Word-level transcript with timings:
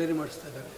Repair 0.00 0.14
ಮಾಡಿಸ್ತಾ 0.18 0.48
ಇದ್ದಾರೆ 0.48 0.72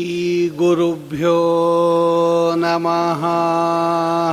श्रीगुरुभ्यो 0.00 1.38
नमः 2.56 3.22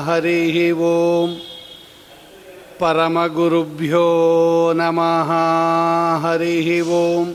हरिः 0.08 0.58
ओम् 0.88 1.34
परमगुरुभ्यो 2.82 4.06
नमः 4.80 5.32
हरिः 6.24 6.70
ओम् 7.00 7.32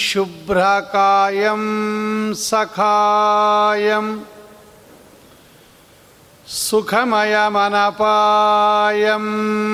शुभ्रकायं 0.04 1.66
सखायम् 2.44 4.10
सुखमयमनपायं 6.54 7.28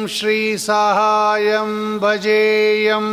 श्रीसहायं 0.08 1.72
भजेयम् 2.00 3.10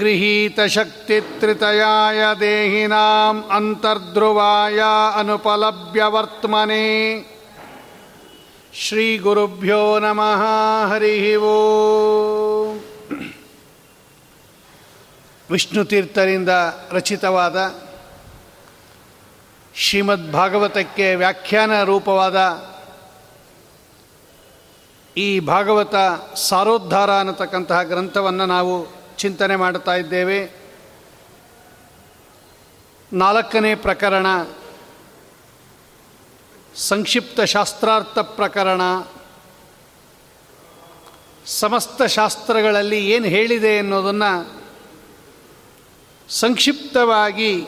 गृहीतशक्तित्रितयाय 0.00 2.20
देहिनाम् 2.40 3.42
अन्तर्ध्रुवाय 3.56 4.80
अनुपलभ्यवर्त्मने 5.20 6.86
श्रीगुरुभ्यो 8.84 9.82
नमः 10.04 10.42
हरिः 10.92 11.26
वो 11.42 11.58
ವಿಷ್ಣುತೀರ್ಥರಿಂದ 15.51 16.49
ರಚಿತವಾದ 16.91 17.75
ಶ್ರೀಮದ್ 19.75 20.31
ಭಾಗವತಕ್ಕೆ 20.31 21.15
ವ್ಯಾಖ್ಯಾನ 21.15 21.83
ರೂಪವಾದ 21.83 22.69
ಈ 25.17 25.39
ಭಾಗವತ 25.39 25.95
ಸಾರೋದ್ಧಾರ 26.35 27.19
ಅನ್ನತಕ್ಕಂತಹ 27.19 27.83
ಗ್ರಂಥವನ್ನು 27.83 28.45
ನಾವು 28.45 28.87
ಚಿಂತನೆ 29.17 29.55
ಮಾಡ್ತಾ 29.55 29.95
ಇದ್ದೇವೆ. 29.95 30.51
ನಾಲ್ಕನೇ 33.13 33.75
ಪ್ರಕರಣ, 33.75 34.25
ಸಂಕ್ಷಿಪ್ತ 36.75 37.41
ಶಾಸ್ತ್ರಾರ್ಥ 37.41 38.19
ಪ್ರಕರಣ, 38.19 38.81
ಸಮಸ್ತ 41.45 42.01
ಶಾಸ್ತ್ರಗಳಲ್ಲಿ 42.01 43.11
ಏನು 43.11 43.25
ಹೇಳಿದೆ 43.25 43.77
ಅನ್ನೋದನ್ನು 43.77 44.58
ಸಂಕ್ಷಿಪ್ತವಾಗಿ 46.29 47.67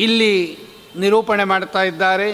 ಇಲ್ಲಿ 0.00 0.58
ನಿರೂಪಣೆ 0.96 1.44
ಮಾಡ್ತಾ 1.44 1.82
ಇದ್ದಾರೆ. 1.82 2.32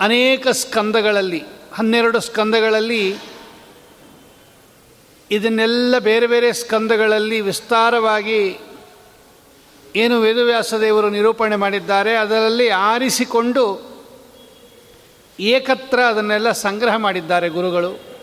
ಅನೇಕ 0.00 0.48
ಸ್ಕಂದಗಳಲ್ಲಿ, 0.48 1.42
ಹನ್ನೆರಡು 1.72 2.20
ಸ್ಕಂದಗಳಲ್ಲಿ 2.20 3.14
ಇದನ್ನೆಲ್ಲ 5.30 5.98
ಬೇರೆ 5.98 6.26
ಬೇರೆ 6.26 6.52
ಸ್ಕಂದಗಳಲ್ಲಿ 6.52 7.40
ವಿಸ್ತಾರವಾಗಿ 7.40 8.58
ಏನು 9.96 10.20
ವೇದವ್ಯಾಸದೇವರು 10.20 11.10
ನಿರೂಪಣೆ 11.10 11.56
ಮಾಡಿದ್ದಾರೆ, 11.56 12.16
ಅದರಲ್ಲಿ 12.16 12.68
ಆರಿಸಿಕೊಂಡು 12.68 13.94
ಏಕತ್ರ 15.40 16.00
ಅದನ್ನೆಲ್ಲ 16.00 16.52
ಸಂಗ್ರಹ 16.52 16.96
ಮಾಡಿದ್ದಾರೆ 16.96 17.48
ಗುರುಗಳು. 17.48 18.13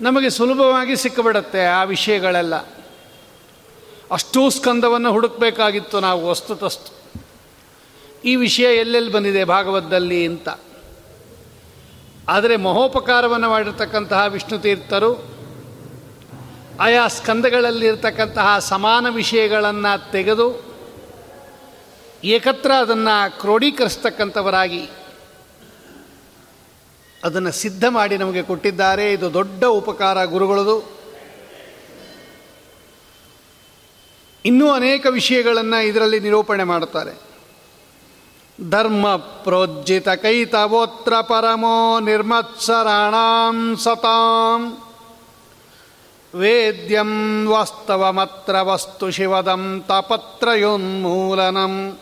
ನಮಗೆ 0.00 0.30
ಸುಲಭವಾಗಿ 0.30 0.96
ಸಿಕ್ಕಿಬಿಡತ್ತೆ 0.96 1.64
ಆ 1.64 1.84
ವಿಷಯಗಳೆಲ್ಲ. 1.84 2.54
ಅಷ್ಟೂ 4.10 4.50
ಸ್ಕಂದವನ್ನು 4.50 5.12
ಹುಡುಕಬೇಕಾಗಿತ್ತು 5.12 6.00
ನಾವು 6.00 6.28
ವಸ್ತುತಸ್ತು. 6.28 7.00
ಈ 8.24 8.36
ವಿಷಯ 8.36 8.76
ಎಲ್ಲೆಲ್ಲಿ 8.76 9.12
ಬಂದಿದೆ 9.12 9.44
ಭಾಗವತದಲ್ಲಿ 9.44 10.26
ಅಂತ. 10.26 10.48
ಆದರೆ 12.28 12.56
ಮಹೋಪಕಾರವನ್ನು 12.56 13.50
ಮಾಡಿರ್ತಕ್ಕಂತಹ 13.50 14.24
ವಿಷ್ಣು 14.28 14.58
ತೀರ್ಥರು, 14.58 15.30
ಆಯಾ 16.80 17.08
ಸ್ಕಂದಗಳಲ್ಲಿರ್ತಕ್ಕಂತಹ 17.08 18.58
ಸಮಾನ 18.58 19.06
ವಿಷಯಗಳನ್ನು 19.08 20.10
ತೆಗೆದು, 20.10 20.70
ಏಕತ್ರ 22.24 22.72
ಅದನ್ನು 22.72 23.40
ಕ್ರೋಢೀಕರಿಸ್ತಕ್ಕಂಥವರಾಗಿ 23.40 24.88
ಅದನ್ನು 27.24 27.52
ಸಿದ್ಧ 27.52 27.84
ಮಾಡಿ 27.88 28.18
ನಮಗೆ 28.18 28.42
ಕೊಟ್ಟಿದ್ದಾರೆ. 28.42 29.12
ಇದು 29.12 29.32
ದೊಡ್ಡ 29.32 29.64
ಉಪಕಾರ 29.64 30.24
ಗುರುಗಳದು. 30.24 31.00
ಇನ್ನೂ 34.44 34.70
ಅನೇಕ 34.70 35.06
ವಿಷಯಗಳನ್ನು 35.10 35.84
ಇದರಲ್ಲಿ 35.84 36.20
ನಿರೂಪಣೆ 36.20 36.64
ಮಾಡುತ್ತಾರೆ. 36.64 37.30
ಧರ್ಮ 38.70 39.16
ಪ್ರೋಜ್ಜಿತ 39.16 40.08
ಕೈತವೋತ್ರ 40.08 41.20
ಪರಮೋ 41.20 42.00
ನಿರ್ಮತ್ಸರಾಣಾಂ 42.00 43.76
ಸತಾಂ. 43.76 44.78
ವೇದ್ಯಂ 46.34 47.46
ವಾಸ್ತವಮತ್ರ 47.46 48.60
ವಸ್ತು 48.60 49.10
ಶಿವದಂ 49.10 49.84
ತಪತ್ರಯೋನ್ಮೂಲನಂ. 49.88 51.98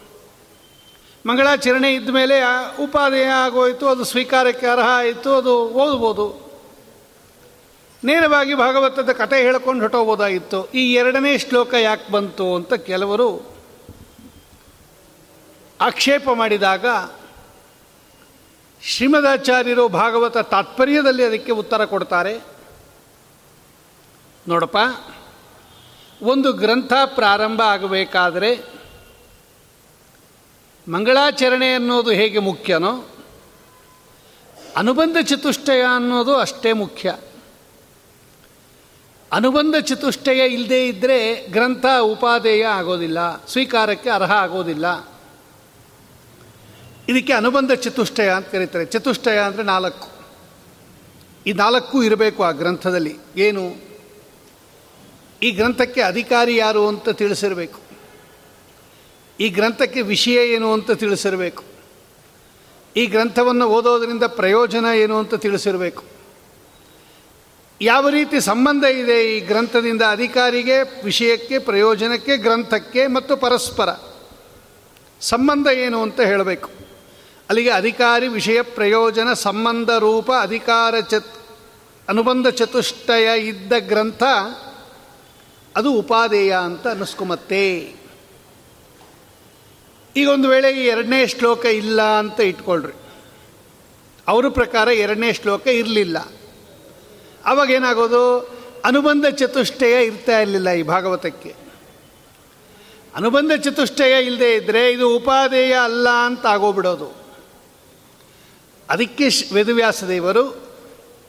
ಮಂಗಳಾಚರಣೆ 1.27 1.95
ಇದ್ದ 1.95 2.11
ಮೇಲೆ 2.11 2.41
ಉಪಾದೇಯ 2.83 3.27
ಆಗೋಯಿತು, 3.27 3.89
ಅದು 3.89 4.05
ಸ್ವೀಕಾರಕ್ಕೆ 4.05 4.67
ಅರ್ಹ 4.67 4.85
ಆಯಿತು, 4.85 5.31
ಅದು 5.31 5.69
ಓದ್ಬೋದು. 5.69 6.53
ನೇರವಾಗಿ 8.05 8.55
ಭಾಗವತದ 8.55 9.13
ಕಥೆ 9.13 9.43
ಹೇಳ್ಕೊಂಡು 9.43 9.81
ಹೊಟ್ಟೋಗ್ಬೋದಾಗಿತ್ತು 9.81 10.71
ಈ 10.71 10.95
ಎರಡನೇ 10.95 11.39
ಶ್ಲೋಕ 11.39 11.75
ಯಾಕೆ 11.75 12.13
ಬಂತು 12.13 12.55
ಅಂತ 12.55 12.75
ಕೆಲವರು 12.75 13.52
ಆಕ್ಷೇಪ 15.83 16.31
ಮಾಡಿದಾಗ 16.31 16.87
ಶ್ರೀಮದಾಚಾರ್ಯರು 18.83 19.89
ಭಾಗವತ 19.89 20.39
ತಾತ್ಪರ್ಯದಲ್ಲಿ 20.39 21.25
ಅದಕ್ಕೆ 21.25 21.53
ಉತ್ತರ 21.53 21.85
ಕೊಡ್ತಾರೆ. 21.85 22.35
ನೋಡಪ್ಪ, 24.49 24.79
ಒಂದು 26.23 26.53
ಗ್ರಂಥ 26.53 26.93
ಪ್ರಾರಂಭ 27.05 27.63
ಆಗಬೇಕಾದರೆ 27.63 28.51
ಮಂಗಳಾಚರಣೆ 30.89 31.75
ಅನ್ನೋದು 31.75 32.11
ಹೇಗೆ 32.11 32.39
ಮುಖ್ಯನೋ, 32.39 32.93
ಅನುಬಂಧ 34.77 35.17
ಚತುಷ್ಟಯ 35.23 35.83
ಅನ್ನೋದು 35.95 36.37
ಅಷ್ಟೇ 36.37 36.73
ಮುಖ್ಯ. 36.73 37.15
ಅನುಬಂಧ 39.33 39.75
ಚತುಷ್ಟಯ 39.77 40.47
ಇಲ್ಲದೇ 40.47 40.87
ಇದ್ದರೆ 40.87 41.47
ಗ್ರಂಥ 41.47 41.87
ಉಪಾದೇಯ 42.03 42.67
ಆಗೋದಿಲ್ಲ, 42.67 43.45
ಸ್ವೀಕಾರಕ್ಕೆ 43.45 44.11
ಅರ್ಹ 44.11 44.33
ಆಗೋದಿಲ್ಲ. 44.33 45.12
ಇದಕ್ಕೆ 47.09 47.33
ಅನುಬಂಧ 47.33 47.73
ಚತುಷ್ಟಯ 47.73 48.31
ಅಂತ 48.31 48.49
ಕರೀತಾರೆ. 48.49 48.85
ಚತುಷ್ಟಯ 48.85 49.39
ಅಂದರೆ 49.39 49.63
ನಾಲ್ಕು. 49.63 50.09
ಈ 51.47 51.53
ನಾಲ್ಕು 51.53 52.03
ಇರಬೇಕು 52.03 52.43
ಆ 52.43 52.51
ಗ್ರಂಥದಲ್ಲಿ. 52.51 53.17
ಏನು? 53.37 53.93
ಈ 55.43 55.51
ಗ್ರಂಥಕ್ಕೆ 55.51 56.01
ಅಧಿಕಾರಿ 56.01 56.57
ಯಾರು 56.57 56.89
ಅಂತ 56.89 57.09
ತಿಳಿಸಿರಬೇಕು. 57.09 57.81
ಈ 59.41 59.49
ಗ್ರಂಥಕ್ಕೆ 59.49 60.03
ವಿಷಯ 60.03 60.53
ಏನು 60.53 60.73
ಅಂತ 60.73 60.91
ತಿಳಿಸಿರಬೇಕು. 60.91 61.65
ಈ 62.97 63.07
ಗ್ರಂಥವನ್ನು 63.07 63.69
ಓದೋದರಿಂದ 63.69 64.23
ಪ್ರಯೋಜನ 64.23 64.85
ಏನು 64.95 65.19
ಅಂತ 65.19 65.35
ತಿಳಿಸಿರಬೇಕು. 65.35 66.05
ಯಾವ 67.81 68.09
ರೀತಿ 68.09 68.41
ಸಂಬಂಧ 68.41 68.85
ಇದೆ 68.85 69.37
ಈ 69.37 69.41
ಗ್ರಂಥದಿಂದ 69.41 70.03
ಅಧಿಕಾರಿಗೆ, 70.11 71.05
ವಿಷಯಕ್ಕೆ, 71.05 71.59
ಪ್ರಯೋಜನಕ್ಕೆ, 71.59 72.37
ಗ್ರಂಥಕ್ಕೆ 72.37 73.07
ಮತ್ತು 73.07 73.37
ಪರಸ್ಪರ? 73.37 73.89
ಸಂಬಂಧ 75.21 75.67
ಏನು 75.67 76.03
ಅಂತ 76.03 76.21
ಹೇಳಬೇಕು. 76.21 76.82
ಅಲ್ಲಿಗೆ 77.49 77.71
ಅಧಿಕಾರಿ 77.71 78.29
ವಿಷಯ 78.29 78.63
ಪ್ರಯೋಜನ 78.63 79.33
ಸಂಬಂಧ 79.33 79.91
ರೂಪ 79.91 80.31
ಅಧಿಕಾರ 80.41 81.01
ಚತ್, 81.01 81.49
ಅನುಬಂಧ 82.09 82.49
ಚತುಷ್ಟಯ 82.49 83.41
ಇದ್ದ 83.41 83.73
ಗ್ರಂಥ, 83.79 84.23
ಅದು 85.77 85.93
ಉಪಾದೇಯ 85.93 86.57
ಅಂತ 86.57 86.89
ಅನ್ನಿಸ್ಕೊಮತ್ತೆ 86.89 87.95
ಈಗ 90.17 90.29
ಒಂದು 90.29 90.49
ವೇಳೆ 90.49 90.73
ಈ 90.73 90.87
ಎರಡನೇ 90.87 91.27
ಶ್ಲೋಕ 91.27 91.65
ಇಲ್ಲ 91.65 92.03
ಅಂತ 92.03 92.41
ಇಟ್ಕೊಳ್ರಿ. 92.41 92.93
ಅವರ 94.29 94.49
ಪ್ರಕಾರ 94.49 94.89
ಎರಡನೇ 94.89 95.33
ಶ್ಲೋಕ 95.33 95.67
ಇರಲಿಲ್ಲ. 95.67 96.19
ಅವಾಗೇನಾಗೋದು 97.45 98.39
ಅನುಬಂಧ 98.85 99.27
ಚತುಷ್ಟಯ 99.27 100.05
ಇರ್ತಾ 100.05 100.41
ಇರಲಿಲ್ಲ 100.41 100.71
ಈ 100.71 100.83
ಭಾಗವತಕ್ಕೆ. 100.83 101.55
ಅನುಬಂಧ 103.15 103.53
ಚತುಷ್ಟಯ 103.53 104.27
ಇಲ್ಲದೆ 104.27 104.55
ಇದ್ದರೆ 104.55 104.93
ಇದು 104.93 105.17
ಉಪಾದೇಯ 105.17 105.73
ಅಲ್ಲ 105.75 106.09
ಅಂತ 106.09 106.47
ಆಗೋಗ್ಬಿಡೋದು. 106.47 107.22
ಅದಕ್ಕೆ 108.93 109.29
ವೇದವ್ಯಾಸದೇವರು 109.53 110.63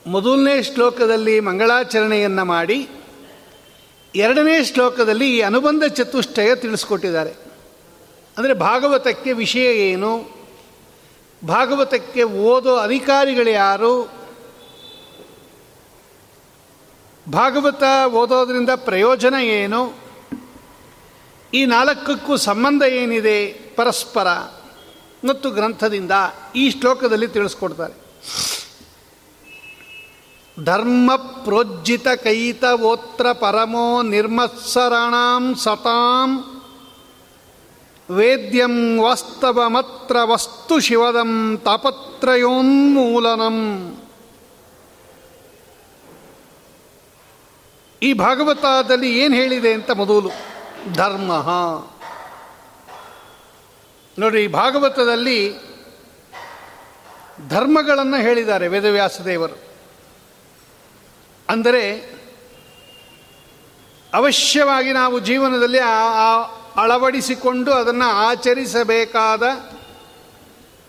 ಮೊದಲನೇ 0.06 0.62
ಶ್ಲೋಕದಲ್ಲಿ 0.62 1.40
ಮಂಗಳಾಚರಣೆಯನ್ನು 1.40 2.44
ಮಾಡಿ 2.44 2.88
ಎರಡನೇ 4.14 4.64
ಶ್ಲೋಕದಲ್ಲಿ 4.64 5.36
ಈ 5.36 5.40
ಅನುಬಂಧ 5.40 5.84
ಚತುಷ್ಟಯ 5.84 6.54
ತಿಳಿಸ್ಕೊಟ್ಟಿದ್ದಾರೆ. 6.54 7.30
ಅಂದರೆ 8.38 8.54
ಭಾಗವತಕ್ಕೆ 8.54 9.32
ವಿಷಯ 9.32 9.90
ಏನು? 9.90 10.18
ಭಾಗವತಕ್ಕೆ 11.46 12.22
ಓದೋ 12.22 12.76
ಅಧಿಕಾರಿಗಳು 12.76 13.50
ಯಾರು? 13.50 14.10
ಭಾಗವತ 17.32 17.82
ಓದೋದ್ರಿಂದ 18.12 18.70
ಪ್ರಯೋಜನ 18.76 19.34
ಏನು? 19.40 19.92
ಈ 21.54 21.64
ನಾಲ್ಕಕ್ಕೂ 21.64 22.36
ಸಂಬಂಧ 22.36 22.82
ಏನಿದೆ? 22.82 23.46
ಪರಸ್ಪರ. 23.76 24.26
ಮತ್ತು 25.24 25.50
ಗ್ರಂಥದಿಂದ 25.50 26.10
ಈ 26.56 26.70
ಶ್ಲೋಕದಲ್ಲಿ 26.70 27.28
ತಿಳಿಸ್ಕೊಡ್ತಾರೆ. 27.28 28.04
ಧರ್ಮ 30.64 31.16
ಪ್ರೋಜ್ಜಿತ 31.16 32.08
ಕೈತವೋತ್ರ 32.08 33.32
ಪರಮೋ 33.32 34.02
ನಿರ್ಮತ್ಸರಣಾಂ 34.02 35.54
ಸತಾಂ 35.54 36.62
ವೇದ್ಯಂ 38.10 38.98
ವಾಸ್ತವಮತ್ರ 39.00 40.16
ವಸ್ತು 40.24 40.80
ಶಿವದಂ 40.80 41.60
ತಾಪತ್ರಯೋನ್ಮೂಲನಂ. 41.64 42.78
ಈ 48.02 48.12
ಭಾಗವತದಲ್ಲಿ 48.12 49.18
ಏನು 49.18 49.34
ಹೇಳಿದೆ 49.34 49.72
ಅಂತ 49.72 49.90
ಮೊದಲು? 49.90 50.30
ಧರ್ಮ. 50.92 51.32
ನೋಡಿ 54.18 54.46
ಭಾಗವತದಲ್ಲಿ 54.46 55.54
ಧರ್ಮಗಳನ್ನು 57.48 58.16
ಹೇಳಿದ್ದಾರೆ 58.16 58.68
ವೇದವ್ಯಾಸ 58.68 59.20
ದೇವರು 59.20 59.58
ಅಂದರೆ, 61.48 62.14
ಅವಶ್ಯವಾಗಿ 64.14 64.92
ನಾವು 64.92 65.18
ಜೀವನದಲ್ಲಿ 65.18 65.78
ಅಳವಡಿಸಿಕೊಂಡು 66.76 67.72
ಅದನ್ನು 67.72 68.10
ಆಚರಿಸಬೇಕಾದ 68.10 69.42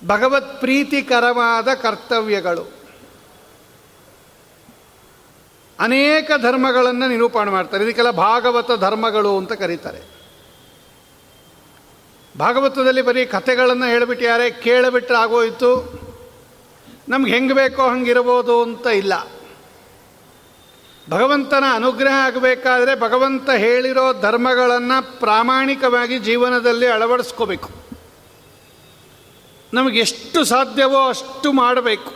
ಭಗವತ್ 0.08 0.60
ಪ್ರೀತಿಕರವಾದ 0.60 1.74
ಕರ್ತವ್ಯಗಳು. 1.74 2.72
ಅನೇಕ 5.79 6.32
ಧರ್ಮಗಳನ್ನು 6.41 7.08
ನಿರೂಪಣೆ 7.08 7.51
ಮಾಡ್ತಾರೆ. 7.51 7.84
ಇದಕ್ಕೆಲ್ಲ 7.84 8.12
ಭಾಗವತ 8.12 8.72
ಧರ್ಮಗಳು 8.79 9.38
ಅಂತ 9.38 9.53
ಕರೀತಾರೆ. 9.53 10.14
ಭಾಗವತದಲ್ಲಿ 12.37 13.01
ಬರೀ 13.01 13.25
ಕಥೆಗಳನ್ನು 13.25 13.85
ಹೇಳಿಬಿಟ್ಟಿದ್ದಾರೆ 13.85 14.51
ಕೇಳಿಬಿಟ್ರೆ 14.51 15.17
ಆಗೋಯಿತು 15.17 16.05
ನಮ್ಗೆ 17.09 17.31
ಹೆಂಗೆ 17.31 17.53
ಬೇಕೋ 17.53 17.89
ಹಂಗಿರ್ಬೋದು 17.89 18.63
ಅಂತ 18.63 18.87
ಇಲ್ಲ. 18.87 19.35
ಭಗವಂತನ 21.09 21.63
ಅನುಗ್ರಹ 21.73 22.11
ಆಗಬೇಕಾದ್ರೆ 22.11 22.99
ಭಗವಂತ 22.99 23.49
ಹೇಳಿರೋ 23.49 24.21
ಧರ್ಮಗಳನ್ನು 24.21 25.19
ಪ್ರಾಮಾಣಿಕವಾಗಿ 25.19 26.19
ಜೀವನದಲ್ಲಿ 26.19 26.87
ಅಳವಡಿಸ್ಕೋಬೇಕು. 26.87 27.69
ನಮಗೆ 29.73 29.99
ಎಷ್ಟು 29.99 30.43
ಸಾಧ್ಯವೋ 30.43 31.09
ಅಷ್ಟು 31.09 31.51
ಮಾಡಬೇಕು. 31.51 32.13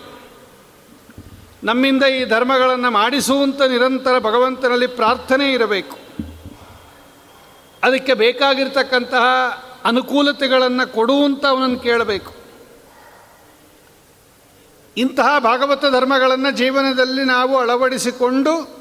ನಮ್ಮಿಂದ 1.64 2.04
ಈ 2.04 2.26
ಧರ್ಮಗಳನ್ನು 2.26 2.92
ಮಾಡಿಸುವಂಥ 2.92 3.62
ನಿರಂತರ 3.62 4.20
ಭಗವಂತನಲ್ಲಿ 4.20 4.88
ಪ್ರಾರ್ಥನೆ 4.88 5.52
ಇರಬೇಕು. 5.52 5.98
ಅದಕ್ಕೆ 7.84 8.14
ಬೇಕಾಗಿರ್ತಕ್ಕಂತಹ 8.14 9.24
ಅನುಕೂಲತೆಗಳನ್ನು 9.86 10.94
ಕೊಡುವಂತ 10.94 11.46
ಅವನನ್ನು 11.46 11.80
ಕೇಳಬೇಕು. 11.80 12.34
ಇಂತಹ 14.98 15.40
ಭಾಗವತ 15.40 15.82
ಧರ್ಮಗಳನ್ನು 15.82 16.52
ಜೀವನದಲ್ಲಿ 16.52 17.24
ನಾವು 17.24 17.58
ಅಳವಡಿಸಿಕೊಂಡು 17.58 18.80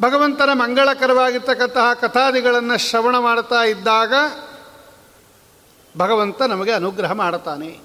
ಭಗವಂತನ 0.00 0.50
ಮಂಗಳಕರವಾಗಿರ್ತಕ್ಕಂತಹ 0.52 1.92
ಕಥಾದಿಗಳನ್ನು 1.92 2.78
ಶ್ರವಣ 2.78 3.18
ಮಾಡ್ತಾ 3.18 3.62
ಇದ್ದಾಗ 3.62 4.14
ಭಗವಂತ 5.98 6.42
ನಮಗೆ 6.42 6.72
ಅನುಗ್ರಹ 6.72 7.12
ಮಾಡ್ತಾನೆ. 7.12 7.80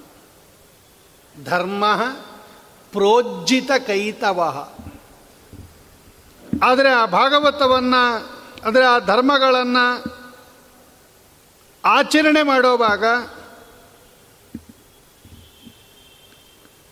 ಧರ್ಮ 1.44 1.84
ಪ್ರೋಜ್ಜಿತ 2.92 3.70
ಕೈತವ. 3.86 4.68
ಆದರೆ 6.62 6.90
ಆ 6.90 7.06
ಭಾಗವತವನ್ನು, 7.06 8.26
ಅಂದರೆ 8.66 8.84
ಆ 8.84 8.98
ಧರ್ಮಗಳನ್ನು 8.98 10.21
ಆಚರಣೆ 11.84 12.42
ಮಾಡೋವಾಗ 12.42 13.04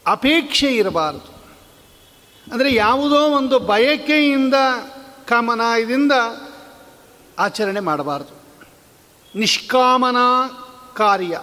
ಅಪೇಕ್ಷೆ 0.06 0.76
ಇರಬಾರದು. 0.76 1.40
ಅಂದರೆ 2.52 2.74
ಯಾವುದೋ 2.74 3.16
ಒಂದು 3.16 3.58
ಬಯಕೆಯಿಂದ 3.58 4.54
ಕಾಮನ 5.28 5.60
ಇದರಿಂದ 5.80 6.12
ಆಚರಣೆ 7.38 7.80
ಮಾಡಬಾರ್ದು. 7.80 8.40
ನಿಷ್ಕಾಮನಾ 9.38 10.48
ಕಾರ್ಯ. 10.96 11.40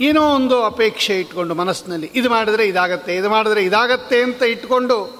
ಏನೋ 0.00 0.34
ಒಂದು 0.34 0.64
ಅಪೇಕ್ಷೆ 0.64 1.20
ಇಟ್ಕೊಂಡು 1.20 1.54
ಮನಸ್ಸಿನಲ್ಲಿ, 1.54 2.10
ಇದು 2.14 2.30
ಮಾಡಿದರೆ 2.30 2.66
ಇದಾಗತ್ತೆ, 2.66 3.16
ಇದು 3.16 3.30
ಮಾಡಿದ್ರೆ 3.30 3.64
ಇದಾಗತ್ತೆ 3.64 4.22
ಅಂತ 4.22 4.42
ಇಟ್ಕೊಂಡು 4.42 5.18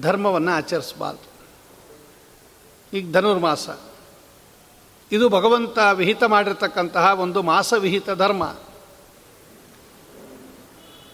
ಧರ್ಮವನ್ನು 0.00 0.52
ಆಚರಿಸಬಾರ್ದು. 0.52 1.34
ಈಗ 2.96 3.12
ಧನುರ್ಮಾಸ. 3.12 3.68
ಇದು 5.12 5.28
ಭಗವಂತ 5.28 5.78
ವಿಹಿತ 5.78 6.24
ಮಾಡಿರ್ತಕ್ಕಂತಹ 6.24 7.20
ಒಂದು 7.20 7.42
ಮಾಸ 7.42 7.72
ವಿಹಿತ 7.72 8.10
ಧರ್ಮ. 8.10 8.54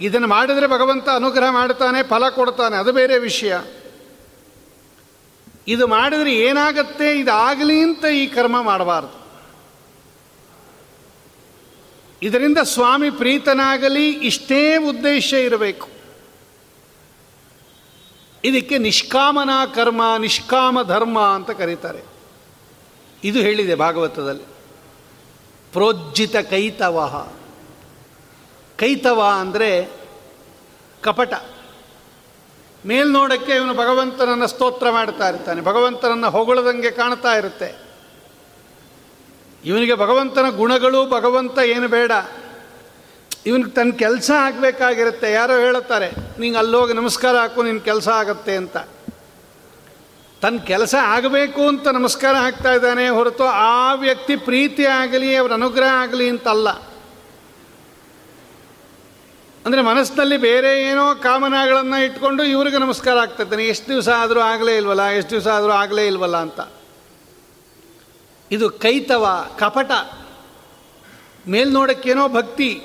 ಇದನ್ನು 0.00 0.26
ಮಾಡಿದರೆ 0.26 0.66
ಭಗವಂತ 0.66 1.09
ಅನುಗ್ರಹ 1.09 1.50
ಮಾಡ್ತಾನೆ 1.50 2.02
ಫಲ 2.02 2.28
ಕೊಡ್ತಾನೆ 2.28 2.76
ಅದು 2.76 2.92
ಬೇರೆ 2.92 3.18
ವಿಷಯ. 3.18 3.59
ಇದು 5.68 5.87
ಮಾಡಿದರೆ 5.87 6.35
ಏನಾಗತ್ತೆ, 6.35 7.18
ಇದಾಗಲಿ 7.18 7.80
ಅಂತ 7.80 8.04
ಈ 8.04 8.26
ಕರ್ಮ 8.26 8.62
ಮಾಡಬಾರ್ದು. 8.62 9.20
ಇದರಿಂದ 12.23 12.59
ಸ್ವಾಮಿ 12.59 13.11
ಪ್ರೀತನಾಗಲಿ, 13.11 14.09
ಇಷ್ಟೇ 14.09 14.76
ಉದ್ದೇಶ 14.76 15.32
ಇರಬೇಕು. 15.32 15.88
ಇದಕ್ಕೆ 18.44 18.78
ನಿಷ್ಕಾಮನಾ 18.78 19.66
ಕರ್ಮ, 19.66 20.02
ನಿಷ್ಕಾಮ 20.18 20.82
ಧರ್ಮ 20.82 21.20
ಅಂತ 21.20 21.50
ಕರೀತಾರೆ. 21.50 22.20
ಇದು 23.25 23.39
ಹೇಳಿದೆ 23.39 23.75
ಭಾಗವತದಲ್ಲಿ. 23.75 24.43
ಪ್ರೋಜ್ಜಿತ 25.73 26.37
ಕೈತವ 26.37 27.29
ಕೈತವ 28.77 29.23
ಅಂದರೆ 29.41 29.89
ಕಪಟ. 31.03 31.35
ಮೇಲ್ನೋಡಕ್ಕೆ 32.87 33.53
ಇವನು 33.53 33.75
ಭಗವಂತನನ್ನು 33.75 34.47
ಸ್ತೋತ್ರ 34.47 34.91
ಮಾಡ್ತಾ 34.91 35.29
ಇರ್ತಾನೆ. 35.29 35.61
ಭಗವಂತನನ್ನು 35.61 36.31
ಹೊಗಳದಂಗೆ 36.31 36.91
ಕಾಣ್ತಾ 36.91 37.35
ಇರುತ್ತೆ. 37.35 37.91
ಇವನಿಗೆ 39.65 39.95
ಭಗವಂತನ 39.95 40.49
ಗುಣಗಳು 40.49 41.11
ಭಗವಂತ 41.11 41.59
ಏನು 41.59 41.89
ಬೇಡ. 41.89 42.12
ಇವನಿಗೆ 43.47 43.71
ತನ್ನ 43.71 43.93
ಕೆಲಸ 43.93 44.31
ಆಗಬೇಕಾಗಿರುತ್ತೆ. 44.39 45.33
ಯಾರೋ 45.33 45.59
ಹೇಳುತ್ತಾರೆ 45.59 46.11
ನಿಂಗೆ 46.39 46.59
ಅಲ್ಲೋಗಿ 46.59 46.93
ನಮಸ್ಕಾರ 46.93 47.37
ಹಾಕು 47.37 47.62
ನಿನ್ನ 47.62 47.79
ಕೆಲಸ 47.79 48.09
ಆಗುತ್ತೆ 48.09 48.57
ಅಂತ. 48.57 48.77
ತನ್ನ 50.42 50.59
ಕೆಲಸ 50.59 50.94
ಆಗಬೇಕು 51.02 51.68
ಅಂತ 51.68 51.88
ನಮಸ್ಕಾರ 51.88 52.35
ಆಗ್ತಾ 52.35 52.73
ಇದ್ದಾನೆ 52.73 53.09
ಹೊರತು 53.09 53.44
ಆ 53.44 53.94
ವ್ಯಕ್ತಿ 53.94 54.37
ಪ್ರೀತಿ 54.37 54.85
ಆಗಲಿ, 54.85 55.37
ಅವರ 55.37 55.52
ಅನುಗ್ರಹ 55.52 55.87
ಆಗಲಿ 55.87 56.28
ಅಂತಲ್ಲ. 56.28 56.68
ಅಂದರೆ 59.66 59.82
ಮನಸ್ಸಿನಲ್ಲಿ 59.82 60.37
ಬೇರೆ 60.37 60.82
ಏನೋ 60.82 61.14
ಕಾಮನಾಗಳನ್ನು 61.14 62.04
ಇಟ್ಕೊಂಡು 62.04 62.44
ಇವ್ರಿಗೆ 62.44 62.78
ನಮಸ್ಕಾರ 62.78 63.18
ಆಗ್ತಿರ್ತಾನೆ 63.18 63.66
ಎಷ್ಟು 63.66 63.88
ದಿವಸ 63.88 64.09
ಆದರೂ 64.09 64.40
ಆಗಲೇ 64.40 64.76
ಇಲ್ವಲ್ಲ, 64.76 65.02
ಎಷ್ಟು 65.02 65.30
ದಿವಸ 65.30 65.47
ಆದರೂ 65.47 65.70
ಆಗಲೇ 65.70 66.06
ಇಲ್ವಲ್ಲ 66.06 66.37
ಅಂತ. 66.37 66.61
ಇದು 68.50 68.70
ಕೈತವ, 68.70 69.49
ಕಪಟ. 69.59 69.90
ಮೇಲ್ನೋಡಕ್ಕೇನೋ 71.49 72.28
ಭಕ್ತಿ. 72.28 72.82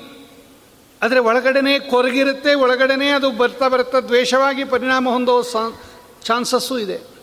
ಆದರೆ 1.02 1.18
ಒಳಗಡೆನೇ 1.18 1.78
ಕೊರಗಿರುತ್ತೆ, 1.78 2.54
ಒಳಗಡೆನೇ 2.54 3.08
ಅದು 3.08 3.30
ಬರ್ತಾ 3.30 3.68
ಬರ್ತಾ 3.68 4.00
ದ್ವೇಷವಾಗಿ 4.00 4.64
ಪರಿಣಾಮ 4.64 5.08
ಹೊಂದೋ 5.08 5.42
ಚಾನ್ಸಸ್ಸು 6.22 6.78
ಇದೆ. 6.78 7.15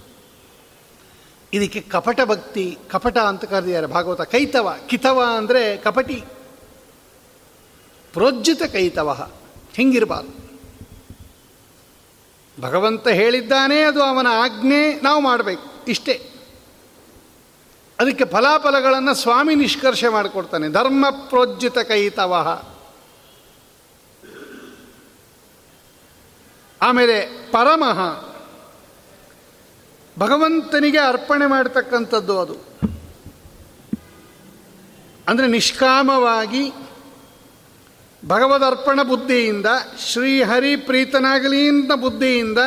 ಇದಕ್ಕೆ 1.54 1.82
ಕಪಟ 1.82 2.20
ಭಕ್ತಿ, 2.26 2.78
ಕಪಟ 2.92 3.18
ಅಂತ 3.18 3.46
ಕರೆದಿದ್ದಾರೆ. 3.46 3.88
ಭಾಗವತ 3.88 4.22
ಕೈತವ, 4.22 4.76
ಕಿತವ 4.88 5.24
ಅಂದರೆ 5.38 5.78
ಕಪಟಿ. 5.78 6.24
ಪ್ರೋಜ್ಜಿತ 8.14 8.64
ಕೈತವ, 8.64 9.30
ಹಿಂಗಿರಬಾರ್ದು? 9.74 10.44
ಭಗವಂತ 12.62 13.08
ಹೇಳಿದ್ದಾನೆ, 13.08 13.82
ಅದು 13.82 14.04
ಅವನ 14.04 14.28
ಆಜ್ಞೆ, 14.32 15.02
ನಾವು 15.02 15.22
ಮಾಡಬೇಕು. 15.22 15.86
ಇಷ್ಟೇ. 15.88 16.30
ಅದಕ್ಕೆ 18.00 18.26
ಫಲಾಫಲಗಳನ್ನು 18.26 19.14
ಸ್ವಾಮಿ 19.14 19.56
ನಿಷ್ಕರ್ಷೆ 19.56 20.08
ಮಾಡಿಕೊಡ್ತಾನೆ. 20.08 20.70
ಧರ್ಮ 20.70 21.06
ಪ್ರೋಜ್ಜಿತ 21.30 21.78
ಕೈತವ. 21.78 22.64
ಆಮೇಲೆ 26.82 27.52
ಪರಮಃ. 27.52 28.33
ಭಗವಂತನಿಗೆ 30.20 31.00
ಅರ್ಪಣೆ 31.00 31.46
ಮಾಡತಕ್ಕಂಥದ್ದು 31.46 32.40
ಅದು. 32.40 32.56
ಅಂದರೆ 35.28 35.48
ನಿಷ್ಕಾಮವಾಗಿ 35.48 36.72
ಭಗವದರ್ಪಣ 38.28 39.04
ಬುದ್ಧಿಯಿಂದ 39.04 39.66
ಶ್ರೀಹರಿ 40.00 40.76
ಪ್ರೀತನಾಗಲಿ 40.76 41.68
ಅಂತ 41.68 41.94
ಬುದ್ಧಿಯಿಂದ 41.94 42.58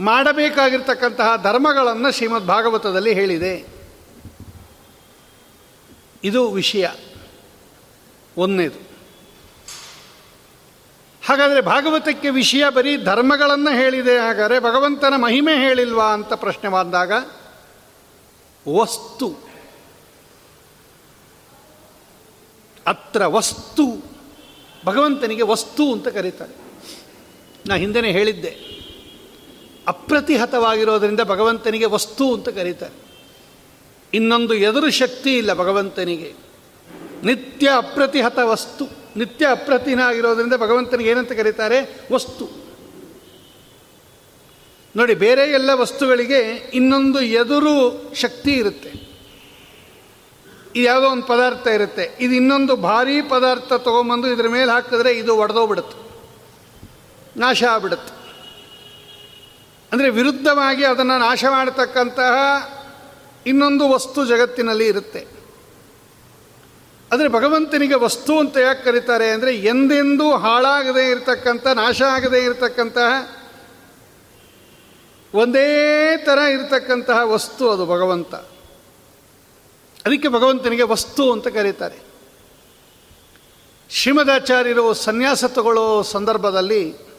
ಮಾಡಬೇಕಾಗಿರ್ತಕ್ಕಂತಹ 0.00 1.42
ಧರ್ಮಗಳನ್ನು 1.42 2.12
ಶ್ರೀಮದ್ 2.12 2.46
ಭಾಗವತದಲ್ಲಿ 2.46 3.14
ಹೇಳಿದೆ. 3.14 3.66
ಇದು 6.24 6.50
ವಿಷಯ. 6.50 6.88
ಒಂದನೇದು. 8.36 8.91
ಹಾಗಾದರೆ 11.24 11.60
ಭಾಗವತಕ್ಕೆ 11.60 12.30
ವಿಷಯ 12.30 12.64
ಬರೀ 12.70 12.96
ಧರ್ಮಗಳನ್ನು 12.96 13.76
ಹೇಳಿದೆ. 13.76 14.18
ಹಾಗಾದರೆ 14.18 14.60
ಭಗವಂತನ 14.60 15.14
ಮಹಿಮೆ 15.16 15.54
ಹೇಳಿಲ್ವಾ 15.54 16.12
ಅಂತ 16.12 16.32
ಪ್ರಶ್ನೆ 16.32 16.70
ಬಂದಾಗ, 16.70 17.12
ವಸ್ತು. 18.68 19.52
ಅತ್ರ 22.86 23.26
ವಸ್ತು. 23.26 24.12
ಭಗವಂತನಿಗೆ 24.84 25.42
ವಸ್ತು 25.42 25.92
ಅಂತ 25.92 26.08
ಕರೀತಾರೆ. 26.08 26.56
ನಾ 27.66 27.74
ಹಿಂದೆನೇ 27.74 28.10
ಹೇಳಿದ್ದೆ. 28.10 28.82
ಅಪ್ರತಿಹತವಾಗಿರೋದರಿಂದ 29.88 31.20
ಭಗವಂತನಿಗೆ 31.20 31.86
ವಸ್ತು 31.86 32.34
ಅಂತ 32.34 32.48
ಕರೀತಾರೆ. 32.48 32.94
ಇನ್ನೊಂದು 34.14 34.54
ಎದುರು 34.54 34.90
ಶಕ್ತಿ 34.90 35.38
ಇಲ್ಲ 35.38 35.54
ಭಗವಂತನಿಗೆ. 35.54 36.34
ನಿತ್ಯ 37.24 37.70
ಅಪ್ರತಿಹತ 37.76 38.38
ವಸ್ತು. 38.38 39.01
ನಿತ್ಯ 39.16 39.48
ಅಪ್ರತಿನಾಗಿರೋದ್ರಿಂದ 39.50 40.54
ಭಗವಂತನಿಗೆ 40.54 41.10
ಏನಂತ 41.10 41.32
ಕರೀತಾರೆ? 41.32 42.00
ವಸ್ತು. 42.12 42.62
ನೋಡಿ, 44.96 45.14
ಬೇರೆ 45.14 45.42
ಎಲ್ಲ 45.42 45.70
ವಸ್ತುಗಳಿಗೆ 45.74 46.70
ಇನ್ನೊಂದು 46.74 47.20
ಎದುರು 47.20 48.02
ಶಕ್ತಿ 48.14 48.50
ಇರುತ್ತೆ. 48.50 49.12
ಇದು 50.76 50.84
ಯಾವುದೋ 50.84 51.08
ಒಂದು 51.08 51.22
ಪದಾರ್ಥ 51.22 51.66
ಇರುತ್ತೆ. 51.66 52.16
ಇದು 52.20 52.34
ಇನ್ನೊಂದು 52.34 52.76
ಭಾರೀ 52.76 53.22
ಪದಾರ್ಥ 53.22 53.72
ತೊಗೊಂಬಂದು 53.72 54.28
ಇದ್ರ 54.28 54.48
ಮೇಲೆ 54.48 54.72
ಹಾಕಿದ್ರೆ 54.72 55.12
ಇದು 55.12 55.36
ಒಡೆದೋಗ್ಬಿಡುತ್ತೆ. 55.36 56.02
ನಾಶ 57.40 57.64
ಆಗ್ಬಿಡುತ್ತೆ. 57.64 58.22
ಅಂದರೆ 59.92 60.10
ವಿರುದ್ಧವಾಗಿ 60.10 60.84
ಅದನ್ನು 60.84 61.18
ನಾಶ 61.18 61.44
ಮಾಡತಕ್ಕಂತಹ 61.50 62.32
ಇನ್ನೊಂದು 63.46 63.88
ವಸ್ತು 63.88 64.26
ಜಗತ್ತಿನಲ್ಲಿ 64.26 64.86
ಇರುತ್ತೆ. 64.86 65.31
ಆದರೆ 67.12 67.28
ಭಗವಂತನಿಗೆ 67.28 67.94
ವಸ್ತು 67.94 68.38
ಅಂತ 68.38 68.56
ಯಾಕೆ 68.56 68.84
ಕರೀತಾರೆ 68.84 69.30
ಅಂದರೆ 69.30 69.56
ಎಂದೆಂದೂ 69.56 70.36
ಹಾಳಾಗದೇ 70.36 71.10
ಇರತಕ್ಕಂಥ, 71.10 71.66
ನಾಶ 71.66 72.02
ಆಗದೇ 72.02 72.44
ಇರತಕ್ಕಂತಹ 72.44 73.42
ಒಂದೇ 75.34 75.66
ಥರ 76.16 76.38
ಇರತಕ್ಕಂತಹ 76.38 77.18
ವಸ್ತು 77.24 77.70
ಅದು 77.70 77.86
ಭಗವಂತ. 77.86 78.34
ಅದಕ್ಕೆ 80.04 80.28
ಭಗವಂತನಿಗೆ 80.28 80.82
ವಸ್ತು 80.82 81.32
ಅಂತ 81.32 81.48
ಕರೀತಾರೆ. 81.48 81.98
ಶ್ರೀಮದಾಚಾರ್ಯರು 83.90 84.94
ಸನ್ಯಾಸ 84.94 85.44
ತಗೊಳ್ಳೋ 85.44 86.02
ಸಂದರ್ಭದಲ್ಲಿ 86.02 87.12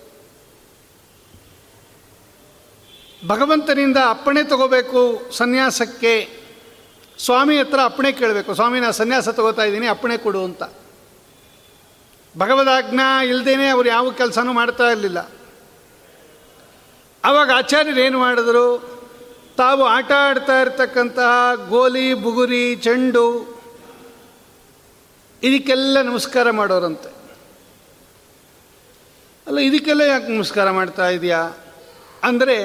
ಭಗವಂತನಿಂದ 3.27 3.97
ಅಪ್ಪಣೆ 4.09 4.43
ತಗೋಬೇಕು 4.43 5.21
ಸನ್ಯಾಸಕ್ಕೆ 5.31 6.42
ಸ್ವಾಮಿ 7.25 7.57
ಹತ್ರ 7.57 7.79
ಅಪ್ಪಣೆ 7.83 8.11
ಕೇಳಬೇಕು. 8.11 8.53
ಸ್ವಾಮಿ 8.53 8.79
ನಾನು 8.79 8.93
ಸನ್ಯಾಸ 8.93 9.29
ತಗೋತಾ 9.29 9.63
ಇದ್ದೀನಿ, 9.63 9.87
ಅಪ್ಪಣೆ 9.87 10.17
ಕೊಡು 10.17 10.43
ಅಂತ. 10.43 10.63
ಭಗವದಾಜ್ಞಾ 12.37 13.23
ಇಲ್ಲದೇನೆ 13.23 13.67
ಅವರು 13.67 13.87
ಯಾವ 13.87 14.11
ಕೆಲಸನೂ 14.11 14.53
ಮಾಡ್ತಾ 14.53 14.89
ಇರಲಿಲ್ಲ. 14.89 15.29
ಆವಾಗ 17.23 17.51
ಆಚಾರ್ಯರು 17.55 17.99
ಏನು 17.99 18.19
ಮಾಡಿದ್ರು? 18.19 18.93
ತಾವು 19.57 19.83
ಆಟ 19.85 20.11
ಆಡ್ತಾ 20.11 20.61
ಇರ್ತಕ್ಕಂತಹ 20.61 21.55
ಗೋಲಿ, 21.69 22.13
ಬುಗುರಿ, 22.13 22.75
ಚೆಂಡು 22.75 23.25
ಇದಕ್ಕೆಲ್ಲ 25.43 26.01
ನಮಸ್ಕಾರ 26.01 26.51
ಮಾಡೋರಂತೆ. 26.51 27.09
ಅಲ್ಲ, 29.47 29.59
ಇದಕ್ಕೆಲ್ಲ 29.59 30.01
ಯಾಕೆ 30.01 30.27
ನಮಸ್ಕಾರ 30.27 30.71
ಮಾಡ್ತಾ 30.71 31.09
ಇದೆಯಾ? 31.09 31.41
ಅಂದರೆ 32.23 32.57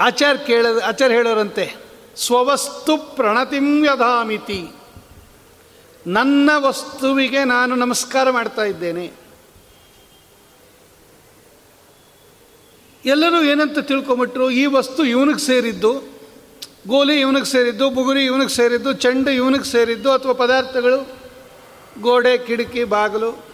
ಆಚಾರ್ಯ 0.00 0.46
ಕೇಳೋದು 0.46 0.80
ಆಚಾರ್ಯ 0.84 1.14
ಹೇಳೋರಂತೆ 1.14 1.85
ಸ್ವವಸ್ತು 2.16 2.98
ಪ್ರಣತಿಂ 2.98 3.84
ಯಧಾಮಿತಿ 3.84 4.68
ನನ್ನ 6.06 6.50
ವಸ್ತುವಿಗೆ 6.58 7.44
ನಾನು 7.44 7.74
ನಮಸ್ಕಾರ 7.74 8.30
ಮಾಡ್ತಾ 8.30 8.64
ಇದ್ದೇನೆ. 8.64 9.12
ಎಲ್ಲರೂ 13.04 13.42
ಏನಂತ 13.42 13.78
ತಿಳ್ಕೊಂಬಿಟ್ರು, 13.78 14.50
ಈ 14.50 14.66
ವಸ್ತು 14.66 15.04
ಇವನಿಗೆ 15.04 15.38
ಸೇರಿದ್ದು, 15.38 16.00
ಗೋಲಿ 16.86 17.20
ಇವನಿಗೆ 17.20 17.46
ಸೇರಿದ್ದು, 17.46 17.90
ಬುಗುರಿ 17.90 18.24
ಇವನಿಗೆ 18.24 18.56
ಸೇರಿದ್ದು, 18.56 18.92
ಚೆಂಡು 18.92 19.30
ಇವನಿಗೆ 19.30 19.64
ಸೇರಿದ್ದು, 19.64 20.12
ಅಥವಾ 20.12 20.32
ಪದಾರ್ಥಗಳು, 20.32 21.16
ಗೋಡೆ, 22.00 22.38
ಕಿಟಕಿ, 22.38 22.84
ಬಾಗಿಲು. 22.84 23.44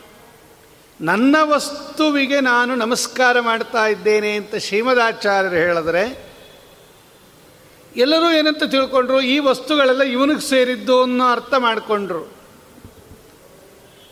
ನನ್ನ 1.00 1.36
ವಸ್ತುವಿಗೆ 1.42 2.40
ನಾನು 2.40 2.74
ನಮಸ್ಕಾರ 2.74 3.40
ಮಾಡ್ತಾ 3.40 3.86
ಇದ್ದೇನೆ 3.86 4.32
ಅಂತ 4.32 4.54
ಶ್ರೀಮದಾಚಾರ್ಯರು 4.54 5.54
ಹೇಳಿದ್ರೆ 5.54 6.31
ಎಲ್ಲರೂ 7.96 8.28
ಏನಂತ 8.30 8.64
ತಿಳ್ಕೊಂಡ್ರು, 8.74 9.20
ಈ 9.20 9.38
ವಸ್ತುಗಳೆಲ್ಲ 9.48 10.04
ಇವನಿಗೆ 10.16 10.44
ಸೇರಿದ್ದು 10.50 10.96
ಅನ್ನೋ 11.02 11.24
ಅರ್ಥ 11.32 11.54
ಮಾಡಿಕೊಂಡ್ರು. 11.64 12.22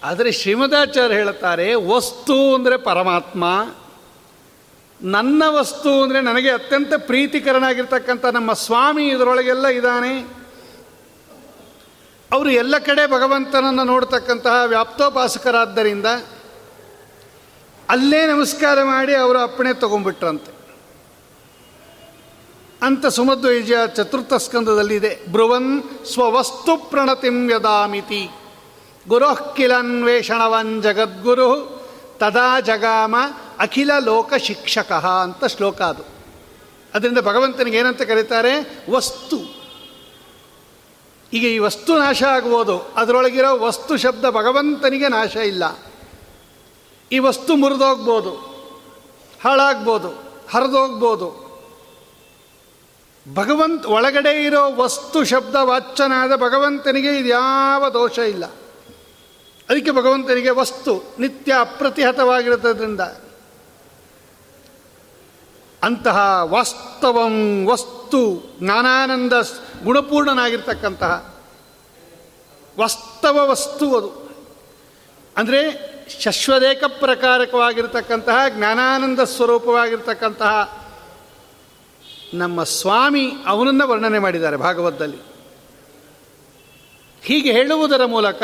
ಆದರೆ 0.02 0.30
ಶ್ರೀಮದಾಚಾರ್ಯ 0.40 1.18
ಹೇಳುತ್ತಾರೆ, 1.20 1.68
ವಸ್ತು 1.74 2.36
ಅಂದರೆ 2.54 2.76
ಪರಮಾತ್ಮ, 2.90 3.44
ನನ್ನ 5.00 5.42
ವಸ್ತು 5.48 5.90
ಅಂದರೆ 6.02 6.20
ನನಗೆ 6.20 6.50
ಅತ್ಯಂತ 6.50 6.92
ಪ್ರೀತಿಕರನಾಗಿರ್ತಕ್ಕಂಥ 7.10 8.24
ನಮ್ಮ 8.38 8.52
ಸ್ವಾಮಿ 8.66 9.04
ಇದರೊಳಗೆಲ್ಲ 9.08 9.66
ಇದ್ದಾನೆ. 9.78 10.12
ಅವರು 12.30 12.50
ಎಲ್ಲ 12.62 12.74
ಕಡೆ 12.88 13.04
ಭಗವಂತನನ್ನು 13.16 13.84
ನೋಡ್ತಕ್ಕಂತಹ 13.84 14.56
ವ್ಯಾಪ್ತೋಪಾಸಕರಾದ್ದರಿಂದ 14.72 16.06
ಅಲ್ಲೇ 17.88 18.26
ನಮಸ್ಕಾರ 18.26 18.78
ಮಾಡಿ 18.84 19.14
ಅವರು 19.14 19.38
ಅಪ್ಪಣೆ 19.38 19.72
ತಗೊಂಡ್ಬಿಟ್ರಂತೆ. 19.84 20.52
ಅಂತ 22.82 23.06
ಸುಮಧ್ವೈಜ 23.06 23.72
ಚತುರ್ಥ 23.86 24.32
ಸ್ಕಂದದಲ್ಲಿದೆ. 24.34 25.10
ಬ್ರುವನ್ 25.32 25.82
ಸ್ವವಸ್ತು 26.06 26.76
ಪ್ರಣತಿಂ 26.76 27.50
ಯದಾಮಿತಿ 27.50 28.22
ಗುರುಃ 29.08 29.54
ಕಿಲನ್ವೇಷಣವನ್ 29.54 30.82
ಜಗದ್ಗುರು, 30.82 31.50
ತದಾ 32.18 32.60
ಜಗಾಮ 32.60 33.16
ಅಖಿಲ 33.58 33.90
ಲೋಕ 33.98 34.34
ಶಿಕ್ಷಕ 34.34 34.92
ಅಂತ 34.92 35.44
ಶ್ಲೋಕ 35.44 35.80
ಅದು. 35.82 36.04
ಅದರಿಂದ 36.94 37.18
ಭಗವಂತನಿಗೆ 37.18 37.76
ಏನಂತ 37.76 38.02
ಕರೀತಾರೆ? 38.02 38.52
ವಸ್ತು. 38.90 39.38
ಈಗ 41.32 41.44
ಈ 41.44 41.58
ವಸ್ತು 41.58 41.98
ನಾಶ 41.98 42.22
ಆಗ್ಬೋದು 42.22 42.78
ಅದರೊಳಗಿರೋ 42.96 43.58
ವಸ್ತು 43.58 43.96
ಶಬ್ದ 43.96 44.24
ಭಗವಂತನಿಗೆ 44.24 45.08
ನಾಶ 45.08 45.36
ಇಲ್ಲ. 45.36 45.64
ಈ 47.12 47.18
ವಸ್ತು 47.18 47.56
ಮುರಿದೋಗ್ಬೋದು, 47.56 48.32
ಹಾಳಾಗ್ಬೋದು, 49.44 50.10
ಹರಿದೋಗ್ಬೋದು 50.50 51.49
ಭಗವಂತ 53.34 53.86
ಒಳಗಡೆ 53.86 54.44
ಇರೋ 54.44 54.74
ವಸ್ತು 54.74 55.24
ಶಬ್ದ 55.24 55.54
ವಾಚನಾದ 55.54 56.36
ಭಗವಂತನಿಗೆ 56.36 57.16
ಇದ್ಯಾವ 57.16 57.88
ದೋಷ 57.88 58.18
ಇಲ್ಲ. 58.18 58.44
ಅದಕ್ಕೆ 59.70 59.90
ಭಗವಂತನಿಗೆ 59.90 60.50
ವಸ್ತು 60.50 61.14
ನಿತ್ಯ 61.18 61.54
ಅಪ್ರತಿಹತವಾಗಿರುತ್ತದ್ರಿಂದ. 61.60 63.00
ಅಂತಹ 65.82 66.40
ವಾಸ್ತವಂ 66.42 67.66
ವಸ್ತು 67.66 68.50
ಜ್ಞಾನಾನಂದ 68.58 69.32
ಗುಣಪೂರ್ಣನಾಗಿರ್ತಕ್ಕಂತಹ 69.84 71.34
ವಾಸ್ತವ 72.78 73.50
ವಸ್ತು 73.50 73.96
ಅದು. 73.96 74.30
ಅಂದರೆ 75.36 75.90
ಶಶ್ವದೇಕ 76.20 76.84
ಪ್ರಕಾರಕವಾಗಿರ್ತಕ್ಕಂತಹ 76.84 78.36
ಜ್ಞಾನಾನಂದ 78.48 79.20
ಸ್ವರೂಪವಾಗಿರ್ತಕ್ಕಂತಹ 79.20 80.79
ನಮ್ಮ 82.34 82.64
ಸ್ವಾಮಿ 82.64 83.32
ಅವನನ್ನು 83.46 83.88
ವರ್ಣನೆ 83.88 84.18
ಮಾಡಿದ್ದಾರೆ 84.18 84.56
ಭಾಗವತದಲ್ಲಿ. 84.56 85.18
ಹೀಗೆ 87.22 87.52
ಹೇಳುವುದರ 87.52 88.04
ಮೂಲಕ 88.04 88.42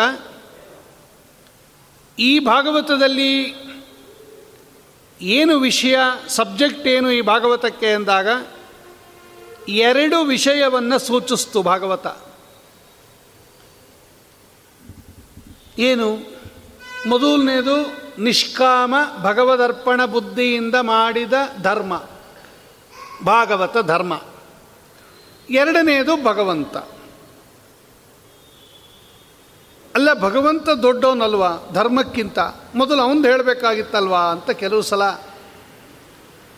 ಈ 2.18 2.38
ಭಾಗವತದಲ್ಲಿ 2.38 3.55
ಏನು 5.20 5.59
ವಿಷಯ, 5.59 5.96
ಸಬ್ಜೆಕ್ಟ್ 6.29 6.87
ಏನು 6.87 7.11
ಈ 7.11 7.20
ಭಾಗವತಕ್ಕೆ 7.20 7.87
ಎಂದಾಗ 7.87 8.29
ಎರಡು 9.68 10.25
ವಿಷಯವನ್ನು 10.25 10.99
ಸೂಚಿಸ್ತು 10.99 11.62
ಭಾಗವತ. 11.62 12.07
ಏನು? 15.79 16.18
ಮೊದಲನೇದು 17.07 18.07
ನಿಷ್ಕಾಮ 18.22 18.94
ಭಗವದರ್ಪಣ 19.22 20.05
ಬುದ್ಧಿಯಿಂದ 20.05 20.75
ಮಾಡಿದ 20.75 21.33
ಧರ್ಮ. 21.62 22.03
ಭಾಗವತ 23.24 23.79
ಧರ್ಮ. 23.79 24.20
ಎರಡನೆಯದು 25.50 26.24
ಭಗವಂತ. 26.24 26.76
ಅಲ್ಲ, 29.94 30.20
ಭಗವಂತ 30.20 30.68
ದೊಡ್ಡವನಲ್ವಾ? 30.68 31.70
ಧರ್ಮಕ್ಕಿಂತ. 31.72 32.38
ಮೊದಲು 32.74 33.02
ಅವನು 33.02 33.22
ಹೇಳಬೇಕಾಗಿತ್ತಲ್ವಾ 33.22 34.18
ಅಂತ 34.18 34.50
ಕೆಲವು 34.50 34.83
ಸಲ 34.83 35.02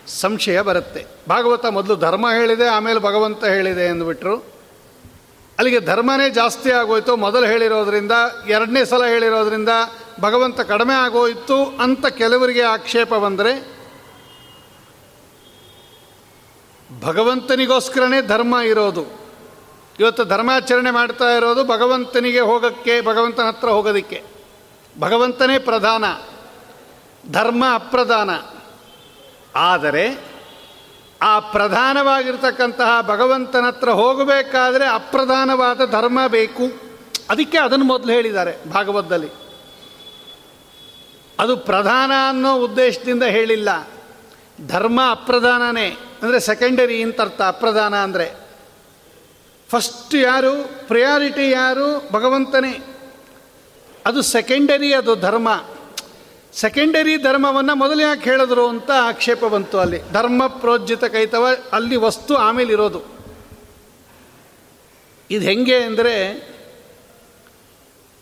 ಸಂಶಯ 0.07 0.61
ಬರುತ್ತೆ. 0.61 1.07
ಭಾಗವತ 1.29 1.67
ಮೊದಲು 1.67 1.97
ಧರ್ಮ 1.97 2.31
ಹೇಳಿದೆ, 2.31 2.69
ಆಮೇಲೆ 2.69 3.01
ಭಗವಂತ 3.01 3.45
ಹೇಳಿದೆ 3.45 3.89
ಅಂದ್ಬಿಟ್ರು. 3.89 4.37
ಅಲ್ಲಿಗೆ 5.59 5.81
ಧರ್ಮನೇ 5.81 6.31
ಜಾಸ್ತಿ 6.31 6.71
ಆಗೋಯ್ತು. 6.71 7.17
ಮೊದಲು 7.17 7.47
ಹೇಳಿರೋದ್ರಿಂದ, 7.47 8.13
ಎರಡನೇ 8.49 8.85
ಸಲ 8.85 9.05
ಹೇಳಿರೋದ್ರಿಂದ 9.05 9.69
ಭಗವಂತ 10.21 10.61
ಕಡಿಮೆ 10.61 10.95
ಆಗೋಯಿತು 10.95 11.65
ಅಂತ 11.83 12.07
ಕೆಲವರಿಗೆ 12.07 12.63
ಆಕ್ಷೇಪ 12.63 13.15
ಬಂದರೆ 13.15 13.78
ಭಗವಂತನಿಗೋಸ್ಕರನೇ 17.01 18.23
ಧರ್ಮ 18.23 18.57
ಇರೋದು. 18.57 19.05
ಇವತ್ತು 20.01 20.25
ಧರ್ಮಾಚರಣೆ 20.25 20.91
ಮಾಡ್ತಾ 20.91 21.25
ಇರೋದು 21.25 21.65
ಭಗವಂತನಿಗೆ 21.65 22.41
ಹೋಗೋಕ್ಕೆ, 22.41 23.01
ಭಗವಂತನ 23.01 23.43
ಹತ್ರ 23.43 23.69
ಹೋಗೋದಕ್ಕೆ. 23.69 24.23
ಭಗವಂತನೇ 25.01 25.59
ಪ್ರಧಾನ, 25.59 26.05
ಧರ್ಮ 27.33 27.65
ಅಪ್ರಧಾನ. 27.75 28.31
ಆದರೆ 29.57 30.25
ಆ 31.23 31.39
ಪ್ರಧಾನವಾಗಿರ್ತಕ್ಕಂತಹ 31.39 33.01
ಭಗವಂತನ 33.03 33.65
ಹತ್ರ 33.67 33.89
ಹೋಗಬೇಕಾದ್ರೆ 33.89 34.87
ಅಪ್ರಧಾನವಾದ 34.87 35.91
ಧರ್ಮ 35.91 36.19
ಬೇಕು. 36.27 36.63
ಅದಕ್ಕೆ 37.31 37.59
ಅದನ್ನು 37.59 37.85
ಮೊದಲು 37.85 38.13
ಹೇಳಿದ್ದಾರೆ 38.13 38.73
ಭಾಗವತದಲ್ಲಿ. 38.73 39.29
ಅದು 41.39 41.57
ಪ್ರಧಾನ 41.57 42.13
ಅನ್ನೋ 42.29 42.57
ಉದ್ದೇಶದಿಂದ 42.57 43.23
ಹೇಳಿಲ್ಲ. 43.23 43.91
ಧರ್ಮ 44.69 45.01
ಅಪ್ರಧಾನನೇ. 45.11 45.97
ಅಂದರೆ 46.23 46.41
ಸೆಕೆಂಡರಿ 46.41 47.03
ಅಂತ 47.03 47.21
ಅರ್ಥ 47.21 47.41
ಅಪ್ರಧಾನ 47.43 47.97
ಅಂದರೆ. 47.97 48.35
ಫಸ್ಟ್ 49.69 50.15
ಯಾರು? 50.15 50.71
ಪ್ರಿಯಾರಿಟಿ 50.89 51.51
ಯಾರು? 51.51 52.13
ಭಗವಂತನೇ. 52.13 52.79
ಅದು 54.07 54.23
ಸೆಕೆಂಡರಿ 54.23 54.95
ಅದು 54.95 55.17
ಧರ್ಮ. 55.17 55.65
ಸೆಕೆಂಡರಿ 56.53 57.17
ಧರ್ಮವನ್ನು 57.17 57.75
ಮೊದಲು 57.75 58.01
ಯಾಕೆ 58.01 58.31
ಹೇಳಿದ್ರು 58.31 58.69
ಅಂತ 58.69 58.91
ಆಕ್ಷೇಪ 58.91 59.45
ಬಂತು 59.45 59.79
ಅಲ್ಲಿ. 59.79 60.13
ಧರ್ಮ 60.13 60.47
ಪ್ರೋಜ್ಜಿತ 60.47 61.05
ಕೈತವ, 61.05 61.47
ಅಲ್ಲಿ 61.73 61.97
ವಸ್ತು 61.97 62.37
ಆಮೇಲೆ 62.37 62.73
ಇರೋದು 62.73 63.19
ಇದು 65.31 65.45
ಹೆಂಗೆ 65.45 65.77
ಅಂದರೆ, 65.77 66.15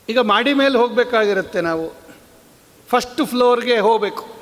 ಈಗ 0.08 0.18
ಮಾಡಿ 0.18 0.54
ಮೇಲೆ 0.54 0.78
ಹೋಗಬೇಕಾಗಿರುತ್ತೆ 0.78 1.60
ನಾವು. 1.60 1.92
ಫಸ್ಟ್ 2.88 3.26
ಫ್ಲೋರ್ಗೆ 3.26 3.78
ಹೋಗಬೇಕು. 3.78 4.35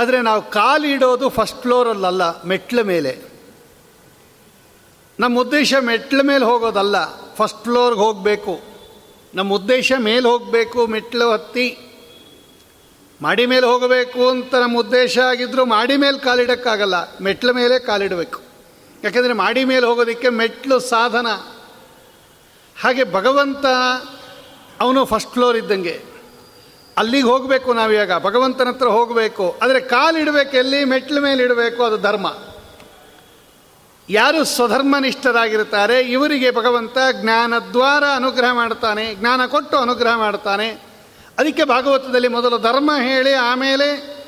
ಆದರೆ 0.00 0.22
ನಾವು 0.22 0.50
ಕಾಲಿಡೋದು 0.50 1.28
ಫಸ್ಟ್ 1.28 1.62
ಫ್ಲೋರಲ್ಲಲ್ಲ 1.62 2.42
ಮೆಟ್ಲ 2.42 2.82
ಮೇಲೆ. 2.82 3.18
ನಮ್ಮ 5.20 5.40
ಉದ್ದೇಶ 5.40 5.74
ಮೆಟ್ಲ 5.80 6.22
ಮೇಲೆ 6.22 6.44
ಹೋಗೋದಲ್ಲ 6.44 6.96
ಫಸ್ಟ್ 7.34 7.62
ಫ್ಲೋರ್ಗೆ 7.62 8.00
ಹೋಗಬೇಕು. 8.00 8.60
ನಮ್ಮ 9.34 9.54
ಉದ್ದೇಶ 9.54 9.92
ಮೇಲೆ 9.98 10.28
ಹೋಗಬೇಕು, 10.28 10.86
ಮೆಟ್ಲು 10.86 11.32
ಹತ್ತಿ 11.32 11.78
ಮಾಡಿ 13.22 13.46
ಮೇಲೆ 13.46 13.66
ಹೋಗಬೇಕು 13.66 14.28
ಅಂತ 14.28 14.54
ನಮ್ಮ 14.54 14.78
ಉದ್ದೇಶ 14.78 15.18
ಆಗಿದ್ದರೂ 15.18 15.64
ಮಾಡಿ 15.64 15.96
ಮೇಲೆ 15.96 16.18
ಕಾಲಿಡೋಕ್ಕಾಗಲ್ಲ 16.18 17.18
ಮೆಟ್ಲ 17.18 17.50
ಮೇಲೆ 17.50 17.78
ಕಾಲಿಡಬೇಕು 17.78 18.40
ಯಾಕೆಂದರೆ 19.04 19.32
ಮಾಡಿ 19.32 19.64
ಮೇಲೆ 19.64 19.86
ಹೋಗೋದಕ್ಕೆ 19.86 20.28
ಮೆಟ್ಲು 20.28 20.80
ಸಾಧನ. 20.80 21.26
ಹಾಗೆ 22.82 23.12
ಭಗವಂತ, 23.12 23.66
ಅವನು 24.80 25.04
ಫಸ್ಟ್ 25.04 25.32
ಫ್ಲೋರ್ 25.32 25.56
ಇದ್ದಂಗೆ. 25.56 26.09
ಅಲ್ಲಿಗೆ 27.00 27.26
ಹೋಗಬೇಕು 27.26 27.74
ನಾವೀಗ 27.74 28.12
ಭಗವಂತನ 28.18 28.68
ಹತ್ರ 28.68 28.86
ಹೋಗಬೇಕು. 28.86 29.58
ಆದರೆ 29.62 29.80
ಕಾಲಿಡಬೇಕು 29.80 30.56
ಎಲ್ಲಿ? 30.56 30.84
ಮೆಟ್ಲ 30.84 31.18
ಮೇಲೆ 31.18 31.42
ಇಡಬೇಕು, 31.42 31.84
ಅದು 31.84 31.98
ಧರ್ಮ. 31.98 32.34
ಯಾರು 34.08 34.44
ಸ್ವಧರ್ಮನಿಷ್ಠರಾಗಿರ್ತಾರೆ, 34.44 36.00
ಇವರಿಗೆ 36.00 36.50
ಭಗವಂತ 36.50 36.98
ಜ್ಞಾನದ್ವಾರ 37.12 38.04
ಅನುಗ್ರಹ 38.16 38.52
ಮಾಡ್ತಾನೆ, 38.52 39.14
ಜ್ಞಾನ 39.14 39.46
ಕೊಟ್ಟು 39.46 39.78
ಅನುಗ್ರಹ 39.78 40.16
ಮಾಡ್ತಾನೆ. 40.16 40.68
ಅದಕ್ಕೆ 41.38 41.64
ಭಾಗವತದಲ್ಲಿ 41.64 42.28
ಮೊದಲು 42.28 42.58
ಧರ್ಮ 42.58 42.90
ಹೇಳಿ, 43.02 43.34
ಆಮೇಲೆ 43.34 44.20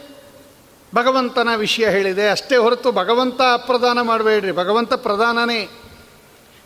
ಭಗವಂತನ 0.95 1.49
ವಿಷಯ 1.57 1.89
ಹೇಳಿದೆ. 1.89 2.29
ಅಷ್ಟೇ 2.29 2.57
ಹೊರತು 2.57 2.93
ಭಗವಂತ 2.93 3.41
ಅಪ್ರದಾನ 3.53 4.01
ಮಾಡಬೇಡ್ರಿ. 4.01 4.53
ಭಗವಂತ 4.53 4.95
ಪ್ರಧಾನನೇ. 4.95 5.69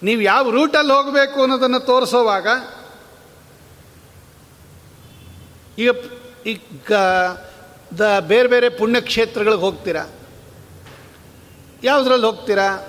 ನೀವು 0.03 0.21
ಯಾವ 0.21 0.51
ರೂಟಲ್ಲಿ 0.51 0.93
ಹೋಗಬೇಕು 0.93 1.41
ಅನ್ನೋದನ್ನು 1.41 1.81
ತೋರಿಸೋವಾಗ 1.81 2.49
ಈಗ 5.79 5.91
ಈಗ 6.47 6.93
ದ 7.99 8.19
ಬೇರೆ 8.21 8.49
ಬೇರೆ 8.49 8.69
ಪುಣ್ಯಕ್ಷೇತ್ರಗಳಿಗೆ 8.69 9.63
ಹೋಗ್ತೀರಾ? 9.63 10.07
ಯಾವುದ್ರಲ್ಲಿ 11.85 12.27
ಹೋಗ್ತೀರಾ? 12.27 12.89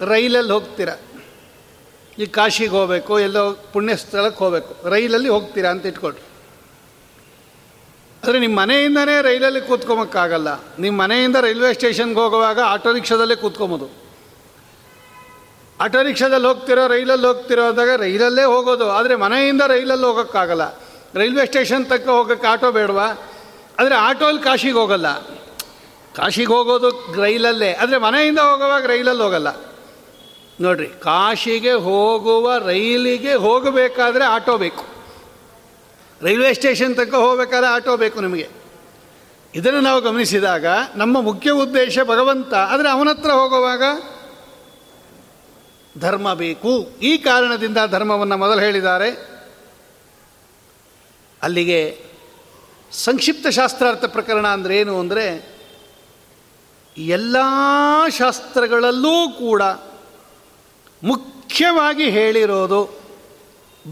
ರೈಲಲ್ಲಿ 0.00 0.52
ಹೋಗ್ತೀರಾ? 0.52 0.96
ಈ 2.18 2.26
ಕಾಶಿಗೆ 2.26 2.70
ಹೋಗಬೇಕು, 2.70 3.20
ಎಲ್ಲೋ 3.20 3.52
ಪುಣ್ಯ 3.52 3.96
ಸ್ಥಳಕ್ಕೆ 3.96 4.38
ಹೋಗಬೇಕು. 4.38 4.88
ರೈಲಲ್ಲಿ 4.88 5.28
ಹೋಗ್ತೀರಾ 5.28 5.70
ಅಂತ 5.70 5.86
ಇಟ್ಕೊಳ್ರಿ. 5.86 6.20
ಆದರೆ 8.24 8.40
ನಿಮ್ಮ 8.40 8.60
ಮನೆಯಿಂದನೇ 8.60 9.22
ರೈಲಲ್ಲಿ 9.22 9.60
ಕೂತ್ಕೊಮಕ್ಕಾಗಲ್ಲ 9.60 10.64
ನಿಮ್ಮ 10.78 11.02
ಮನೆಯಿಂದ 11.02 11.36
ರೈಲ್ವೆ 11.36 11.74
ಸ್ಟೇಷನ್ಗೆ 11.74 12.20
ಹೋಗುವಾಗ 12.20 12.60
ಆಟೋ 12.60 12.92
ರಿಕ್ಷಾದಲ್ಲೇ 12.92 13.34
ಕೂತ್ಕೊಬೋದು. 13.34 13.88
ಆಟೋ 15.80 16.02
ರಿಕ್ಷಾದಲ್ಲಿ 16.02 16.46
ಹೋಗ್ತಿರೋ, 16.46 16.86
ರೈಲಲ್ಲಿ 16.86 17.26
ಹೋಗ್ತಿರೋ 17.26 17.64
ಅಂದಾಗ 17.64 18.00
ರೈಲಲ್ಲೇ 18.00 18.44
ಹೋಗೋದು. 18.44 18.90
ಆದರೆ 18.90 19.16
ಮನೆಯಿಂದ 19.16 19.60
ರೈಲಲ್ಲಿ 19.66 20.06
ಹೋಗೋಕ್ಕಾಗಲ್ಲ. 20.06 20.81
ರೈಲ್ವೆ 21.14 21.46
ಸ್ಟೇಷನ್ 21.46 21.86
ತಕ್ಕ 21.86 22.08
ಹೋಗೋಕ್ಕೆ 22.08 22.46
ಆಟೋ 22.46 22.72
ಬೇಡವಾ? 22.72 23.06
ಆದರೆ 23.78 23.94
ಆಟೋಲಿ 23.94 24.38
ಕಾಶಿಗೆ 24.38 24.72
ಹೋಗಲ್ಲ. 24.72 25.18
ಕಾಶಿಗೆ 26.16 26.46
ಹೋಗೋದು 26.46 27.20
ರೈಲಲ್ಲೇ. 27.22 27.72
ಆದರೆ 27.72 27.98
ಮನೆಯಿಂದ 27.98 28.38
ಹೋಗುವಾಗ 28.38 28.86
ರೈಲಲ್ಲಿ 28.86 29.22
ಹೋಗಲ್ಲ. 29.22 29.72
ನೋಡ್ರಿ, 30.60 30.86
ಕಾಶಿಗೆ 30.86 31.72
ಹೋಗುವ 31.72 32.56
ರೈಲಿಗೆ 32.58 33.34
ಹೋಗಬೇಕಾದ್ರೆ 33.34 34.24
ಆಟೋ 34.24 34.56
ಬೇಕು. 34.56 34.84
ರೈಲ್ವೆ 36.22 36.54
ಸ್ಟೇಷನ್ 36.54 36.96
ತನಕ 36.96 37.14
ಹೋಗಬೇಕಾದ್ರೆ 37.14 37.66
ಆಟೋ 37.66 37.96
ಬೇಕು 37.96 38.20
ನಿಮಗೆ. 38.20 38.48
ಇದನ್ನು 39.54 39.80
ನಾವು 39.80 40.00
ಗಮನಿಸಿದಾಗ 40.00 40.66
ನಮ್ಮ 40.94 41.20
ಮುಖ್ಯ 41.20 41.50
ಉದ್ದೇಶ 41.50 41.98
ಭಗವಂತ, 41.98 42.54
ಆದರೆ 42.54 42.90
ಅವನ 42.90 43.08
ಹತ್ರ 43.08 43.30
ಹೋಗುವಾಗ 43.30 43.82
ಧರ್ಮ 45.98 46.34
ಬೇಕು. 46.34 47.00
ಈ 47.02 47.16
ಕಾರಣದಿಂದ 47.16 47.78
ಧರ್ಮವನ್ನು 47.86 48.36
ಮೊದಲು 48.36 48.60
ಹೇಳಿದ್ದಾರೆ. 48.60 49.31
ಅಲ್ಲಿಗೆ 51.42 52.04
ಸಂಕ್ಷಿಪ್ತ 52.92 53.46
ಶಾಸ್ತ್ರಾರ್ಥ 53.46 54.04
ಪ್ರಕರಣ 54.04 54.46
ಅಂದರೆ 54.48 54.78
ಏನು 54.78 55.00
ಅಂದರೆ 55.00 55.52
ಎಲ್ಲ 56.98 57.36
ಶಾಸ್ತ್ರಗಳಲ್ಲೂ 58.18 59.30
ಕೂಡ 59.30 59.62
ಮುಖ್ಯವಾಗಿ 61.02 62.10
ಹೇಳಿರೋದು 62.10 63.00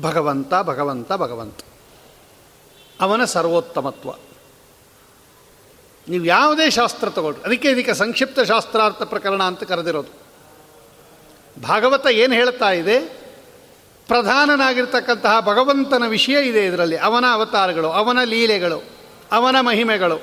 ಭಗವಂತ 0.01 0.55
ಭಗವಂತ 0.63 1.13
ಭಗವಂತ. 1.13 1.61
ಅವನ 3.01 3.25
ಸರ್ವೋತ್ತಮತ್ವ. 3.25 4.11
ನೀವು 6.09 6.25
ಯಾವುದೇ 6.25 6.71
ಶಾಸ್ತ್ರ 6.71 7.11
ತಗೊಳ್ರಿ. 7.11 7.43
ಅದಕ್ಕೆ 7.43 7.71
ಇದಕ್ಕೆ 7.71 7.95
ಸಂಕ್ಷಿಪ್ತ 7.95 8.41
ಶಾಸ್ತ್ರಾರ್ಥ 8.41 9.03
ಪ್ರಕರಣ 9.03 9.43
ಅಂತ 9.43 9.63
ಕರೆದಿರೋದು. 9.63 10.09
ಭಾಗವತ 11.63 12.07
ಏನು 12.07 12.35
ಹೇಳ್ತಾ 12.35 12.71
ಇದೆ? 12.71 13.20
ಪ್ರಧಾನನಾಗಿರ್ತಕ್ಕಂತಹ 14.11 15.41
ಭಗವಂತನ 15.41 16.03
ವಿಷಯ 16.07 16.49
ಇದೆ 16.49 16.65
ಇದರಲ್ಲಿ. 16.65 16.97
ಅವನ 16.97 17.25
ಅವತಾರಗಳು, 17.33 17.91
ಅವನ 17.91 18.19
ಲೀಲೆಗಳು, 18.25 18.83
ಅವನ 19.33 19.57
ಮಹಿಮೆಗಳು. 19.61 20.23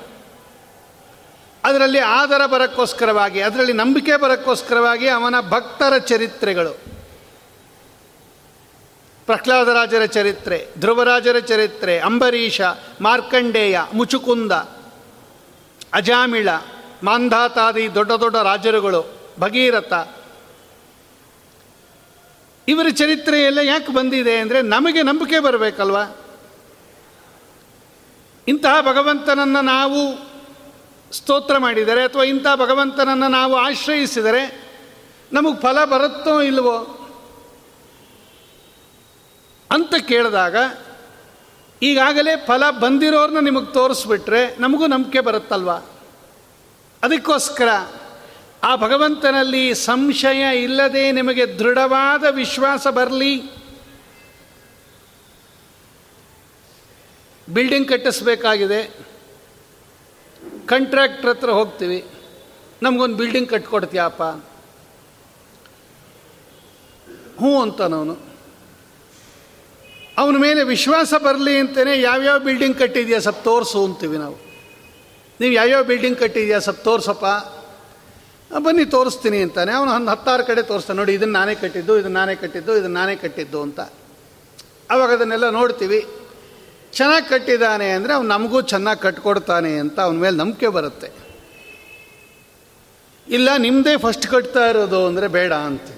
ಅದರಲ್ಲಿ 1.64 1.98
ಆದರ 1.98 2.46
ಬರಕ್ಕೋಸ್ಕರವಾಗಿ, 2.46 3.40
ಅದರಲ್ಲಿ 3.40 3.72
ನಂಬಿಕೆ 3.72 4.16
ಬರಕ್ಕೋಸ್ಕರವಾಗಿ 4.16 5.08
ಅವನ 5.08 5.34
ಭಕ್ತರ 5.48 5.96
ಚರಿತ್ರೆಗಳು. 5.98 6.70
ಪ್ರಹ್ಲಾದರಾಜರ 9.26 10.04
ಚರಿತ್ರೆ 10.04 10.68
ಧ್ರುವರಾಜರ 10.78 11.38
ಚರಿತ್ರೆ, 11.38 11.98
ಅಂಬರೀಷ, 11.98 12.60
ಮಾರ್ಕಂಡೇಯ, 13.00 13.80
ಮುಚುಕುಂದ, 13.92 14.52
ಅಜಾಮಿಳ, 15.92 16.48
ಮಾಂಧಾತಾದಿ 17.02 17.94
ದೊಡ್ಡ 17.94 18.12
ದೊಡ್ಡ 18.12 18.36
ರಾಜರುಗಳು, 18.36 19.20
ಭಗೀರಥ 19.40 19.92
ಇವರ 22.68 22.86
ಚರಿತ್ರೆಯೆಲ್ಲ 22.88 23.58
ಯಾಕೆ 23.58 23.92
ಬಂದಿದೆ 23.92 24.38
ಅಂದರೆ 24.38 24.62
ನಮಗೆ 24.62 25.02
ನಂಬಿಕೆ 25.02 25.38
ಬರಬೇಕಲ್ವ? 25.40 25.96
ಇಂತಹ 28.48 28.80
ಭಗವಂತನನ್ನು 28.80 29.60
ನಾವು 29.60 30.28
ಸ್ತೋತ್ರ 31.12 31.58
ಮಾಡಿದರೆ 31.58 32.02
ಅಥವಾ 32.02 32.22
ಇಂಥ 32.22 32.46
ಭಗವಂತನನ್ನು 32.56 33.28
ನಾವು 33.28 33.56
ಆಶ್ರಯಿಸಿದರೆ 33.56 34.68
ನಮಗೆ 35.32 35.60
ಫಲ 35.60 35.84
ಬರುತ್ತೋ 35.84 36.40
ಇಲ್ವೋ? 36.40 36.76
ಅಂತ 39.70 39.94
ಕೇಳಿದಾಗ 40.08 40.56
ಈಗಾಗಲೇ 41.82 42.36
ಫಲ 42.46 42.70
ಬಂದಿರೋರನ್ನ 42.70 43.38
ನಿಮಗೆ 43.40 43.72
ತೋರಿಸ್ಬಿಟ್ರೆ 43.72 44.56
ನಮಗೂ 44.60 44.86
ನಂಬಿಕೆ 44.86 45.20
ಬರುತ್ತಲ್ವ? 45.20 45.70
ಅದಕ್ಕೋಸ್ಕರ 47.02 47.68
ಆ 48.64 48.76
ಭಗವಂತನಲ್ಲಿ 48.76 49.74
ಸಂಶಯ 49.74 50.62
ಇಲ್ಲದೆ 50.62 51.12
ನಿಮಗೆ 51.12 51.46
ದೃಢವಾದ 51.46 52.24
ವಿಶ್ವಾಸ 52.30 52.86
ಬರಲಿ. 52.86 53.58
ಬಿಲ್ಡಿಂಗ್ 57.48 57.88
ಕಟ್ಟಿಸ್ಬೇಕಾಗಿದೆ. 57.88 58.96
ಕಂಟ್ರಾಕ್ಟ್ರ್ 60.66 61.28
ಹತ್ರ 61.28 61.50
ಹೋಗ್ತೀವಿ. 61.50 62.06
ನಮಗೊಂದು 62.82 63.16
ಬಿಲ್ಡಿಂಗ್ 63.16 63.48
ಕಟ್ಕೊಡ್ತೀಯಪ್ಪ. 63.48 64.22
ಹ್ಞೂ 67.38 67.62
ಅಂತನವನು. 67.62 68.18
ಅವನ 70.18 70.36
ಮೇಲೆ 70.36 70.62
ವಿಶ್ವಾಸ 70.62 71.14
ಬರಲಿ 71.14 71.58
ಅಂತಲೇ 71.58 72.00
ಯಾವ್ಯಾವ 72.00 72.38
ಬಿಲ್ಡಿಂಗ್ 72.38 72.78
ಕಟ್ಟಿದೆಯಾ 72.78 73.18
ಸ್ವಲ್ಪ 73.18 73.38
ತೋರಿಸು 73.44 73.84
ಅಂತೀವಿ 73.84 74.16
ನಾವು. 74.16 74.36
ನೀವು 75.40 75.52
ಯಾವ್ಯಾವ 75.52 75.82
ಬಿಲ್ಡಿಂಗ್ 75.82 76.18
ಕಟ್ಟಿದೆಯಾ 76.18 76.58
ಸ್ವಲ್ಪ 76.58 76.80
ತೋರ್ಸಪ್ಪ. 76.80 77.24
ಬನ್ನಿ 78.64 78.84
ತೋರಿಸ್ತೀನಿ 78.94 79.38
ಅಂತಾನೆ. 79.46 79.72
ಅವನು 79.78 79.90
ಒಂದು 79.96 80.10
ಹತ್ತಾರು 80.14 80.42
ಕಡೆ 80.50 80.62
ತೋರಿಸ್ತಾನೆ. 80.70 80.98
ನೋಡಿ 81.00 81.14
ಇದನ್ನು 81.18 81.36
ನಾನೇ 81.38 81.54
ಕಟ್ಟಿದ್ದು 81.62 81.94
ಇದನ್ನು 82.00 82.18
ನಾನೇ 82.20 82.34
ಕಟ್ಟಿದ್ದು 82.42 82.72
ಇದನ್ನು 82.80 82.96
ನಾನೇ 83.00 83.14
ಕಟ್ಟಿದ್ದು 83.24 83.58
ಅಂತ. 83.66 83.80
ಅವಾಗ 84.92 85.10
ಅದನ್ನೆಲ್ಲ 85.16 85.48
ನೋಡ್ತೀವಿ. 85.58 86.00
ಚೆನ್ನಾಗಿ 86.98 87.26
ಕಟ್ಟಿದ್ದಾನೆ 87.32 87.88
ಅಂದರೆ 87.96 88.12
ಅವ್ನು 88.16 88.28
ನಮಗೂ 88.34 88.58
ಚೆನ್ನಾಗಿ 88.72 89.00
ಕಟ್ಕೊಡ್ತಾನೆ 89.06 89.72
ಅಂತ 89.84 89.98
ಅವನ 90.06 90.18
ಮೇಲೆ 90.24 90.36
ನಂಬಿಕೆ 90.42 90.68
ಬರುತ್ತೆ. 90.76 91.08
ಇಲ್ಲ 93.26 93.48
ನಿಮ್ಮದೇ 93.66 93.94
ಫಸ್ಟ್ 94.04 94.26
ಕಟ್ತಾ 94.34 94.64
ಇರೋದು 94.72 95.00
ಅಂದರೆ 95.08 95.26
ಬೇಡ 95.38 95.52
ಅಂತ 95.70 95.88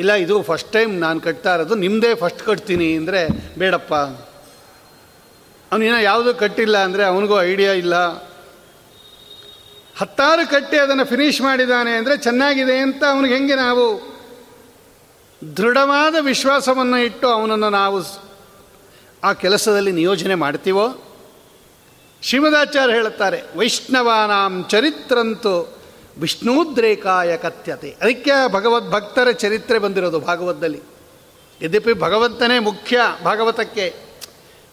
ಇಲ್ಲ, 0.00 0.12
ಇದು 0.24 0.34
ಫಸ್ಟ್ 0.48 0.70
ಟೈಮ್ 0.74 0.92
ನಾನು 1.04 1.18
ಕಟ್ತಾ 1.26 1.52
ಇರೋದು 1.56 1.74
ನಿಮ್ಮದೇ 1.84 2.10
ಫಸ್ಟ್ 2.22 2.42
ಕಟ್ತೀನಿ 2.48 2.88
ಅಂದರೆ 3.00 3.20
ಬೇಡಪ್ಪ. 3.60 3.94
ಅವನಿನ 5.72 5.96
ಯಾವುದೂ 6.10 6.30
ಕಟ್ಟಿಲ್ಲ 6.42 6.76
ಅಂದರೆ 6.88 7.02
ಅವನಿಗೂ 7.12 7.36
ಐಡಿಯಾ 7.50 7.72
ಇಲ್ಲ. 7.84 7.96
ಹತ್ತಾರು 10.00 10.50
ಕಟ್ಟಿ 10.50 10.76
ಅದನ್ನು 10.76 11.04
ಫಿನಿಷ್ 11.04 11.40
ಮಾಡಿದ್ದಾನೆ 11.40 11.90
ಅಂದರೆ 11.90 12.16
ಚೆನ್ನಾಗಿದೆ 12.16 12.78
ಅಂತ 12.78 13.04
ಅವನಿಗೆ 13.04 13.34
ಹೆಂಗೆ 13.34 13.54
ನಾವು 13.54 13.84
ದೃಢವಾದ 15.56 16.14
ವಿಶ್ವಾಸವನ್ನು 16.20 16.98
ಇಟ್ಟು 16.98 17.28
ಅವನನ್ನು 17.28 17.70
ನಾವು 17.70 17.98
ಆ 19.24 19.32
ಕೆಲಸದಲ್ಲಿ 19.32 19.92
ನಿಯೋಜನೆ 19.92 20.34
ಮಾಡ್ತೀವೋ? 20.34 20.86
ಶ್ರೀಮದಾಚಾರ್ಯ 22.22 22.92
ಹೇಳುತ್ತಾರೆ, 22.92 23.42
ವೈಷ್ಣವಾನಾಂ 23.56 24.66
ಚರಿತ್ರಂತೂ 24.68 25.78
ವಿಷ್ಣುದ್ರೇಕಾಯ 26.18 27.36
ಕಥ್ಯತೆ. 27.36 27.96
ಅದಕ್ಕೆ 28.02 28.52
ಭಗವದ್ 28.52 28.90
ಭಕ್ತರ 28.90 29.30
ಚರಿತ್ರೆ 29.30 29.78
ಬಂದಿರೋದು 29.78 30.20
ಭಾಗವತದಲ್ಲಿ. 30.20 30.80
ಯದ್ಯಪಿ 31.62 31.92
ಭಗವಂತನೇ 31.92 32.58
ಮುಖ್ಯ 32.58 33.00
ಭಾಗವತಕ್ಕೆ. 33.24 33.94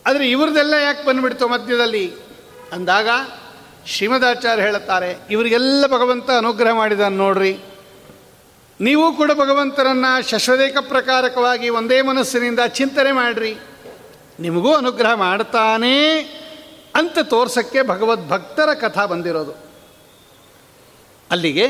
ಆದರೆ 0.05 0.29
ಇವ್ರದ್ದೆಲ್ಲ 0.31 0.73
ಯಾಕೆ 0.73 1.05
ಬಂದುಬಿಡ್ತು 1.05 1.47
ಮಧ್ಯದಲ್ಲಿ? 1.47 2.05
ಅಂದಾಗ 2.73 3.07
ಶ್ರೀಮದಾಚಾರ್ಯ 3.87 4.63
ಹೇಳುತ್ತಾರೆ, 4.63 5.17
ಇವರಿಗೆಲ್ಲ 5.29 5.87
ಭಗವಂತ 5.87 6.31
ಅನುಗ್ರಹ 6.31 6.73
ಮಾಡಿದ 6.73 6.99
ನೋಡ್ರಿ. 6.99 7.57
ನೀವು 8.81 9.13
ಕೂಡ 9.13 9.31
ಭಗವಂತರನ್ನು 9.31 10.29
ಶಶ್ವದೇಕ 10.29 10.77
ಪ್ರಕಾರಕವಾಗಿ 10.77 11.69
ಒಂದೇ 11.69 12.01
ಮನಸ್ಸಿನಿಂದ 12.01 12.59
ಚಿಂತನೆ 12.67 13.11
ಮಾಡಿರಿ. 13.11 13.55
ನಿಮಗೂ 14.39 14.73
ಅನುಗ್ರಹ 14.73 15.13
ಮಾಡ್ತಾನೆ 15.13 16.19
ಅಂತ 16.95 17.19
ತೋರ್ಸಕ್ಕೆ 17.19 17.81
ಭಗವದ್ಭಕ್ತರ 17.81 18.73
ಕಥಾ 18.73 19.05
ಬಂದಿರೋದು. 19.05 19.51
ಅಲ್ಲಿಗೆ 21.31 21.67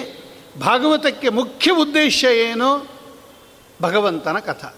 ಭಾಗವತಕ್ಕೆ 0.61 1.29
ಮುಖ್ಯ 1.29 1.71
ಉದ್ದೇಶ 1.71 2.23
ಏನು? 2.23 2.89
ಭಗವಂತನ 3.81 4.39
ಕಥಾ. 4.39 4.75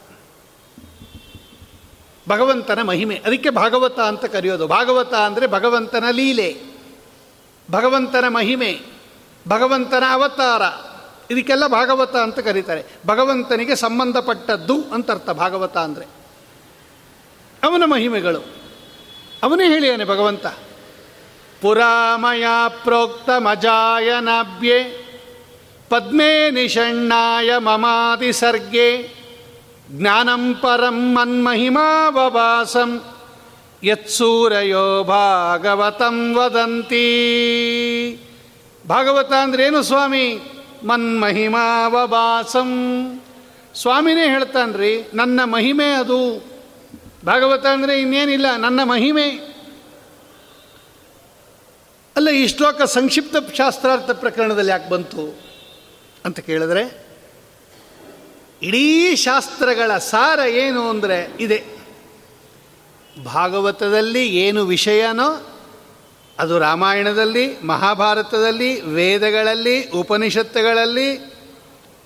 ಭಗವಂತನ 2.30 2.82
ಮಹಿಮೆ. 2.82 3.15
ಅದಕ್ಕೆ 3.25 3.49
ಭಾಗವತ 3.49 3.99
ಅಂತ 3.99 4.25
ಕರೆಯೋದು. 4.25 4.67
ಭಾಗವತ 4.67 5.13
ಅಂದರೆ 5.13 5.47
ಭಗವಂತನ 5.47 6.04
ಲೀಲೆ. 6.12 6.68
ಭಗವಂತನ 7.71 8.27
ಮಹಿಮೆ, 8.27 8.82
ಭಗವಂತನ 9.47 10.03
ಅವತಾರ, 10.12 10.62
ಇದಕ್ಕೆಲ್ಲ 11.32 11.67
ಭಾಗವತ 11.67 12.15
ಅಂತ 12.15 12.39
ಕರೀತಾರೆ. 12.39 12.86
ಭಗವಂತನಿಗೆ 13.08 13.75
ಸಂಬಂಧಪಟ್ಟದ್ದು 13.75 14.75
ಅಂತ 14.93 15.12
ಅರ್ಥ, 15.12 15.29
ಭಾಗವತ 15.29 15.77
ಅಂದರೆ. 15.77 16.05
ಅವನ 17.63 17.84
ಮಹಿಮೆಗಳು. 17.86 18.45
ಅವನೇ 19.43 19.69
ಹೇಳಿಯಾನೆ 19.69 20.05
ಭಗವಂತ. 20.05 20.45
ಪುರಾಮಯ 21.62 22.45
ಪ್ರೋಕ್ತ 22.84 23.29
ಮಜಾಯನಾಭ್ಯೆ, 23.29 25.10
ಪದ್ಮೇ 25.89 26.51
ನಿಷಣ್ಣಾಯ 26.51 27.58
ಮಮಾದಿ 27.58 28.34
ಸರ್ಗೆ 28.34 29.19
ಜ್ಞಾನಂ 29.89 30.55
ಪರಂ 30.55 31.15
ಮನ್ಮಹಿಮಾವಭಾಸಂ 31.15 33.03
ಯತ್ಸೂರಯೋ 33.83 35.03
ಭಾಗವತಂ 35.03 36.35
ವದಂತಿ. 36.35 37.07
ಭಾಗವತ 38.87 39.33
ಅಂದ್ರೇನು 39.33 39.83
ಸ್ವಾಮಿ? 39.83 40.41
ಮನ್ಮಹಿಮಾವಭಾಸಂ. 40.83 42.71
ಸ್ವಾಮಿನೇ 43.75 44.23
ಹೇಳ್ತಾನ್ರಿ, 44.23 45.09
ನನ್ನ 45.13 45.39
ಮಹಿಮೆ 45.43 45.93
ಅದು. 45.93 46.49
ಭಾಗವತ 47.25 47.65
ಅಂದರೆ 47.65 48.01
ಇನ್ನೇನಿಲ್ಲ, 48.01 48.55
ನನ್ನ 48.55 48.83
ಮಹಿಮೆ. 48.83 49.29
ಅಲ್ಲ, 52.15 52.29
ಈ 52.29 52.47
ಶ್ಲೋಕ 52.47 52.81
ಸಂಕ್ಷಿಪ್ತ 52.81 53.35
ಶಾಸ್ತ್ರಾರ್ಥ 53.57 54.11
ಪ್ರಕರಣದಲ್ಲಿ 54.11 54.71
ಯಾಕೆ 54.71 54.89
ಬಂತು 54.89 55.39
ಅಂತ 56.25 56.39
ಕೇಳಿದ್ರೆ, 56.39 57.09
ಇಡೀ 58.63 59.15
ಶಾಸ್ತ್ರಗಳ 59.15 59.97
ಸಾರ 59.97 60.39
ಏನು 60.39 60.89
ಅಂದರೆ 60.89 61.37
ಇದೆ. 61.39 61.78
ಭಾಗವತದಲ್ಲಿ 63.23 64.27
ಏನು 64.27 64.65
ವಿಷಯನೋ, 64.65 65.55
ಅದು 66.39 66.59
ರಾಮಾಯಣದಲ್ಲಿ, 66.59 67.61
ಮಹಾಭಾರತದಲ್ಲಿ, 67.61 68.81
ವೇದಗಳಲ್ಲಿ, 68.81 69.89
ಉಪನಿಷತ್ತುಗಳಲ್ಲಿ, 69.89 71.35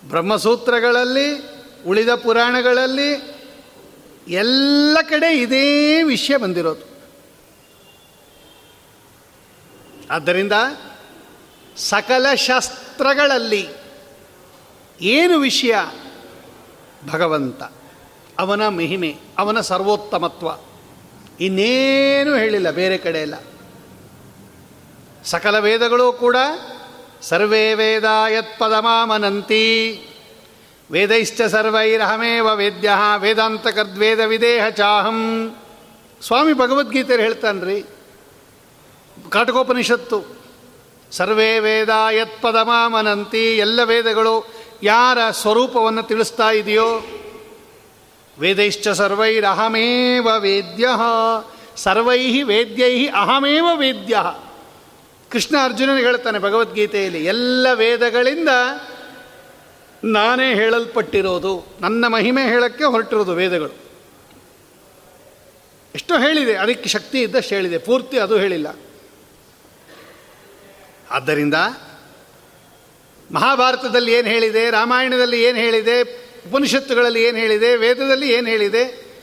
ಬ್ರಹ್ಮಸೂತ್ರಗಳಲ್ಲಿ, 0.09 1.41
ಉಳಿದ 1.87 2.09
ಪುರಾಣಗಳಲ್ಲಿ, 2.15 3.37
ಎಲ್ಲ 4.27 4.97
ಕಡೆ 5.09 5.37
ಇದೇ 5.37 6.03
ವಿಷಯ 6.03 6.37
ಬಂದಿರೋದು. 6.37 6.93
ಆದ್ದರಿಂದ 10.11 10.51
ಸಕಲ 11.77 12.33
ಶಾಸ್ತ್ರಗಳಲ್ಲಿ 12.35 13.67
ಏನು 15.01 15.39
ವಿಷಯ 15.39 15.75
ಭಗವಂತ? 17.09 17.63
ಅವನ 18.39 18.67
ಮಹಿಮೆ, 18.67 19.17
ಅವನ 19.37 19.59
ಸರ್ವೋತ್ತಮತ್ವ. 19.59 20.47
ಇನ್ನೇನು 21.43 22.31
ಹೇಳಿಲ್ಲ, 22.35 22.69
ಬೇರೆ 22.71 22.97
ಕಡೆ 22.97 23.19
ಎಲ್ಲ. 23.19 23.35
ಸಕಲ 25.25 25.55
ವೇದಗಳು 25.59 26.07
ಕೂಡ, 26.13 26.37
ಸರ್ವೇ 27.21 27.73
ವೇದ 27.73 28.07
ಯತ್ಪದಮಾಮನಂತಿ 28.29 29.63
ವೇದೈಶ್ಚ 30.91 31.41
ಸರ್ವೈರಹಮೇವ 31.41 32.47
ವೇದ್ಯ 32.55 32.89
ವೇದಾಂತಕದ್ವೇದ 33.17 34.19
ವಿದೇಹ 34.19 34.69
ಚಾಹಂ. 34.69 35.19
ಸ್ವಾಮಿ 36.21 36.53
ಭಗವದ್ಗೀತೆಯಲ್ಲಿ 36.53 37.27
ಹೇಳ್ತಾನ್ರಿ, 37.27 37.77
ಕಾಟಕೋಪನಿಷತ್ತು. 39.29 40.19
ಸರ್ವೇ 41.11 41.51
ವೇದ 41.59 41.93
ಯತ್ಪದಮಾಮನಂತಿ 42.11 43.43
ಎಲ್ಲ 43.57 43.79
ವೇದಗಳು 43.83 44.35
ಯಾರ 44.83 45.17
ಸ್ವರೂಪವನ್ನು 45.31 46.03
ತಿಳಿಸ್ತಾ 46.03 46.47
ಇದೆಯೋ 46.51 46.87
ವೇದೈಶ್ಚ 48.39 48.87
ಸರ್ವೈರಹಮೇವ 48.87 50.27
ವೇದ್ಯ. 50.39 50.87
ಸರ್ವೈ 51.75 52.41
ವೇದ್ಯೈ 52.41 53.07
ಅಹಮೇವ 53.07 53.67
ವೇದ್ಯ. 53.75 54.17
ಕೃಷ್ಣ 55.31 55.55
ಅರ್ಜುನನಿಗೆ 55.63 56.05
ಹೇಳ್ತಾನೆ 56.05 56.39
ಭಗವದ್ಗೀತೆಯಲ್ಲಿ, 56.39 57.25
ಎಲ್ಲ 57.25 57.67
ವೇದಗಳಿಂದ 57.73 58.49
ನಾನೇ 60.03 60.55
ಹೇಳಲ್ಪಟ್ಟಿರೋದು, 60.55 61.65
ನನ್ನ 61.81 62.07
ಮಹಿಮೆ 62.07 62.43
ಹೇಳಕ್ಕೆ 62.43 62.83
ಹೊರಟಿರೋದು 62.83 63.31
ವೇದಗಳು. 63.31 63.75
ಎಷ್ಟೋ 65.95 66.19
ಹೇಳಿದೆ, 66.19 66.55
ಅದಕ್ಕೆ 66.55 66.89
ಶಕ್ತಿ 66.89 67.21
ಇದ್ದಷ್ಟು 67.21 67.55
ಹೇಳಿದೆ, 67.55 67.77
ಪೂರ್ತಿ 67.77 68.19
ಅದು 68.19 68.37
ಹೇಳಿಲ್ಲ. 68.37 68.75
ಆದ್ದರಿಂದ 71.11 71.53
ಮಹಾಭಾರತದಲ್ಲಿ 73.31 74.13
ಏನು 74.13 74.27
ಹೇಳಿದೆ, 74.27 74.69
ರಾಮಾಯಣದಲ್ಲಿ 74.69 75.43
ಏನು 75.43 75.57
ಹೇಳಿದೆ 75.57 76.23
ಉಪನಿಷತ್ತುಗಳಲ್ಲಿ 76.49 77.23
ಏನು 77.23 77.37
ಹೇಳಿದೆ? 77.37 77.75
ವೇದದಲ್ಲಿ 77.75 78.33
ಏನು 78.33 78.47
ಹೇಳಿದೆ? 78.47 79.13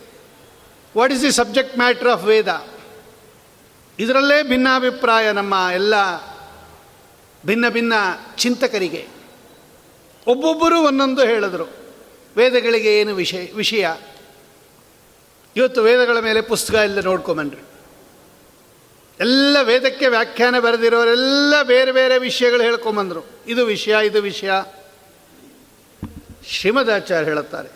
What 0.96 1.12
is 1.12 1.22
the 1.22 1.32
subject 1.32 1.78
matter 1.78 2.08
of 2.08 2.24
Veda 2.24 2.66
ಇದರಲ್ಲೇ 3.98 4.42
ಭಿನ್ನಾಭಿಪ್ರಾಯ 4.42 5.32
ನಮ್ಮ 5.32 5.54
ಎಲ್ಲ 5.74 5.94
ಭಿನ್ನ 7.46 7.68
ಭಿನ್ನ 7.68 7.92
ಚಿಂತಕರಿಗೆ. 8.36 9.08
ಒಬ್ಬೊಬ್ಬರು 10.26 10.80
ಒಂದೊಂದು 10.80 11.22
ಹೇಳಿದರು. 11.22 11.68
ವೇದಗಳಿಗೆ 12.36 13.00
ಏನು 13.00 13.14
ವಿಷಯ 13.14 13.46
ವಿಷಯ? 13.54 13.88
ಇವತ್ತು 15.56 15.82
ವೇದಗಳ 15.82 16.18
ಮೇಲೆ 16.18 16.40
ಪುಸ್ತಕ 16.40 16.74
ಎಲ್ಲ 16.74 17.00
ನೋಡ್ಕೊಂಬನ್ರಿ 17.00 17.62
ಎಲ್ಲ 19.20 19.56
ವೇದಕ್ಕೆ 19.62 20.08
ವ್ಯಾಖ್ಯಾನ 20.08 20.58
ಬರೆದಿರೋರೆಲ್ಲ 20.58 21.62
ಬೇರೆ 21.62 21.92
ಬೇರೆ 21.92 22.18
ವಿಷಯಗಳು 22.18 22.62
ಹೇಳ್ಕೊಂಬಂದರು. 22.62 23.24
ಇದು 23.46 23.66
ವಿಷಯ 23.66 23.94
ಇದು 24.04 24.22
ವಿಷಯ. 24.22 24.50
ಶ್ರೀಮದಾಚಾರ್ಯ 26.44 27.28
ಹೇಳುತ್ತಾರೆ, 27.28 27.68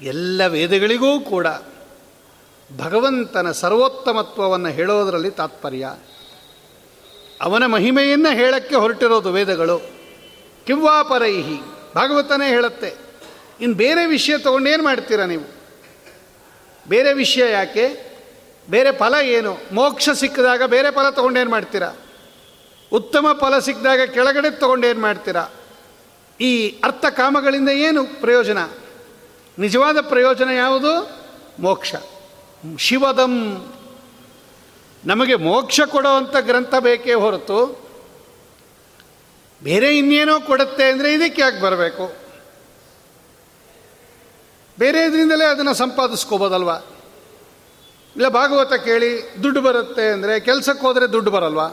ಎಲ್ಲ 0.00 0.46
ವೇದಗಳಿಗೂ 0.46 1.20
ಕೂಡ 1.20 1.46
ಭಗವಂತನ 2.78 3.50
ಸರ್ವೋತ್ತಮತ್ವವನ್ನು 3.52 4.68
ಹೇಳೋದರಲ್ಲಿ 4.68 5.30
ತಾತ್ಪರ್ಯ. 5.30 5.94
ಅವನ 7.40 7.66
ಮಹಿಮೆಯನ್ನು 7.66 8.34
ಹೇಳಕ್ಕೆ 8.34 8.76
ಹೊರಟಿರೋದು 8.76 9.32
ವೇದಗಳು. 9.32 9.76
ಕಿವ್ವಾಪರೈಹಿ 10.66 11.58
ಭಾಗವತನೇ 11.94 12.48
ಹೇಳುತ್ತೆ 12.48 12.90
ಇನ್ನು 13.60 13.76
ಬೇರೆ 13.76 14.06
ವಿಷಯ 14.06 14.38
ತೊಗೊಂಡೇನು 14.38 14.84
ಮಾಡ್ತೀರಾ 14.84 15.24
ನೀವು? 15.24 15.46
ಬೇರೆ 16.88 17.12
ವಿಷಯ 17.12 17.50
ಯಾಕೆ? 17.52 17.86
ಬೇರೆ 18.70 18.92
ಫಲ 18.92 19.14
ಏನು? 19.22 19.52
ಮೋಕ್ಷ 19.72 20.08
ಸಿಕ್ಕಿದಾಗ 20.10 20.62
ಬೇರೆ 20.62 20.90
ಫಲ 20.90 21.10
ತೊಗೊಂಡೇನು 21.10 21.50
ಮಾಡ್ತೀರಾ? 21.50 21.90
ಉತ್ತಮ 22.92 23.26
ಫಲ 23.40 23.58
ಸಿಕ್ಕಿದಾಗ 23.58 24.00
ಕೆಳಗಡೆ 24.08 24.50
ತೊಗೊಂಡೇನು 24.50 25.00
ಮಾಡ್ತೀರಾ? 25.00 25.44
ಈ 26.40 26.80
ಅರ್ಥ 26.84 27.04
ಕಾಮಗಳಿಂದ 27.04 27.68
ಏನು 27.68 28.04
ಪ್ರಯೋಜನ? 28.20 28.58
ನಿಜವಾದ 29.58 30.00
ಪ್ರಯೋಜನ 30.00 30.48
ಯಾವುದು? 30.48 31.10
ಮೋಕ್ಷ. 31.58 31.94
ಶಿವದಂ. 32.78 33.66
ನಮಗೆ 35.04 35.34
ಮೋಕ್ಷ 35.34 35.80
ಕೊಡುವಂಥ 35.80 36.36
ಗ್ರಂಥ 36.40 36.74
ಬೇಕೇ 36.74 37.14
ಹೊರತು 37.14 37.82
ಬೇರೆ 39.62 39.98
ಇನ್ನೇನೋ 39.98 40.40
ಕೊಡುತ್ತೆ 40.40 40.90
ಅಂದರೆ 40.90 41.14
ಇದಕ್ಕೆ 41.14 41.42
ಯಾಕೆ 41.42 41.60
ಬರಬೇಕು? 41.60 42.14
ಬೇರೆ 44.78 45.04
ಇದರಿಂದಲೇ 45.04 45.44
ಅದನ್ನು 45.44 45.74
ಸಂಪಾದಿಸ್ಕೋಬೋದಲ್ವಾ? 45.74 46.76
ಇಲ್ಲ 48.16 48.28
ಭಾಗವತ 48.28 48.72
ಕೇಳಿ 48.72 49.34
ದುಡ್ಡು 49.42 49.60
ಬರುತ್ತೆ 49.60 50.08
ಅಂದರೆ 50.08 50.40
ಕೆಲಸಕ್ಕೆ 50.40 50.86
ಹೋದರೆ 50.86 51.12
ದುಡ್ಡು 51.12 51.30
ಬರಲ್ವಾ? 51.30 51.68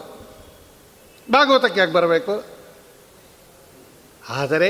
ಭಾಗವತಕ್ಕೆ 1.32 1.80
ಯಾಕೆ 1.80 1.92
ಬರಬೇಕು? 1.92 2.59
ಆದರೆ 4.30 4.70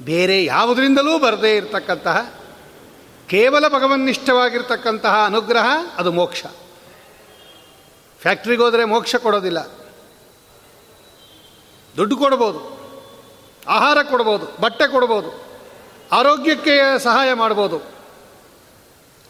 ಬೇರೆ 0.00 0.44
ಯಾವುದರಿಂದಲೂ 0.44 1.18
ಬರದೇ 1.18 1.56
ಇರತಕ್ಕಂತಹ 1.56 2.34
ಕೇವಲ 3.28 3.68
ಭಗವನ್ನಿಷ್ಠವಾಗಿರ್ತಕ್ಕಂತಹ 3.68 5.24
ಅನುಗ್ರಹ, 5.24 5.66
ಅದು 5.96 6.12
ಮೋಕ್ಷ. 6.12 6.42
ಫ್ಯಾಕ್ಟ್ರಿಗೆ 8.20 8.62
ಹೋದರೆ 8.62 8.84
ಮೋಕ್ಷ 8.84 9.16
ಕೊಡೋದಿಲ್ಲ. 9.16 9.60
ದುಡ್ಡು 11.96 12.16
ಕೊಡ್ಬೋದು, 12.16 12.60
ಆಹಾರ 13.68 13.98
ಕೊಡ್ಬೋದು, 14.02 14.46
ಬಟ್ಟೆ 14.62 14.86
ಕೊಡ್ಬೋದು, 14.88 15.30
ಆರೋಗ್ಯಕ್ಕೆ 16.12 16.98
ಸಹಾಯ 16.98 17.32
ಮಾಡ್ಬೋದು. 17.32 17.78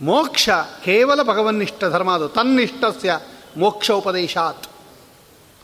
ಮೋಕ್ಷ 0.00 0.48
ಕೇವಲ 0.84 1.22
ಭಗವನ್ನಿಷ್ಠ 1.22 1.84
ಧರ್ಮ, 1.84 2.14
ಅದು 2.14 2.28
ತನ್ನಿಷ್ಟಸ್ಯ 2.28 3.20
ಮೋಕ್ಷ 3.56 3.90
ಉಪದೇಶಾತ್ 3.90 4.66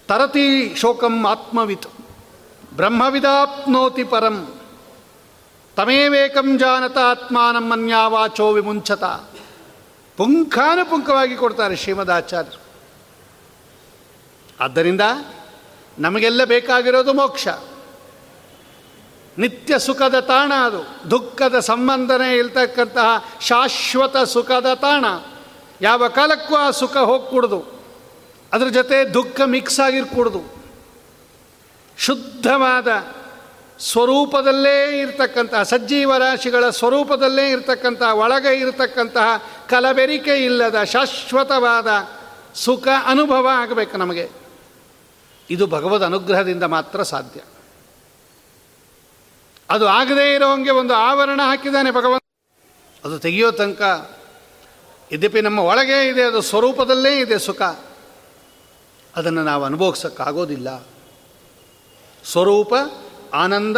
ತರತಿ 0.09 0.75
ಶೋಕಂ 0.75 1.27
ಆತ್ಮವಿತ್. 1.27 1.87
ಬ್ರಹ್ಮವಿದಾಪ್ನೋತಿ 2.77 4.05
ಪರಂ. 4.05 4.55
ತಮೇವೇಕಂ 5.77 6.59
ಜಾನತ 6.59 6.99
ಆತ್ಮಾನಮ್ಮನ್ಯಾವಾಚೋ 6.99 8.53
ವಿಮುಂಚತ. 8.53 9.05
ಪುಂಖಾನುಪುಂಖವಾಗಿ 10.17 11.37
ಕೊಡ್ತಾರೆ 11.37 11.77
ಶ್ರೀಮದಾಚಾರ್ಯರು. 11.77 12.63
ಆದ್ದರಿಂದ 14.61 15.01
ನಮಗೆಲ್ಲ 15.99 16.45
ಬೇಕಾಗಿರೋದು 16.45 17.13
ಮೋಕ್ಷ. 17.13 17.49
ನಿತ್ಯ 19.39 19.79
ಸುಖದ 19.79 20.19
ತಾಣ 20.19 20.53
ಅದು. 20.65 21.11
ದುಃಖದ 21.11 21.59
ಸಂಬಂಧನೇ 21.59 22.37
ಇಲ್ತಕ್ಕಂತಹ 22.39 23.25
ಶಾಶ್ವತ 23.41 24.17
ಸುಖದ 24.17 24.67
ತಾಣ. 24.75 25.05
ಯಾವ 25.81 26.09
ಕಾಲಕ್ಕೂ 26.09 26.55
ಆ 26.55 26.71
ಸುಖ 26.71 26.97
ಹೋಗ್ಕೂಡ್ದು. 26.97 27.65
ಅದ್ರ 28.53 28.69
ಜೊತೆ 28.69 29.15
ದುಃಖ 29.15 29.41
ಮಿಕ್ಸ್ 29.41 29.81
ಆಗಿರ್ಕೂಡ್ದು. 29.81 30.62
ಶುದ್ಧವಾದ 32.03 32.89
ಸ್ವರೂಪದಲ್ಲೇ 33.81 34.99
ಇರತಕ್ಕಂತಹ, 35.01 35.63
ಸಜ್ಜೀವ 35.63 36.17
ರಾಶಿಗಳ 36.17 36.71
ಸ್ವರೂಪದಲ್ಲೇ 36.71 37.51
ಇರತಕ್ಕಂತಹ, 37.51 38.15
ಒಳಗೆ 38.15 38.59
ಇರತಕ್ಕಂತಹ 38.59 39.51
ಕಲಬೆರಿಕೆ 39.69 40.45
ಇಲ್ಲದ, 40.45 40.85
ಶಾಶ್ವತವಾದ 40.85 41.87
ಸುಖ 42.55 42.89
ಅನುಭವ 43.07 43.49
ಆಗಬೇಕು 43.53 43.97
ನಮಗೆ. 43.97 44.31
ಇದು 45.51 45.67
ಭಗವದ್ 45.67 46.03
ಅನುಗ್ರಹದಿಂದ 46.03 46.63
ಮಾತ್ರ 46.63 47.03
ಸಾಧ್ಯ. 47.03 47.41
ಅದು 49.71 49.87
ಆಗದೇ 49.87 50.35
ಇರೋಂಗೆ 50.35 50.71
ಒಂದು 50.71 50.95
ಆವರಣ 50.95 51.41
ಹಾಕಿದ್ದಾನೆ 51.45 51.91
ಭಗವಂತ. 51.91 52.23
ಅದು 53.05 53.19
ತೆಗೆಯೋ 53.19 53.51
ತನಕ 53.51 54.11
ಯದ್ಯಪಿ 55.13 55.41
ನಮ್ಮ 55.41 55.59
ಒಳಗೆ 55.59 56.09
ಇದೆ, 56.09 56.23
ಅದು 56.23 56.41
ಸ್ವರೂಪದಲ್ಲೇ 56.41 57.19
ಇದೆ 57.19 57.39
ಸುಖ. 57.39 57.63
ಅದನ್ನು 59.17 59.45
ನಾವು 59.45 59.65
ಅನುಭವಿಸೋಕ್ಕಾಗೋದಿಲ್ಲ. 59.65 60.87
ಸ್ವರೂಪ, 62.25 62.75
ಆನಂದ, 63.35 63.77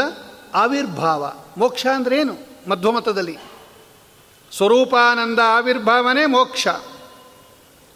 ಆವಿರ್ಭಾವ. 0.54 1.32
ಮೋಕ್ಷ 1.56 1.86
ಅಂದ್ರೆ 1.86 2.18
ಏನು? 2.18 2.36
ಮಧ್ವಮತದಲ್ಲಿ. 2.70 3.38
ಸ್ವರೂಪಾನಂದ, 4.56 5.38
ಆವಿರ್ಭಾವನೇ 5.38 6.26
ಮೋಕ್ಷ. 6.26 6.68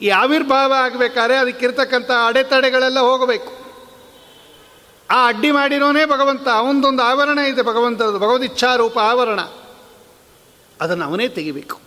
ಈ 0.00 0.08
ಆವಿರ್ಭಾವ 0.08 0.72
ಆಗಬೇಕಾದ್ರೆ 0.72 1.36
ಅದಕ್ಕಿರ್ತಕ್ಕಂಥ 1.36 2.10
ಅಡೆತಡೆಗಳೆಲ್ಲ 2.26 3.00
ಹೋಗಬೇಕು. 3.00 3.68
ಆ 5.10 5.26
ಅಡ್ಡಿ 5.26 5.50
ಮಾಡಿರೋನೇ 5.50 6.04
ಭಗವಂತ. 6.04 6.48
ಅವನದೊಂದು 6.48 7.02
ಆವರಣ 7.02 7.38
ಇದೆ 7.38 7.62
ಭಗವಂತರದ್ದು 7.62 8.18
ಭಗವದ್ 8.18 8.42
ಇಚ್ಛಾರೂಪ 8.42 8.98
ಆವರಣ. 8.98 9.40
ಅದನ್ನು 10.80 11.04
ಅವನೇ 11.04 11.28
ತೆಗಿಬೇಕು. 11.28 11.80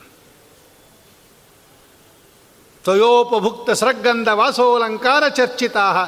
ತ್ವಯೋಪಭುಕ್ತ 2.83 3.71
ಸೃಗಂಧ 3.71 4.27
ವಾಸೋಲಂಕಾರ 4.27 5.27
ಚರ್ಚಿತಾ 5.27 6.07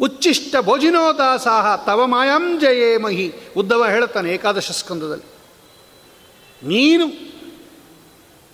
ಉಚ್ಚಿಷ್ಟ 0.00 0.56
ಭೋಜಿನೋದಾಸಾಹ, 0.60 1.76
ತವ 1.76 2.06
ಮಾಯಂ 2.06 2.60
ಜಯೇ 2.60 2.96
ಮಹಿ, 2.96 3.34
ಉದ್ದವ 3.56 3.86
ಹೇಳುತ್ತಾನೆ 3.88 4.30
ಏಕಾದಶ 4.30 4.70
ಸ್ಕಂದದಲ್ಲಿ. 4.70 5.24
ನೀನು 6.66 7.06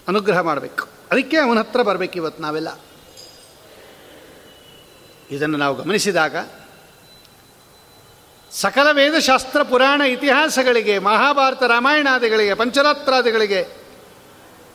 ಅನುಗ್ರಹ 0.09 0.41
ಮಾಡಬೇಕು. 0.41 0.89
ಅದಕ್ಕೆ 1.11 1.37
ಅವನ 1.37 1.59
ಹತ್ರ 1.59 1.83
ಬರಬೇಕು 1.83 2.15
ಇವತ್ತು 2.15 2.43
ನಾವೆಲ್ಲ. 2.43 2.81
ಇದನ್ನು 5.31 5.59
ನಾವು 5.59 5.75
ಗಮನಿಸಿದಾಗ, 5.77 6.37
ಸಕಲ 8.51 8.87
ವೇದಶಾಸ್ತ್ರ 8.93 9.63
ಪುರಾಣ 9.63 10.03
ಇತಿಹಾಸಗಳಿಗೆ, 10.03 10.99
ಮಹಾಭಾರತ 10.99 11.63
ರಾಮಾಯಣಾದಿಗಳಿಗೆ, 11.63 12.55
ಪಂಚರಾತ್ರಾದಿಗಳಿಗೆ 12.55 13.85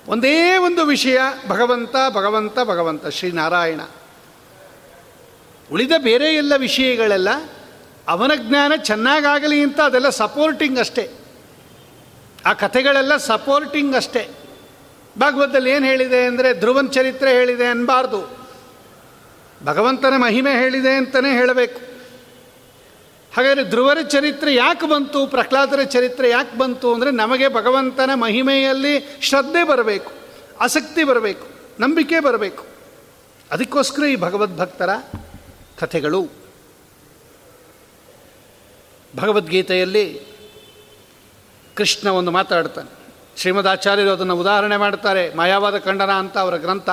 ಒಂದೇ 0.08 0.58
ಒಂದು 0.58 0.86
ವಿಷಯ, 0.86 1.20
ಭಗವಂತ 1.48 1.96
ಭಗವಂತ 2.10 2.60
ಭಗವಂತ, 2.64 3.08
ಶ್ರೀನಾರಾಯಣ. 3.08 3.82
ಉಳಿದ 5.72 5.92
ಬೇರೆ 5.98 6.28
ಎಲ್ಲ 6.36 6.54
ವಿಷಯಗಳೆಲ್ಲ 6.58 7.30
ಅವನ 8.08 8.32
ಜ್ಞಾನ 8.36 8.74
ಚೆನ್ನಾಗಾಗಲಿ 8.84 9.58
ಅಂತ 9.64 9.80
ಅದೆಲ್ಲ 9.80 10.10
ಸಪೋರ್ಟಿಂಗ್ 10.10 10.80
ಅಷ್ಟೇ. 10.80 11.06
ಆ 12.46 12.54
ಕಥೆಗಳೆಲ್ಲ 12.54 13.18
ಸಪೋರ್ಟಿಂಗ್ 13.18 13.96
ಅಷ್ಟೇ. 13.96 14.24
ಭಾಗವತದಲ್ಲಿ 15.20 15.72
ಏನು 15.72 15.86
ಹೇಳಿದೆ 15.86 16.20
ಅಂದರೆ 16.26 16.50
ಧ್ರುವನ್ 16.54 16.90
ಚರಿತ್ರೆ 16.94 17.32
ಹೇಳಿದೆ 17.34 17.66
ಅನ್ನಬಾರ್ದು 17.66 18.22
ಭಗವಂತನ 19.66 20.14
ಮಹಿಮೆ 20.18 20.52
ಹೇಳಿದೆ 20.52 20.92
ಅಂತಲೇ 20.96 21.32
ಹೇಳಬೇಕು. 21.32 21.80
ಹಾಗಾದರೆ 23.36 23.64
ಧ್ರುವರ 23.64 23.98
ಚರಿತ್ರೆ 24.02 24.52
ಯಾಕೆ 24.56 24.86
ಬಂತು, 24.88 25.20
ಪ್ರಹ್ಲಾದರ 25.28 25.82
ಚರಿತ್ರೆ 25.84 26.30
ಯಾಕೆ 26.30 26.58
ಬಂತು 26.58 26.94
ಅಂದರೆ 26.94 27.12
ನಮಗೆ 27.12 27.48
ಭಗವಂತನ 27.48 28.12
ಮಹಿಮೆಯಲ್ಲಿ 28.14 28.94
ಶ್ರದ್ಧೆ 29.22 29.64
ಬರಬೇಕು, 29.64 30.12
ಆಸಕ್ತಿ 30.62 31.04
ಬರಬೇಕು, 31.04 31.48
ನಂಬಿಕೆ 31.80 32.20
ಬರಬೇಕು. 32.20 32.64
ಅದಕ್ಕೋಸ್ಕರ 33.52 34.04
ಈ 34.04 34.16
ಭಗವದ್ಭಕ್ತರ 34.16 34.90
ಕಥೆಗಳು. 35.80 36.28
ಭಗವದ್ಗೀತೆಯಲ್ಲಿ 39.16 40.22
ಕೃಷ್ಣ 41.76 42.10
ಒಂದು 42.10 42.32
ಮಾತಾಡ್ತಾನೆ. 42.32 43.00
ಶ್ರೀಮದಾಚಾರ್ಯರು 43.38 44.12
ಅದನ್ನು 44.12 44.36
ಉದಾಹರಣೆ 44.36 44.78
ಮಾಡ್ತಾರೆ 44.78 45.34
ಮಾಯಾವಾದ 45.34 45.78
ಖಂಡನ 45.78 46.12
ಅಂತ 46.12 46.38
ಅವರ 46.38 46.58
ಗ್ರಂಥ. 46.58 46.90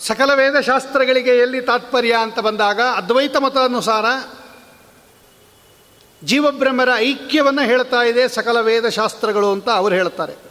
ಸಕಲ 0.00 0.30
ವೇದಶಾಸ್ತ್ರಗಳಿಗೆ 0.34 1.38
ಎಲ್ಲಿ 1.38 1.60
ತಾತ್ಪರ್ಯ 1.60 2.16
ಅಂತ 2.22 2.38
ಬಂದಾಗ 2.38 2.80
ಅದ್ವೈತ 2.80 3.36
ಮತಾನುಸಾರ 3.36 4.04
ಜೀವಬ್ರಹ್ಮರ 6.24 6.88
ಐಕ್ಯವನ್ನು 6.96 7.62
ಹೇಳ್ತಾ 7.62 8.02
ಇದೆ 8.02 8.28
ಸಕಲ 8.28 8.60
ವೇದಶಾಸ್ತ್ರಗಳು 8.60 9.52
ಅಂತ 9.52 9.68
ಅವರು 9.68 9.94
ಹೇಳ್ತಾರೆ. 9.94 10.49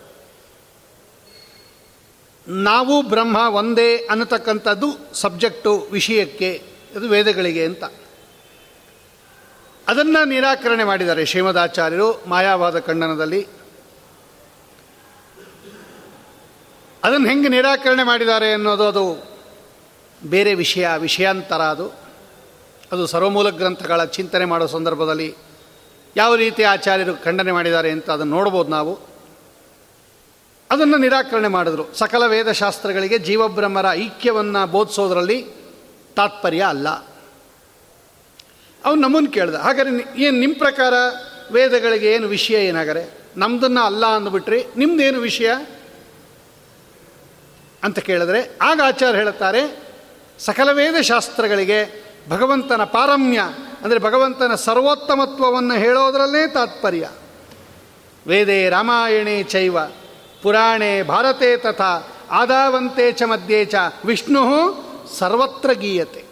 ನಾವು 2.50 3.02
ಬ್ರಹ್ಮ 3.02 3.38
ಒಂದೇ 3.38 3.98
ಅನ್ನತಕ್ಕಂಥದ್ದು 3.98 4.88
ಸಬ್ಜೆಕ್ಟು 5.14 5.88
ವಿಷಯಕ್ಕೆ, 5.92 6.64
ಅದು 6.96 7.10
ವೇದಗಳಿಗೆ 7.10 7.66
ಅಂತ. 7.66 7.84
ಅದನ್ನು 9.88 10.28
ನಿರಾಕರಣೆ 10.28 10.84
ಮಾಡಿದ್ದಾರೆ 10.84 11.26
ಶ್ರೀಮದಾಚಾರ್ಯರು 11.26 12.24
ಮಾಯಾವಾದ 12.28 12.80
ಖಂಡನದಲ್ಲಿ. 12.80 13.48
ಅದನ್ನು 17.04 17.28
ಹೆಂಗೆ 17.28 17.48
ನಿರಾಕರಣೆ 17.48 18.04
ಮಾಡಿದ್ದಾರೆ 18.04 18.54
ಅನ್ನೋದು 18.54 18.88
ಅದು 18.88 19.24
ಬೇರೆ 20.30 20.54
ವಿಷಯ, 20.54 20.88
ವಿಷಯಾಂತರ 20.98 21.62
ಅದು. 21.62 21.94
ಅದು 22.92 23.08
ಸರ್ವಮೂಲ 23.08 23.50
ಗ್ರಂಥಗಳ 23.50 24.06
ಚಿಂತನೆ 24.06 24.46
ಮಾಡೋ 24.46 24.68
ಸಂದರ್ಭದಲ್ಲಿ 24.68 25.36
ಯಾವ 26.18 26.36
ರೀತಿ 26.36 26.64
ಆಚಾರ್ಯರು 26.64 27.24
ಖಂಡನೆ 27.24 27.52
ಮಾಡಿದ್ದಾರೆ 27.52 27.92
ಅಂತ 27.92 28.10
ಅದನ್ನು 28.10 28.36
ನೋಡ್ಬೋದು 28.36 28.70
ನಾವು. 28.70 29.09
ಅದನ್ನು 30.72 30.98
ನಿರಾಕರಣೆ 30.98 31.48
ಮಾಡಿದ್ರು. 31.48 31.86
ಸಕಲ 31.94 32.24
ವೇದಶಾಸ್ತ್ರಗಳಿಗೆ 32.26 33.18
ಜೀವಬ್ರಹ್ಮರ 33.18 33.86
ಐಕ್ಯವನ್ನು 33.94 34.68
ಬೋಧಿಸೋದ್ರಲ್ಲಿ 34.68 35.40
ತಾತ್ಪರ್ಯ 36.16 36.62
ಅಲ್ಲ. 36.64 36.90
ಅವನು 38.86 39.02
ನಮ್ಮನ್ನು 39.02 39.32
ಕೇಳ್ದ, 39.32 39.56
ಹಾಗಾದ್ರೆ 39.56 40.22
ಏನು 40.22 40.40
ನಿಮ್ಮ 40.40 40.56
ಪ್ರಕಾರ 40.58 40.94
ವೇದಗಳಿಗೆ 41.52 42.12
ಏನು 42.12 42.28
ವಿಷಯ 42.28 42.68
ಏನಾಗರೆ? 42.68 43.04
ನಮ್ಮದನ್ನು 43.38 43.82
ಅಲ್ಲ 43.82 44.06
ಅಂದ್ಬಿಟ್ರಿ 44.06 44.66
ನಿಮ್ದೇನು 44.78 45.20
ವಿಷಯ? 45.20 45.50
ಅಂತ 47.84 48.00
ಕೇಳಿದ್ರೆ, 48.00 48.58
ಆಗ 48.62 48.82
ಆಚಾರ್ಯ 48.86 49.18
ಹೇಳುತ್ತಾರೆ, 49.18 49.62
ಸಕಲ 50.40 50.70
ವೇದಶಾಸ್ತ್ರಗಳಿಗೆ 50.72 51.80
ಭಗವಂತನ 52.30 52.84
ಪಾರಮ್ಯ, 52.84 53.42
ಅಂದರೆ 53.84 54.00
ಭಗವಂತನ 54.00 54.56
ಸರ್ವೋತ್ತಮತ್ವವನ್ನು 54.56 55.74
ಹೇಳೋದರಲ್ಲೇ 55.74 56.48
ತಾತ್ಪರ್ಯ. 56.48 57.10
ವೇದೇ 58.28 58.70
ರಾಮಾಯಣೇ 58.70 59.44
ಚೈವ. 59.44 59.78
ಪುರಾಣೇ 60.42 61.04
ಭಾರತೆ 61.04 61.58
ತಥಾ, 61.58 62.18
ಆದಾವಂತೆ 62.32 63.12
ಚ 63.12 63.24
ಮಧ್ಯೆ 63.24 63.66
ಚ, 63.66 63.76
ವಿಷ್ಣು 64.06 64.40
ಸರ್ವತ್ರ 65.20 65.72
ಗೀಯತೆ. 65.72 66.26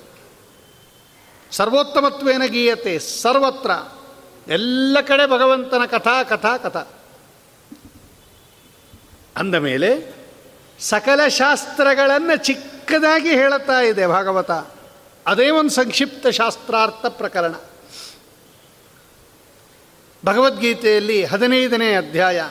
ಸರ್ವೋತ್ತಮತ್ವೇನ 1.51 2.43
ಗೀಯತೆ, 2.45 2.99
ಸರ್ವತ್ರ. 2.99 3.71
ಎಲ್ಲ 4.51 4.97
ಕಡೆ 5.07 5.29
ಭಗವಂತನ 5.29 5.85
ಕಥಾ 5.85 6.23
ಕಥಾ 6.23 6.57
ಕಥಾ. 6.57 6.83
ಅಂದ 9.37 9.55
ಮೇಲೆ 9.55 10.15
ಸಕಲ 10.79 11.27
ಶಾಸ್ತ್ರಗಳನ್ನು 11.27 12.37
ಚಿಕ್ಕದಾಗಿ 12.37 13.29
ಹೇಳುತ್ತಾ 13.29 13.79
ಇದೆ 13.79 14.07
ಭಾಗವತ. 14.07 14.51
ಅದೇ 15.27 15.49
ಒಂದು 15.49 15.69
ಸಂಕ್ಷಿಪ್ತ 15.69 16.27
ಶಾಸ್ತ್ರಾರ್ಥ 16.27 17.05
ಪ್ರಕರಣ. 17.09 17.55
ಭಗವದ್ಗೀತೆಯಲ್ಲಿ 20.25 21.25
ಹದಿನೈದನೇ 21.25 21.95
ಅಧ್ಯಾಯ. 21.95 22.43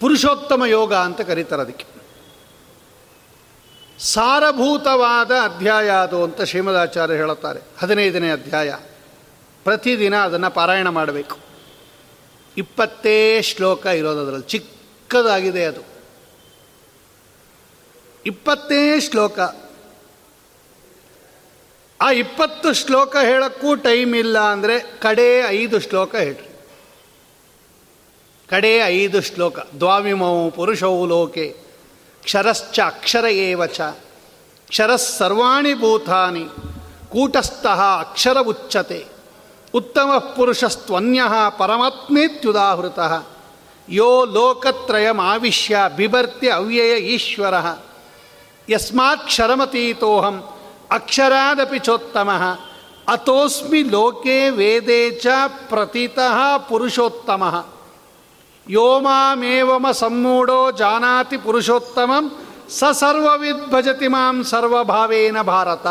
ಪುರುಷೋತ್ತಮ 0.00 0.64
ಯೋಗ 0.64 0.94
ಅಂತ 0.94 1.20
ಕರೀತಾರೆ 1.20 1.62
ಅದಕ್ಕೆ. 1.62 1.98
ಸಾರಭೂತವಾದ 3.98 5.30
ಅಧ್ಯಾಯ 5.30 5.90
ಅದು 5.90 6.24
ಅಂತ 6.24 6.42
ಶ್ರೀಮದಾಚಾರ್ಯ 6.42 7.14
ಹೇಳುತ್ತಾರೆ. 7.14 7.60
ಹದಿನೈದನೇ 7.78 8.30
ಅಧ್ಯಾಯ. 8.30 8.74
ಪ್ರತಿದಿನ 9.64 10.16
ಅದನ್ನು 10.16 10.50
ಪಾರಾಯಣ 10.50 10.88
ಮಾಡಬೇಕು. 10.88 11.38
ಇಪ್ಪತ್ತೇ 12.56 13.42
ಶ್ಲೋಕ 13.42 13.86
ಇರೋದು 13.86 14.20
ಅದರಲ್ಲಿ 14.20 14.46
ಚಿಕ್ಕದಾಗಿದೆ 14.46 15.64
ಅದು. 15.64 15.80
ಇಪ್ಪತ್ತೇ 18.26 19.00
ಶ್ಲೋಕ. 19.00 19.38
ಆ 22.00 22.10
ಇಪ್ಪತ್ತು 22.10 22.72
ಶ್ಲೋಕ 22.72 23.16
ಹೇಳಕ್ಕೂ 23.16 23.74
ಟೈಮ್ 23.74 24.16
ಇಲ್ಲ 24.16 24.38
ಅಂದರೆ 24.38 24.80
ಕಡೆ 24.80 25.38
ಐದು 25.48 25.80
ಶ್ಲೋಕ 25.80 26.14
ಹೇಳ್ರಿ. 26.14 26.47
ಕಡೆ 28.50 28.76
ಐದು 28.76 29.20
ಶ್ಲೋಕ. 29.20 29.58
ದ್ವಾವಿಮೌ 29.58 30.50
ಪುರುಷೌ 30.50 31.06
ಲೋಕೆ. 31.06 31.56
ಕ್ಷರಶ್ಚ, 32.22 32.80
ಅಕ್ಷರ 32.86 33.24
ಏವ 33.24 33.66
ಚ. 33.66 33.80
ಕ್ಷರಸ್ಸರ್ವಾಣಿ 34.68 35.74
ಭೂತಾನಿ. 35.74 36.44
ಕೂಟಸ್ಥಃ 37.08 38.00
ಅಕ್ಷರ 38.00 38.36
ಉಚ್ಚತೆ. 38.40 39.06
ಉತ್ತಮ 39.74 40.32
ಪುರುಷಸ್ತ್ವನ್ಯ 40.36 41.22
ಪರಮಾತ್ಮೇತ್ಯುದಾಹೃತ. 41.58 42.98
ಯೋ 43.88 44.24
ಲೋಕತ್ರಯಮಾವಿಶ್ಯ 44.24 45.76
ಬಿಭರ್ತಿ 45.96 46.48
ಅವ್ಯಯ 46.48 46.98
ಈಶ್ವರ. 46.98 47.54
ಯಸ್ಮಾಕ್ಷರಮತೀತೋಹಂ 48.70 50.48
ಅಕ್ಷರಾದಪಿ 50.90 51.78
ಚೋತ್ತಮ. 51.78 52.30
ಅತೋಸ್ಮಿ 53.08 53.82
ಲೋಕೆ 53.82 54.50
ವೇದೇ 54.50 55.10
ಚ 55.10 55.26
ಪ್ರತೀತಃ 55.68 56.56
ಪುರುಷೋತ್ತಮ. 56.56 57.72
ಯೋಮಾಮೇವಮ 58.68 59.90
ಸಮ್ಮೂಢೋ 59.90 60.70
ಜಾನಾತಿ 60.70 61.36
ಪುರುಷೋತ್ತಮಂ 61.36 62.38
ಸ 62.70 62.84
ಸರ್ವವಿದ್ಭಜತಿ 62.92 64.08
ಮಾಂ 64.08 64.44
ಸರ್ವಭಾವೇನ 64.44 65.42
ಭಾರತ. 65.42 65.86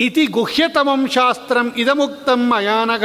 ಇತಿ 0.00 0.26
ಗುಹ್ಯತಮಂ 0.26 1.08
ಶಾಸ್ತ್ರಂ 1.08 1.74
ಇದಮುಕ್ತಂ 1.76 2.50
ಮಯಾನಗ 2.50 3.04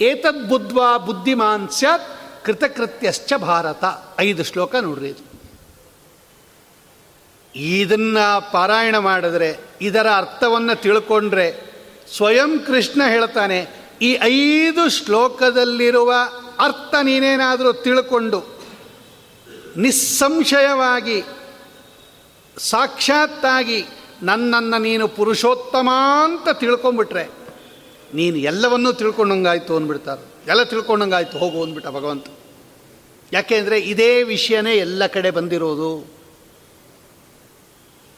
ಏತದ್ಬುದ್ವಾ 0.00 0.96
ಬುದ್ಧಿಮಾನ್ 0.96 1.68
ಸ್ಯಾತ್ 1.68 2.06
ಕೃತಕೃತ್ಯಶ್ಚ 2.44 3.32
ಭಾರತ. 3.34 3.84
ಐದು 4.18 4.44
ಶ್ಲೋಕ 4.44 4.74
ನೋಡ್ರಿ 4.74 5.08
ಇದು. 5.08 5.28
ಇದನ್ನು 7.54 8.52
ಪಾರಾಯಣ 8.52 8.98
ಮಾಡಿದ್ರೆ, 8.98 9.56
ಇದರ 9.80 10.06
ಅರ್ಥವನ್ನು 10.16 10.82
ತಿಳ್ಕೊಂಡ್ರೆ 10.82 11.74
ಸ್ವಯಂ 12.16 12.58
ಕೃಷ್ಣ 12.58 13.02
ಹೇಳ್ತಾನೆ, 13.08 13.66
ಈ 14.02 14.18
ಐದು 14.22 14.88
ಶ್ಲೋಕದಲ್ಲಿರುವ 14.90 16.14
ಅರ್ಥ 16.58 16.94
ನೀನೇನಾದರೂ 17.02 17.72
ತಿಳ್ಕೊಂಡು 17.72 18.60
ನಿಸ್ಸಂಶಯವಾಗಿ 19.76 21.22
ಸಾಕ್ಷಾತ್ತಾಗಿ 22.58 23.84
ನನ್ನನ್ನು 24.22 24.82
ನೀನು 24.82 25.08
ಪುರುಷೋತ್ತಮ 25.08 25.88
ಅಂತ 26.24 26.48
ತಿಳ್ಕೊಂಬಿಟ್ರೆ 26.48 27.24
ನೀನು 28.14 28.36
ಎಲ್ಲವನ್ನೂ 28.36 28.92
ತಿಳ್ಕೊಂಡಂಗಾಯ್ತು 28.92 29.76
ಅಂದ್ಬಿಡ್ತಾರೆ 29.76 30.28
ಎಲ್ಲ 30.48 30.62
ತಿಳ್ಕೊಂಡಂಗಾಯ್ತು, 30.62 31.38
ಹೋಗು 31.38 31.62
ಅಂದ್ಬಿಟ್ಟ 31.62 31.88
ಭಗವಂತ. 31.88 32.26
ಯಾಕೆಂದರೆ 33.32 33.78
ಇದೇ 33.78 34.22
ವಿಷಯನೇ 34.22 34.74
ಎಲ್ಲ 34.74 35.06
ಕಡೆ 35.06 35.30
ಬಂದಿರೋದು. 35.30 36.10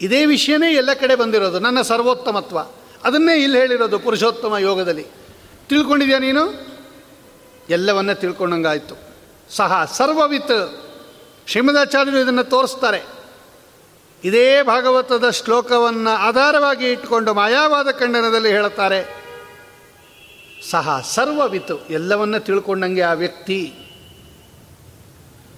ಇದೇ 0.01 0.27
ವಿಷಯನೇ 0.27 0.75
ಎಲ್ಲ 0.75 0.93
ಕಡೆ 0.93 1.15
ಬಂದಿರೋದು, 1.15 1.59
ನನ್ನ 1.59 1.83
ಸರ್ವೋತ್ತಮತ್ವ. 1.83 2.59
ಅದನ್ನೇ 3.05 3.43
ಇಲ್ಲಿ 3.43 3.59
ಹೇಳಿರೋದು 3.59 3.99
ಪುರುಷೋತ್ತಮ 3.99 4.57
ಯೋಗದಲ್ಲಿ. 4.57 5.07
ತಿಳ್ಕೊಂಡಿದ್ಯಾ 5.69 6.19
ನೀನು? 6.19 6.71
ಎಲ್ಲವನ್ನ 7.71 8.13
ತಿಳ್ಕೊಂಡಂಗಾಯಿತು. 8.13 8.95
ಸಹ 9.57 9.93
ಸರ್ವವಿತ್ 9.97 10.83
ಶ್ರೀಮದಾಚಾರ್ಯರು 11.47 12.19
ಇದನ್ನು 12.19 12.45
ತೋರಿಸ್ತಾರೆ. 12.45 13.03
ಇದೇ 14.25 14.63
ಭಾಗವತದ 14.63 15.31
ಶ್ಲೋಕವನ್ನು 15.31 16.11
ಆಧಾರವಾಗಿ 16.11 16.91
ಇಟ್ಟುಕೊಂಡು 16.91 17.35
ಮಾಯಾವಾದ 17.35 17.91
ಖಂಡನದಲ್ಲಿ 17.91 18.49
ಹೇಳುತ್ತಾರೆ. 18.49 19.21
ಸಹ 20.71 21.07
ಸರ್ವವಿತು 21.11 21.87
ಎಲ್ಲವನ್ನ 21.87 22.37
ತಿಳ್ಕೊಂಡಂಗೆ 22.39 23.03
ಆ 23.03 23.13
ವ್ಯಕ್ತಿ. 23.13 23.75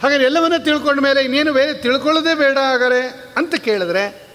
ಹಾಗಾದ್ರೆ 0.03 0.25
ಎಲ್ಲವನ್ನ 0.25 0.57
ತಿಳ್ಕೊಂಡ 0.57 1.01
ಮೇಲೆ 1.01 1.23
ಇನ್ನೇನು 1.23 1.53
ಬೇರೆ 1.53 1.73
ತಿಳ್ಕೊಳ್ಳೋದೇ 1.73 2.35
ಬೇಡ 2.35 2.59
ಹಾಗಾರೆ 2.59 3.33
ಅಂತ 3.37 3.55
ಕೇಳಿದ್ರೆ 3.55 4.31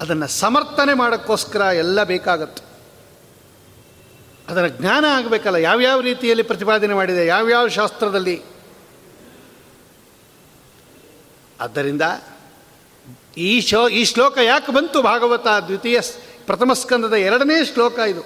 ಅದನ್ನು 0.00 0.26
ಸಮರ್ಥನೆ 0.26 0.94
ಮಾಡೋಕ್ಕೋಸ್ಕರ 0.94 1.60
ಎಲ್ಲ 1.60 2.02
ಬೇಕಾಗತ್ತೆ. 2.02 2.67
ಅದರ 4.48 4.66
ಜ್ಞಾನ 4.66 5.04
ಆಗಬೇಕಲ್ಲ. 5.10 5.56
ಯಾವ್ಯಾವ 5.56 6.00
ರೀತಿಯಲ್ಲಿ 6.00 6.42
ಪ್ರತಿಪಾದನೆ 6.42 6.94
ಮಾಡಿದೆ 6.94 7.26
ಯಾವ್ಯಾವ 7.26 7.68
ಶಾಸ್ತ್ರದಲ್ಲಿ? 7.68 8.42
ಆದ್ದರಿಂದ 11.60 12.02
ಈ 13.36 13.60
ಶೋ, 13.60 13.88
ಈ 13.88 14.04
ಶ್ಲೋಕ 14.04 14.38
ಯಾಕೆ 14.38 14.72
ಬಂತು? 14.72 15.02
ಭಾಗವತ 15.02 15.46
ದ್ವಿತೀಯ 15.66 16.00
ಪ್ರಥಮ 16.46 16.72
ಸ್ಕಂದದ 16.72 17.12
ಎರಡನೇ 17.12 17.64
ಶ್ಲೋಕ 17.64 17.98
ಇದು. 17.98 18.22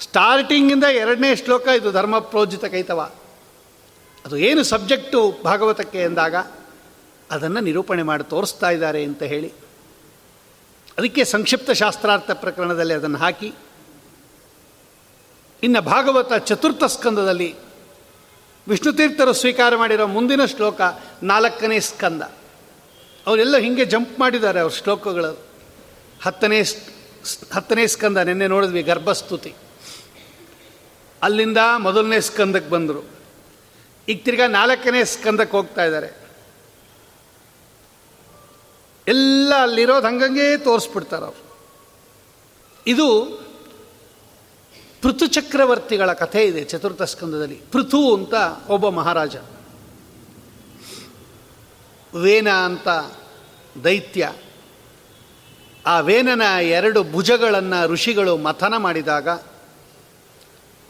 ಸ್ಟಾರ್ಟಿಂಗಿಂದ 0.00 0.84
ಎರಡನೇ 0.84 1.36
ಶ್ಲೋಕ 1.36 1.68
ಇದು 1.68 1.92
ಧರ್ಮ 1.92 2.18
ಪ್ರೋಜಿತ 2.18 2.64
ಕೈತವ. 2.64 3.10
ಅದು 4.24 4.36
ಏನು 4.36 4.62
ಸಬ್ಜೆಕ್ಟು 4.62 5.38
ಭಾಗವತಕ್ಕೆ 5.44 6.02
ಎಂದಾಗ 6.02 6.34
ಅದನ್ನು 7.30 7.60
ನಿರೂಪಣೆ 7.60 8.02
ಮಾಡಿ 8.02 8.24
ತೋರಿಸ್ತಾ 8.24 8.70
ಇದ್ದಾರೆ 8.70 9.04
ಅಂತ 9.04 9.22
ಹೇಳಿ. 9.22 9.52
ಅದಕ್ಕೆ 10.98 11.24
ಸಂಕ್ಷಿಪ್ತ 11.24 11.70
ಶಾಸ್ತ್ರಾರ್ಥ 11.70 12.30
ಪ್ರಕರಣದಲ್ಲಿ 12.30 12.94
ಅದನ್ನು 12.94 13.18
ಹಾಕಿ. 13.18 13.54
ಇನ್ನು 15.62 15.80
ಭಾಗವತ 15.80 16.32
ಚತುರ್ಥ 16.32 16.84
ಸ್ಕಂದದಲ್ಲಿ 16.84 17.56
ವಿಷ್ಣು 18.68 18.92
ತೀರ್ಥರು 18.92 19.32
ಸ್ವೀಕಾರ 19.32 19.76
ಮಾಡಿರೋ 19.76 20.06
ಮುಂದಿನ 20.06 20.44
ಶ್ಲೋಕ 20.44 20.80
ನಾಲ್ಕನೇ 21.22 21.80
ಸ್ಕಂದ. 21.80 22.22
ಅವರೆಲ್ಲ 23.26 23.56
ಹಿಂಗೆ 23.56 23.84
ಜಂಪ್ 23.84 24.20
ಮಾಡಿದ್ದಾರೆ 24.20 24.60
ಅವ್ರ 24.60 24.72
ಶ್ಲೋಕಗಳು. 24.72 25.44
ಹತ್ತನೇ 26.22 26.62
ಹತ್ತನೇ 27.52 27.86
ಸ್ಕಂದ 27.86 28.16
ನಿನ್ನೆ 28.16 28.46
ನೋಡಿದ್ವಿ, 28.46 28.82
ಗರ್ಭಸ್ತುತಿ. 28.82 29.54
ಅಲ್ಲಿಂದ 31.22 31.58
ಮೊದಲನೇ 31.78 32.20
ಸ್ಕಂದಕ್ಕೆ 32.20 32.70
ಬಂದರು. 32.70 33.02
ಈಗ 34.08 34.20
ತಿರ್ಗಾ 34.24 34.46
ನಾಲ್ಕನೇ 34.46 35.04
ಸ್ಕಂದಕ್ಕೆ 35.04 35.56
ಹೋಗ್ತಾ 35.56 35.84
ಇದ್ದಾರೆ. 35.84 36.28
ಎಲ್ಲ 39.08 39.52
ಅಲ್ಲಿರೋದು 39.62 40.06
ಹಂಗಂಗೆ 40.06 40.58
ತೋರಿಸ್ಬಿಡ್ತಾರೆ 40.58 41.24
ಅವರು 41.24 41.48
ಇದು 42.86 43.08
ಪೃಥು 45.02 45.26
ಚಕ್ರವರ್ತಿಗಳ 45.26 46.12
ಕಥೆ 46.12 46.44
ಇದೆ 46.44 46.64
ಚತುರ್ಥ 46.64 47.02
ಸ್ಕಂದದಲ್ಲಿ. 47.02 47.60
ಪೃಥು 47.72 48.16
ಅಂತ 48.16 48.34
ಒಬ್ಬ 48.68 48.88
ಮಹಾರಾಜ. 48.88 49.36
ವೇನ 52.14 52.50
ಅಂತ 52.50 52.88
ದೈತ್ಯ. 53.84 54.32
ಆ 55.86 56.00
ವೇನನ 56.00 56.42
ಎರಡು 56.62 57.02
ಭುಜಗಳನ್ನು 57.02 57.88
ಋಷಿಗಳು 57.88 58.36
ಮಥನ 58.36 58.74
ಮಾಡಿದಾಗ 58.76 59.28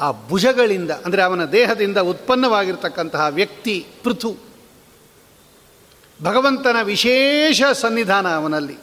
ಆ 0.00 0.12
ಭುಜಗಳಿಂದ, 0.28 0.90
ಅಂದರೆ 0.90 1.22
ಅವನ 1.22 1.44
ದೇಹದಿಂದ 1.44 1.98
ಉತ್ಪನ್ನವಾಗಿರ್ತಕ್ಕಂತಹ 1.98 3.26
ವ್ಯಕ್ತಿ 3.30 3.86
ಪೃಥು. 4.04 4.36
ಭಗವಂತನ 6.22 6.76
ವಿಶೇಷ 6.82 7.62
ಸನ್ನಿಧಾನ 7.72 8.34
ಅವನಲ್ಲಿ. 8.36 8.78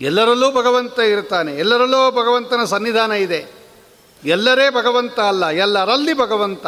ಎಲ್ಲರಲ್ಲೂ 0.00 0.50
ಭಗವಂತ 0.50 0.98
ಇರ್ತಾನೆ 0.98 1.52
ಎಲ್ಲರಲ್ಲೂ 1.52 2.10
ಭಗವಂತನ 2.10 2.64
ಸನ್ನಿಧಾನ 2.64 3.12
ಇದೆ. 3.12 3.57
ಎಲ್ಲರೇ 4.24 4.70
ಭಗವಂತ 4.70 5.20
ಅಲ್ಲ, 5.20 5.46
ಎಲ್ಲರಲ್ಲಿ 5.46 6.14
ಭಗವಂತ. 6.14 6.66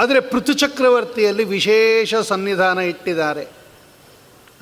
ಆದರೆ 0.00 0.20
ಪೃಥುಚಕ್ರವರ್ತಿಯಲ್ಲಿ 0.20 1.44
ವಿಶೇಷ 1.44 2.14
ಸನ್ನಿಧಾನ 2.14 2.78
ಇಟ್ಟಿದ್ದಾರೆ. 2.78 3.48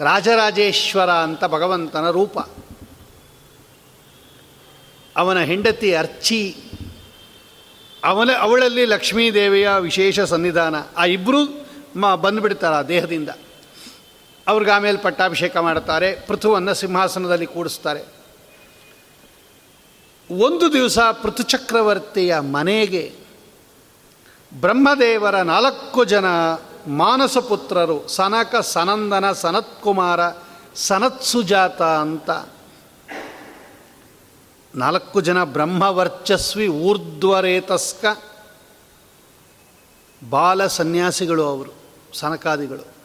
ರಾಜರಾಜೇಶ್ವರ 0.01 1.11
ಅಂತ 1.11 1.45
ಭಗವಂತನ 1.45 2.11
ರೂಪ. 2.11 2.39
ಅವನ 5.17 5.41
ಹೆಂಡತಿ 5.41 5.95
ಅರ್ಚಿ, 5.95 6.57
ಅವನ, 8.05 8.31
ಅವಳಲ್ಲಿ 8.39 8.85
ಲಕ್ಷ್ಮೀದೇವಿಯ 8.85 9.69
ವಿಶೇಷ 9.79 10.21
ಸನ್ನಿಧಾನ. 10.21 10.75
ಆ 10.97 11.05
ಇಬ್ಬರು 11.05 11.69
ಮ, 11.97 12.15
ಬಂದುಬಿಡ್ತಾರೆ 12.15 12.77
ಆ 12.77 12.83
ದೇಹದಿಂದ. 12.83 13.29
ಅವ್ರಿಗೆ 14.49 14.71
ಆಮೇಲೆ 14.71 14.99
ಪಟ್ಟಾಭಿಷೇಕ 14.99 15.57
ಮಾಡ್ತಾರೆ, 15.57 16.27
ಪೃಥುವನ್ನು 16.27 16.75
ಸಿಂಹಾಸನದಲ್ಲಿ 16.75 17.47
ಕೂಡಿಸ್ತಾರೆ. 17.47 18.18
ಒಂದು 20.31 20.73
ದಿವಸ 20.73 20.99
ಪೃಥುಚಕ್ರವರ್ತಿಯ 20.99 22.39
ಮನೆಗೆ 22.39 23.15
ಬ್ರಹ್ಮದೇವರ 24.61 25.37
ನಾಲ್ಕು 25.37 26.05
ಜನ 26.05 26.25
ಮಾನಸಪುತ್ರರು 26.87 28.09
ಸನಕ 28.09 28.57
ಸನಂದನ 28.57 29.33
ಸನತ್ಕುಮಾರ 29.33 30.21
ಸನತ್ಸುಜಾತ 30.75 31.83
ಅಂತ. 31.83 32.31
ನಾಲ್ಕು 34.75 35.21
ಜನ 35.21 35.45
ಬ್ರಹ್ಮವರ್ಚಸ್ವಿ 35.45 36.69
ಊರ್ಧ್ವರೇತಸ್ಕ 36.69 38.05
ಬಾಲ 40.31 40.67
ಸನ್ಯಾಸಿಗಳು 40.67 41.47
ಅವರು, 41.47 41.73
ಸನಕಾದಿಗಳು. 42.15 42.99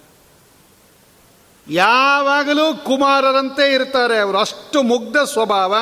ಯಾವಾಗಲೂ 1.70 2.78
ಕುಮಾರರಂತೆ 2.78 3.74
ಇರ್ತಾರೆ. 3.74 4.18
ಅವರು 4.18 4.38
ಅಷ್ಟು 4.38 4.84
ಮುಗ್ಧ 4.84 5.18
ಸ್ವಭಾವ. 5.18 5.76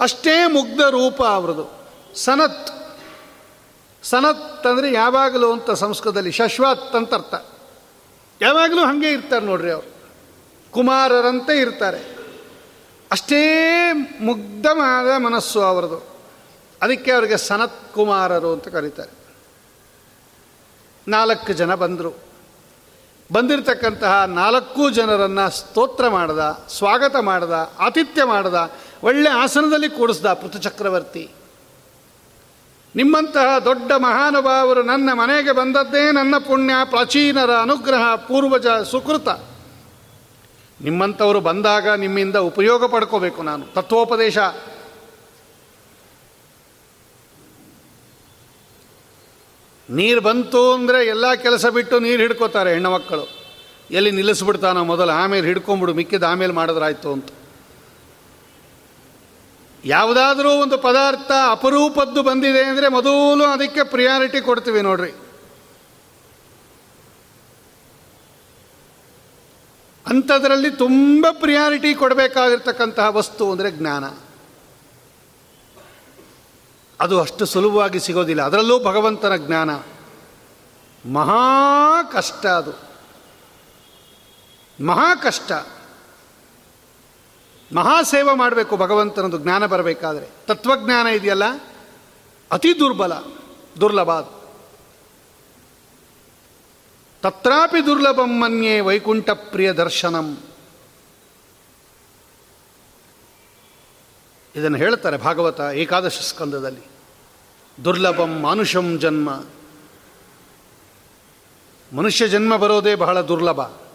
ಅಷ್ಟೇ 0.00 0.46
ಮುಗ್ಧ 0.46 0.80
ರೂಪ 0.80 1.22
ಅವರದು. 1.22 1.70
ಸನತ್. 2.14 2.68
ಸನತ್ 4.02 4.66
ಅಂದರೆ 4.66 4.92
ಯಾವಾಗಲೂ 4.92 5.52
ಅಂತ 5.52 5.70
ಸಂಸ್ಕೃತದಲ್ಲಿ 5.70 6.32
ಶಶ್ವತ್ 6.32 6.96
ಅಂತ 6.96 7.14
ಅರ್ಥ. 7.14 7.34
ಯಾವಾಗಲೂ 8.42 8.84
ಹಾಗೆ 8.84 9.12
ಇರ್ತಾರೆ 9.12 9.46
ನೋಡ್ರಿ 9.46 9.70
ಅವರು. 9.70 9.96
ಕುಮಾರರಂತೆ 10.70 11.60
ಇರ್ತಾರೆ. 11.60 12.16
ಅಷ್ಟೇ 13.12 13.92
ಮುಗ್ಧವಾದ 14.20 15.20
ಮನಸ್ಸು 15.20 15.60
ಅವರದು. 15.60 16.16
ಅದಕ್ಕೆ 16.82 17.12
ಅವರಿಗೆ 17.12 17.36
ಸನತ್ 17.36 17.94
ಕುಮಾರರು 17.94 18.52
ಅಂತ 18.52 18.68
ಕರೀತಾರೆ. 18.68 19.26
ನಾಲ್ಕು 21.08 21.52
ಜನ 21.52 21.74
ಬಂದರು. 21.74 22.26
ಬಂದಿರತಕ್ಕಂತಹ 23.32 24.24
ನಾಲ್ಕು 24.24 24.90
ಜನರನ್ನು 24.90 25.50
ಸ್ತೋತ್ರ 25.50 26.08
ಮಾಡ್ದ, 26.08 26.64
ಸ್ವಾಗತ 26.68 27.16
ಮಾಡ್ದ, 27.16 27.72
ಆತಿಥ್ಯ 27.78 28.24
ಮಾಡ್ದ 28.24 28.54
ಒಳ್ಳೆ 29.02 29.28
ಆಸನದಲ್ಲಿ 29.28 29.88
ಕೂಡಿಸ್ದ 29.88 30.32
ಪೃಥುಚಕ್ರವರ್ತಿ 30.32 31.30
ನಿಮ್ಮಂತಹ 32.96 33.58
ದೊಡ್ಡ 33.58 33.92
ಮಹಾನುಭಾವರು 33.92 34.82
ನನ್ನ 34.82 35.12
ಮನೆಗೆ 35.12 35.52
ಬಂದದ್ದೇ 35.52 36.12
ನನ್ನ 36.12 36.38
ಪುಣ್ಯ, 36.38 36.74
ಪ್ರಾಚೀನರ 36.84 37.50
ಅನುಗ್ರಹ, 37.50 38.14
ಪೂರ್ವಜ 38.14 38.66
ಸುಕೃತ. 38.66 39.28
ನಿಮ್ಮಂಥವರು 40.80 41.40
ಬಂದಾಗ 41.40 41.88
ನಿಮ್ಮಿಂದ 41.88 42.36
ಉಪಯೋಗ 42.36 42.92
ಪಡ್ಕೋಬೇಕು 42.92 43.42
ನಾನು. 43.42 43.66
ತತ್ವೋಪದೇಶ. 43.66 44.38
ನೀರು 49.90 50.20
ಬಂತು 50.20 50.72
ಅಂದರೆ 50.72 51.06
ಎಲ್ಲ 51.06 51.34
ಕೆಲಸ 51.34 51.66
ಬಿಟ್ಟು 51.66 51.98
ನೀರು 51.98 52.22
ಹಿಡ್ಕೋತಾರೆ 52.22 52.70
ಹೆಣ್ಣು 52.70 52.90
ಮಕ್ಕಳು. 52.90 53.28
ಎಲ್ಲಿ 53.90 54.10
ನಿಲ್ಲಿಸ್ಬಿಡ್ತಾನೋ 54.10 54.84
ಮೊದಲು, 54.84 55.12
ಆಮೇಲೆ 55.12 55.46
ಹಿಡ್ಕೊಂಬಿಡು, 55.46 55.94
ಮಿಕ್ಕಿದ 55.94 56.22
ಆಮೇಲೆ 56.22 56.52
ಮಾಡಿದ್ರಾಯ್ತು 56.52 57.12
ಅಂತ. 57.12 57.28
ಯಾವುದಾದ್ರೂ 59.86 60.50
ಒಂದು 60.50 60.78
ಪದಾರ್ಥ 60.78 61.32
ಅಪರೂಪದ್ದು 61.50 62.22
ಬಂದಿದೆ 62.22 62.64
ಅಂದರೆ 62.64 62.88
ಮೊದಲು 62.88 63.44
ಅದಕ್ಕೆ 63.44 63.82
ಪ್ರಿಯಾರಿಟಿ 63.82 64.40
ಕೊಡ್ತೀವಿ 64.40 64.80
ನೋಡ್ರಿ. 64.80 65.10
ಅಂಥದ್ರಲ್ಲಿ 70.06 70.70
ತುಂಬ 70.70 71.26
ಪ್ರಿಯಾರಿಟಿ 71.32 71.94
ಕೊಡಬೇಕಾಗಿರ್ತಕ್ಕಂತಹ 71.94 73.08
ವಸ್ತು 73.08 73.52
ಅಂದರೆ 73.52 73.70
ಜ್ಞಾನ. 73.70 74.04
ಅದು 77.00 77.20
ಅಷ್ಟು 77.20 77.46
ಸುಲಭವಾಗಿ 77.46 78.00
ಸಿಗೋದಿಲ್ಲ. 78.00 78.42
ಅದರಲ್ಲೂ 78.42 78.84
ಭಗವಂತನ 78.84 79.36
ಜ್ಞಾನ. 79.36 79.70
ಮಹಾ 81.12 82.02
ಕಷ್ಟ 82.02 82.46
ಅದು. 82.46 82.72
ಮಹಾ 84.86 85.14
ಕಷ್ಟ. 85.14 85.52
ಮಹಾಸೇವೆ 87.74 88.36
ಮಾಡಬೇಕು, 88.36 88.76
ಭಗವಂತನದು 88.76 89.38
ಜ್ಞಾನ 89.38 89.66
ಬರಬೇಕಾದ್ರೆ. 89.66 90.26
ತತ್ವಜ್ಞಾನ 90.46 91.06
ಇದೆಯಲ್ಲ? 91.06 91.42
ಅತಿ 92.52 92.78
ದುರ್ಬಲ, 92.78 93.12
ದುರ್ಲಭ 93.80 94.20
ತತ್ರಾಪಿ 97.22 97.86
ದುರ್ಲಭಂ 97.86 98.40
ಮನ್ಯೆ 98.40 98.80
ವೈಕುಂಠ 98.80 99.30
ಪ್ರಿಯ 99.30 99.72
ದರ್ಶನಂ. 99.72 100.38
ಇದನ್ನು 104.56 104.78
ಹೇಳ್ತಾರೆ 104.78 105.16
ಭಾಗವತ 105.16 105.60
ಏಕಾದಶ 105.60 106.18
ಸ್ಕಂದದಲ್ಲಿ. 106.22 106.80
ದುರ್ಲಭಂ 107.84 108.40
ಮಾನುಷಂ 108.40 108.98
ಜನ್ಮ. 108.98 109.44
ಮನುಷ್ಯ 111.92 112.28
ಜನ್ಮ 112.28 112.56
ಬರೋದೇ 112.56 112.94
ಬಹಳ 112.94 113.20
ದುರ್ಲಭ. 113.20 113.85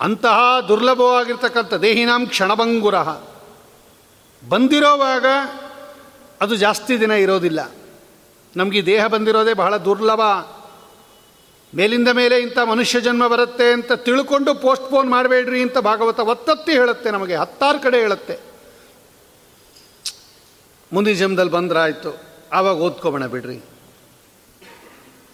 ಅಂತಹ 0.00 0.60
ದುರ್ಲಭವಾಗಿರ್ತಕ್ಕಂಥ 0.68 1.74
ದೇಹಿನಾಂ 1.74 2.26
ಕ್ಷಣಭಂಗುರ. 2.26 2.94
ಬಂದಿರೋವಾಗ 4.48 5.26
ಅದು 6.40 6.54
ಜಾಸ್ತಿ 6.54 7.00
ದಿನ 7.00 7.10
ಇರೋದಿಲ್ಲ. 7.10 7.70
ನಮಗೆ 8.56 8.86
ದೇಹ 8.86 9.06
ಬಂದಿರೋದೇ 9.06 9.52
ಬಹಳ 9.52 9.76
ದುರ್ಲಭ. 9.76 10.20
ಮೇಲಿಂದ 11.74 12.08
ಮೇಲೆ 12.08 12.38
ಇಂಥ 12.38 12.58
ಮನುಷ್ಯ 12.58 13.00
ಜನ್ಮ 13.00 13.26
ಬರುತ್ತೆ 13.26 13.72
ಅಂತ 13.72 13.92
ತಿಳ್ಕೊಂಡು 13.92 14.54
ಪೋಸ್ಟ್ಪೋನ್ 14.54 15.10
ಮಾಡಬೇಡ್ರಿ 15.10 15.62
ಅಂತ 15.62 15.78
ಭಾಗವತ 15.78 16.20
ಒತ್ತತ್ತಿ 16.20 16.72
ಹೇಳುತ್ತೆ 16.72 17.10
ನಮಗೆ, 17.10 17.36
ಹತ್ತಾರು 17.36 17.78
ಕಡೆ 17.78 18.00
ಹೇಳುತ್ತೆ. 18.00 18.38
ಮುಂದಿನ 20.92 21.16
ಜನ್ಮದಲ್ಲಿ 21.16 21.52
ಬಂದ್ರಾಯಿತು 21.52 22.16
ಆವಾಗ 22.52 22.76
ಓದ್ಕೊಬೋಣ 22.76 23.26
ಬಿಡ್ರಿ. 23.26 23.58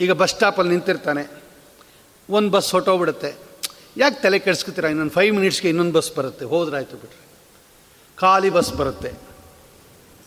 ಈಗ 0.00 0.12
ಬಸ್ 0.12 0.32
ಸ್ಟಾಪಲ್ಲಿ 0.32 0.70
ನಿಂತಿರ್ತಾನೆ, 0.70 1.42
ಒಂದು 2.30 2.50
ಬಸ್ 2.50 2.72
ಹೊಟ್ಟೋಗ್ಬಿಡುತ್ತೆ 2.72 3.49
ಯಾಕೆ 3.96 4.22
ತಲೆ 4.22 4.38
ಕೆಡಿಸ್ಕೊತೀರ? 4.38 4.84
ಇನ್ನೊಂದು 4.84 5.12
ಫೈವ್ 5.12 5.34
ಮಿನಿಟ್ಸ್ಗೆ 5.34 5.68
ಇನ್ನೊಂದು 5.68 5.92
ಬಸ್ 5.92 6.16
ಬರುತ್ತೆ. 6.16 6.44
ಹೋದ್ರಾಯ್ತು 6.44 6.96
ಬಿಟ್ರೆ 6.96 7.30
ಖಾಲಿ 8.16 8.50
ಬಸ್ 8.50 8.74
ಬರುತ್ತೆ. 8.74 9.12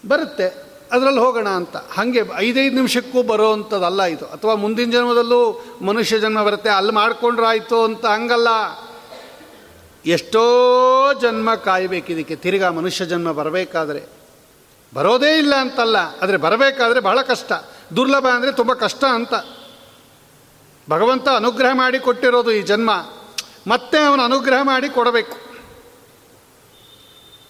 ಬರುತ್ತೆ. 0.08 0.74
ಅದರಲ್ಲಿ 0.92 1.20
ಹೋಗೋಣ 1.20 1.50
ಅಂತ. 1.50 1.78
ಹಾಗೆ 1.78 2.20
ಐದೈದು 2.36 2.76
ನಿಮಿಷಕ್ಕೂ 2.76 3.24
ಬರೋ 3.24 3.54
ಅಂಥದ್ದಲ್ಲ 3.54 4.04
ಇದು. 4.04 4.26
ಅಥವಾ 4.26 4.56
ಮುಂದಿನ 4.56 4.92
ಜನ್ಮದಲ್ಲೂ 4.92 5.66
ಮನುಷ್ಯ 5.82 6.20
ಜನ್ಮ 6.20 6.44
ಬರುತ್ತೆ. 6.44 6.70
ಅಲ್ಲಿ 6.70 6.92
ಮಾಡ್ಕೊಂಡ್ರಾಯ್ತು 6.92 7.84
ಅಂತ 7.84 8.06
ಹಂಗಲ್ಲ. 8.06 8.48
ಎಷ್ಟೋ 10.06 10.44
ಜನ್ಮ 11.22 11.56
ಕಾಯಬೇಕಿದಕ್ಕೆ 11.56 12.36
ತಿರ್ಗಾ 12.36 12.72
ಮನುಷ್ಯ 12.72 13.06
ಜನ್ಮ 13.06 13.32
ಬರಬೇಕಾದ್ರೆ. 13.32 14.04
ಬರೋದೇ 14.94 15.38
ಇಲ್ಲ 15.38 15.56
ಅಂತಲ್ಲ. 15.56 15.98
ಆದರೆ 15.98 16.38
ಬರಬೇಕಾದ್ರೆ 16.38 17.00
ಬಹಳ 17.00 17.22
ಕಷ್ಟ. 17.22 17.52
ದುರ್ಲಭ 17.96 18.28
ಅಂದರೆ 18.28 18.52
ತುಂಬ 18.52 18.74
ಕಷ್ಟ 18.74 19.04
ಅಂತ. 19.04 19.34
ಭಗವಂತ 20.90 21.30
ಅನುಗ್ರಹ 21.30 21.70
ಮಾಡಿ 21.74 22.00
ಕೊಟ್ಟಿರೋದು 22.00 22.52
ಈ 22.52 22.62
ಜನ್ಮ. 22.62 22.92
ಮತ್ತೆ 23.68 23.98
ಅವನ 23.98 24.22
ಅನುಗ್ರಹ 24.22 24.62
ಮಾಡಿ 24.62 24.90
ಕೊಡಬೇಕು. 24.90 25.38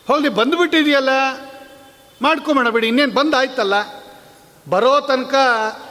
ಹೋಗಿ 0.07 0.29
ಬಂದುಬಿಟ್ಟಿದೆಯಲ್ಲ 0.29 1.09
ಮಾಡ್ಕೊಂಬೇಡ 2.21 2.67
ಬಿಡಿ, 2.67 2.87
ಇನ್ನೇನು 2.87 3.13
ಬಂದಾಯ್ತಲ್ಲ? 3.13 3.73
ಬರೋ 4.69 4.99
ತನಕ 4.99 5.35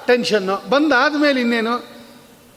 ಟೆನ್ಷನ್ನು 0.07 0.69
ಬಂದಾದ 0.71 1.15
ಮೇಲೆ 1.17 1.41
ಇನ್ನೇನು? 1.41 1.93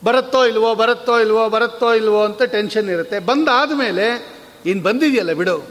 ಬರುತ್ತೋ 0.04 0.46
ಇಲ್ವೋ 0.46 0.76
ಬರುತ್ತೋ 0.76 1.20
ಇಲ್ವೋ 1.20 1.50
ಬರುತ್ತೋ 1.50 1.94
ಇಲ್ವೋ 1.94 2.24
ಅಂತ 2.24 2.44
ಟೆನ್ಷನ್ 2.44 2.90
ಇರುತ್ತೆ. 2.90 3.20
ಬಂದಾದ 3.20 3.72
ಮೇಲೆ 3.72 4.28
ಇನ್ನು 4.66 4.84
ಬಂದಿದೆಯಲ್ಲ 4.84 5.32
ಬಿಡು. 5.32 5.68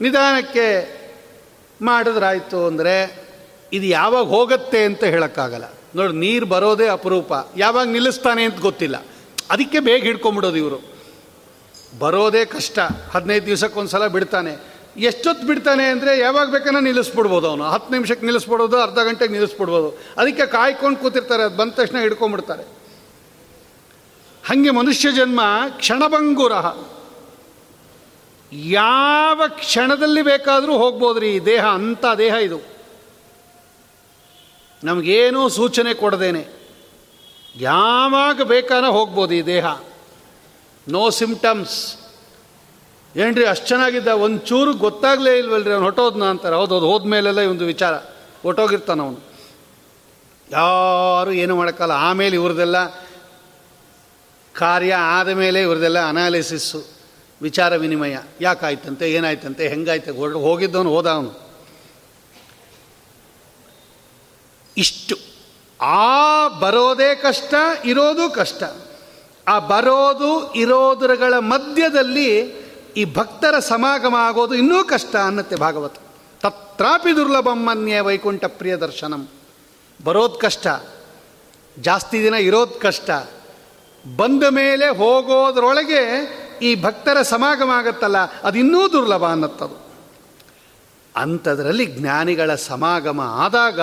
ನಿಧಾನಕ್ಕೆ 0.00 0.98
ಮಾಡಿದ್ರಾಯ್ತು 1.82 2.66
ಅಂದರೆ 2.66 3.26
ಇದು 3.72 3.86
ಯಾವಾಗ 3.86 4.24
ಹೋಗುತ್ತೆ 4.24 4.84
ಅಂತ 4.84 5.04
ಹೇಳೋಕ್ಕಾಗಲ್ಲ. 5.04 5.77
ನೋಡಿ, 5.94 6.12
ನೀರು 6.12 6.46
ಬರೋದೇ 6.46 6.88
ಅಪರೂಪ. 6.88 7.32
ಯಾವಾಗ 7.56 7.88
ನಿಲ್ಲಿಸ್ತಾನೆ 7.88 8.44
ಅಂತ 8.44 8.60
ಗೊತ್ತಿಲ್ಲ. 8.60 9.06
ಅದಕ್ಕೆ 9.50 9.80
ಬೇಗ 9.80 10.02
ಹಿಡ್ಕೊಂಬಿಡೋದು 10.02 10.56
ಇವರು. 10.56 10.98
ಬರೋದೇ 11.98 12.44
ಕಷ್ಟ. 12.44 12.78
ಹದಿನೈದು 13.10 13.46
ದಿವಸಕ್ಕೊಂದು 13.46 13.90
ಸಲ 13.90 14.06
ಬಿಡ್ತಾನೆ. 14.06 14.78
ಎಷ್ಟೊತ್ತು 14.96 15.46
ಬಿಡ್ತಾನೆ 15.46 15.84
ಅಂದರೆ 15.84 16.18
ಯಾವಾಗ 16.18 16.50
ಬೇಕನ್ನ 16.50 16.78
ನಿಲ್ಲಿಸ್ಬಿಡ್ಬೋದು 16.78 17.48
ಅವನು. 17.48 17.64
ಹತ್ತು 17.64 17.92
ನಿಮಿಷಕ್ಕೆ 17.92 18.26
ನಿಲ್ಲಿಸ್ಬಿಡೋದು, 18.26 18.76
ಅರ್ಧ 18.76 18.94
ಗಂಟೆಗೆ 18.94 19.32
ನಿಲ್ಲಿಸ್ಬಿಡ್ಬೋದು. 19.32 19.88
ಅದಕ್ಕೆ 20.16 20.46
ಕಾಯ್ಕೊಂಡು 20.46 20.98
ಕೂತಿರ್ತಾರೆ. 20.98 21.42
ಅದು 21.42 21.56
ಬಂದ 21.56 21.70
ತಕ್ಷಣ 21.70 21.98
ಹಿಡ್ಕೊಂಬಿಡ್ತಾರೆ 21.98 22.62
ಹಾಗೆ 24.48 24.70
ಮನುಷ್ಯ 24.70 25.12
ಜನ್ಮ 25.12 25.40
ಕ್ಷಣಭಂಗುರ 25.68 26.52
ಯಾವ 28.52 29.42
ಕ್ಷಣದಲ್ಲಿ 29.48 30.22
ಬೇಕಾದರೂ 30.22 30.78
ಹೋಗ್ಬೋದ್ರಿ. 30.78 31.34
ಈ 31.34 31.38
ದೇಹ, 31.38 31.66
ಅಂಥ 31.66 32.04
ದೇಹ 32.18 32.34
ಇದು. 32.34 32.77
ನಮಗೇನೂ 34.84 35.48
ಸೂಚನೆ 35.48 35.94
ಕೊಡದೇನೆ. 35.94 36.46
ಯಾವಾಗ 37.56 38.42
ಬೇಕಾನ 38.42 38.86
ಹೋಗ್ಬೋದು 38.86 39.34
ಈ 39.34 39.42
ದೇಹ. 39.42 39.66
ನೋ 40.88 41.10
ಸಿಂಪ್ಟಮ್ಸ್ 41.10 41.96
ಏನ್ರಿ, 43.16 43.46
ಅಷ್ಟು 43.46 43.66
ಚೆನ್ನಾಗಿದ್ದ? 43.66 44.08
ಒಂದು 44.08 44.38
ಚೂರು 44.38 44.74
ಗೊತ್ತಾಗಲೇ 44.74 45.38
ಇಲ್ವಲ್ರಿ 45.38 45.70
ಅವ್ನು 45.70 45.84
ಹೊಟ್ಟೋದ್ನ 45.84 46.24
ಅಂತಾರೆ. 46.24 46.56
ಹೌದು 46.56 46.74
ಹೌದು 46.74 46.86
ಹೋದ್ಮೇಲೆಲ್ಲ 46.86 47.38
ಒಂದು 47.38 47.64
ವಿಚಾರ. 47.64 47.94
ಹೊಟ್ಟೋಗಿರ್ತಾನೆ 48.42 49.02
ಅವನು. 49.02 49.20
ಯಾರು 50.50 51.32
ಏನು 51.32 51.56
ಮಾಡೋಕ್ಕಲ್ಲ. 51.56 51.92
ಆಮೇಲೆ 51.92 52.36
ಇವ್ರದೆಲ್ಲ 52.36 52.86
ಕಾರ್ಯ 54.52 54.94
ಆದ 54.94 55.28
ಮೇಲೆ 55.28 55.62
ಇವ್ರದೆಲ್ಲ 55.62 56.08
ಅನಾಲಿಸಿಸ್ಸು 56.08 56.84
ವಿಚಾರ 57.42 57.76
ವಿನಿಮಯ. 57.76 58.16
ಯಾಕಾಯ್ತಂತೆ, 58.40 59.12
ಏನಾಯ್ತಂತೆ, 59.12 59.68
ಹೆಂಗಾಯ್ತು? 59.68 60.38
ಹೋಗಿದ್ದವನು 60.38 60.90
ಹೋದ 60.90 61.06
ಅವನು. 61.06 61.47
ಇಷ್ಟು. 64.78 65.16
ಆ 65.80 66.48
ಬರೋದೇ 66.48 67.14
ಕಷ್ಟ, 67.14 67.54
ಇರೋದು 67.84 68.30
ಕಷ್ಟ. 68.30 68.62
ಆ 69.48 69.58
ಬರೋದು, 69.58 70.54
ಇರೋದರಗಳ 70.54 71.34
ಮಧ್ಯದಲ್ಲಿ 71.38 72.38
ಈ 72.96 73.04
ಭಕ್ತರ 73.04 73.58
ಸಮಾಗಮ 73.58 74.14
ಆಗೋದು 74.18 74.54
ಇನ್ನೂ 74.54 74.84
ಕಷ್ಟ 74.84 75.16
ಅನ್ನತ್ತೆ 75.16 75.56
ಭಾಗವತ. 75.56 75.94
ತತ್ರಾಪಿ 76.40 77.16
ದುರ್ಲಭಮ್ಮನ್ಯ 77.16 78.00
ವೈಕುಂಠ 78.00 78.44
ಪ್ರಿಯ 78.44 78.76
ದರ್ಶನಂ. 78.76 79.28
ಬರೋದು 80.04 80.34
ಕಷ್ಟ, 80.34 80.66
ಜಾಸ್ತಿ 81.78 82.22
ದಿನ 82.22 82.34
ಇರೋದು 82.34 82.80
ಕಷ್ಟ. 82.80 83.10
ಬಂದ 84.16 84.42
ಮೇಲೆ 84.50 84.88
ಹೋಗೋದ್ರೊಳಗೆ 84.88 86.02
ಈ 86.62 86.82
ಭಕ್ತರ 86.82 87.22
ಸಮಾಗಮ 87.22 87.70
ಆಗುತ್ತಲ್ಲ, 87.70 88.16
ಅದು 88.18 88.58
ಇನ್ನೂ 88.58 88.92
ದುರ್ಲಭ 88.92 89.24
ಅನ್ನತ್ತದು. 89.24 89.88
ಅಂಥದ್ರಲ್ಲಿ 91.16 91.86
ಜ್ಞಾನಿಗಳ 91.86 92.54
ಸಮಾಗಮ 92.54 93.20
ಆದಾಗ 93.20 93.80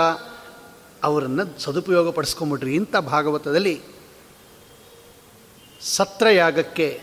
ಅವರನ್ನು 1.06 1.62
ಸದುಪಯೋಗ 1.62 2.12
ಪಡಿಸ್ಕೊಂಬಿಟ್ರಿ 2.12 2.76
ಇಂಥ 2.76 2.96
ಭಾಗವತದಲ್ಲಿ 2.96 3.82
ಸತ್ರಯಾಗಕ್ಕೆ 5.82 7.02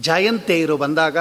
ಜಯಂತೆಯರು 0.00 0.76
ಬಂದಾಗ 0.76 1.16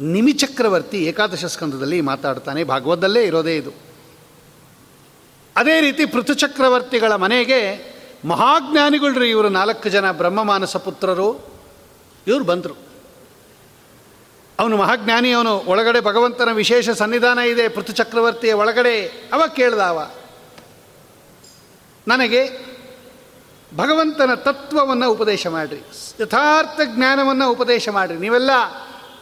ನಿಮಿಚಕ್ರವರ್ತಿ 0.00 1.04
ಏಕಾದಶ 1.04 1.44
ಸ್ಕಂದದಲ್ಲಿ 1.44 2.00
ಮಾತಾಡ್ತಾನೆ. 2.00 2.64
ಭಾಗವತದಲ್ಲೇ 2.64 3.24
ಇರೋದೇ 3.24 3.56
ಇದು. 3.56 3.70
ಅದೇ 5.56 5.80
ರೀತಿ 5.80 6.06
ಪೃಥುಚಕ್ರವರ್ತಿಗಳ 6.06 7.14
ಮನೆಗೆ 7.14 7.60
ಮಹಾಜ್ಞಾನಿಗಳ್ರಿ 8.24 9.30
ಇವರು 9.30 9.48
ನಾಲ್ಕು 9.48 9.88
ಜನ 9.88 10.12
ಬ್ರಹ್ಮಮಾನಸ 10.12 10.76
ಪುತ್ರರು. 10.76 11.48
ಇವರು 12.26 12.44
ಬಂದರು. 12.44 12.74
ಅವನು 14.58 14.76
ಮಹಾಜ್ಞಾನಿ, 14.76 15.30
ಅವನು 15.30 15.58
ಒಳಗಡೆ 15.58 16.00
ಭಗವಂತನ 16.00 16.48
ವಿಶೇಷ 16.52 16.90
ಸನ್ನಿಧಾನ 16.90 17.38
ಇದೆ 17.38 17.68
ಪೃಥುಚಕ್ರವರ್ತಿಯ 17.68 18.52
ಒಳಗಡೆ. 18.52 19.06
ಅವ 19.32 19.42
ಕೇಳ್ದಾವ 19.56 20.10
ನನಗೆ 22.08 22.42
ಭಗವಂತನ 23.76 24.34
ತತ್ವವನ್ನು 24.34 25.10
ಉಪದೇಶ 25.10 25.46
ಮಾಡಿರಿ. 25.46 25.82
ಯಥಾರ್ಥ 26.20 26.80
ಜ್ಞಾನವನ್ನು 26.84 27.50
ಉಪದೇಶ 27.50 27.88
ಮಾಡಿರಿ. 27.88 28.18
ನೀವೆಲ್ಲ 28.18 28.50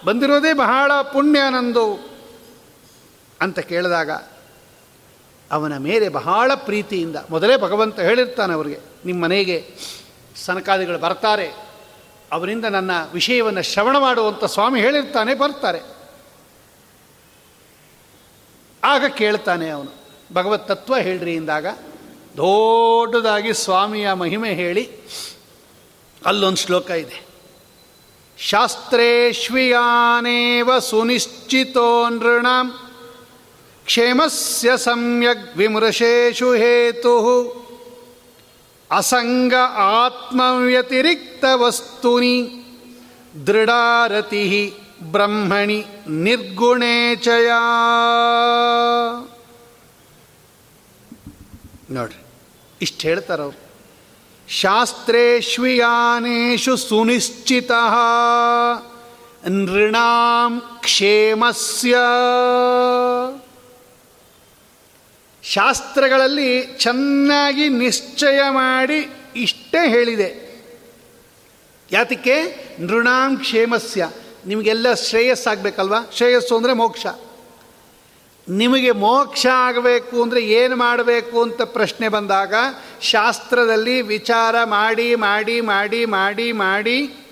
ಬಂದಿರೋದೇ 0.05 0.53
ಬಹಳ 0.53 1.03
ಪುಣ್ಯ 1.03 1.41
ನಂದು 1.51 2.11
ಅಂತ 3.41 3.59
ಕೇಳಿದಾಗ 3.59 4.11
ಅವನ 5.53 5.77
ಮೇಲೆ 5.77 6.09
ಬಹಳ 6.09 6.55
ಪ್ರೀತಿಯಿಂದ, 6.55 7.17
ಮೊದಲೇ 7.31 7.57
ಭಗವಂತ 7.57 8.01
ಹೇಳಿರ್ತಾನೆ 8.01 8.55
ಅವರಿಗೆ, 8.55 8.81
ನಿಮ್ಮ 9.05 9.23
ಮನೆಗೆ 9.23 9.75
ಸನಕಾದಿಗಳು 10.37 10.99
ಬರ್ತಾರೆ. 10.99 11.53
ಅವರಿಂದ 12.33 12.65
ನನ್ನ 12.65 12.91
ವಿಷಯವನ್ನು 13.13 13.63
ಶ್ರವಣ 13.63 13.99
ಮಾಡುವಂಥ 13.99 14.45
ಸ್ವಾಮಿ 14.45 14.81
ಹೇಳಿರ್ತಾನೆ, 14.81 15.35
ಬರ್ತಾರೆ. 15.35 15.81
ಆಗ 18.85 19.05
ಕೇಳ್ತಾನೆ 19.07 19.71
ಅವನು, 19.71 19.93
ಭಗವತ್ 20.35 20.69
ತತ್ವ 20.69 20.97
ಹೇಳ್ರಿ 20.97 21.35
ಇಂದಾಗ 21.35 21.67
ದೊಡ್ಡದಾಗಿ 22.37 23.55
ಸ್ವಾಮಿಯ 23.55 24.13
ಮಹಿಮೆ 24.13 24.55
ಹೇಳಿ 24.55 24.89
ಅಲ್ಲೊಂದು 26.27 26.57
ಶ್ಲೋಕ 26.57 26.91
ಇದೆ. 26.91 27.27
ಶಾಸ್ತ್ರೇಶ್ವಿಯಾನೇವ 28.39 30.79
ಸುನಿಶ್ಚಿತೋ 30.79 32.09
ನೃಣ, 32.09 32.47
ಕ್ಷೇಮಸ್ಯ 33.85 34.77
ಸಮ್ಯಗ್ 34.77 35.57
ವಿಮೃಶೇಷು 35.57 36.53
ಹೇತು 36.53 37.19
ಅಸಂಗ 38.91 39.55
ಆತ್ಮವ್ಯತಿರಿಕ್ತ 39.75 41.45
ವಸ್ತುನಿ, 41.55 42.65
ದೃಢಾರತಿ 43.47 44.75
ಬ್ರಹ್ಮಣಿ 45.03 45.85
ನಿರ್ಗುಣೇಚಯ 46.09 47.51
ನೋಡ್ರಿ. 51.91 52.26
ಇಷ್ಟು 52.83 53.09
ಹೇಳ್ತಾರವ್ರು 53.09 53.67
ಶಾಸ್ತ್ರೇಶ್ವಿಯಾನೇಶು 54.51 56.77
ಸುನಿಶ್ಚಿತ 56.77 57.71
ನೃಣಾಂ 59.49 60.63
ಕ್ಷೇಮಸ್ಯ. 60.81 61.97
ಶಾಸ್ತ್ರಗಳಲ್ಲಿ 65.43 66.67
ಚೆನ್ನಾಗಿ 66.67 67.69
ನಿಶ್ಚಯ 67.69 68.41
ಮಾಡಿ 68.51 69.11
ಇಷ್ಟೇ 69.37 69.89
ಹೇಳಿದೆ. 69.89 70.63
ಯಾತಕ್ಕೆ? 71.93 72.67
ನೃಣಾಂ 72.81 73.37
ಕ್ಷೇಮಸ್ಯ. 73.37 74.11
ನಿಮಗೆಲ್ಲ 74.47 74.95
ಶ್ರೇಯಸ್ಸಾಗಬೇಕಲ್ವಾ? 74.95 76.11
ಶ್ರೇಯಸ್ಸು 76.17 76.57
ಅಂದರೆ 76.57 76.73
ಮೋಕ್ಷ. 76.73 77.07
ನಿಮಗೆ 78.49 78.91
ಮೋಕ್ಷ 78.91 79.47
ಆಗಬೇಕು 79.53 80.23
ಅಂದರೆ 80.23 80.45
ಏನು 80.45 80.77
ಮಾಡಬೇಕು 80.77 81.43
ಅಂತ 81.43 81.63
ಪ್ರಶ್ನೆ 81.63 82.09
ಬಂದಾಗ 82.09 82.55
ಶಾಸ್ತ್ರದಲ್ಲಿ 83.01 84.03
ವಿಚಾರ 84.03 84.55
ಮಾಡಿ 84.65 85.15
ಮಾಡಿ 85.15 85.61
ಮಾಡಿ 85.61 86.05
ಮಾಡಿ 86.05 86.53
ಮಾಡಿ 86.53 87.27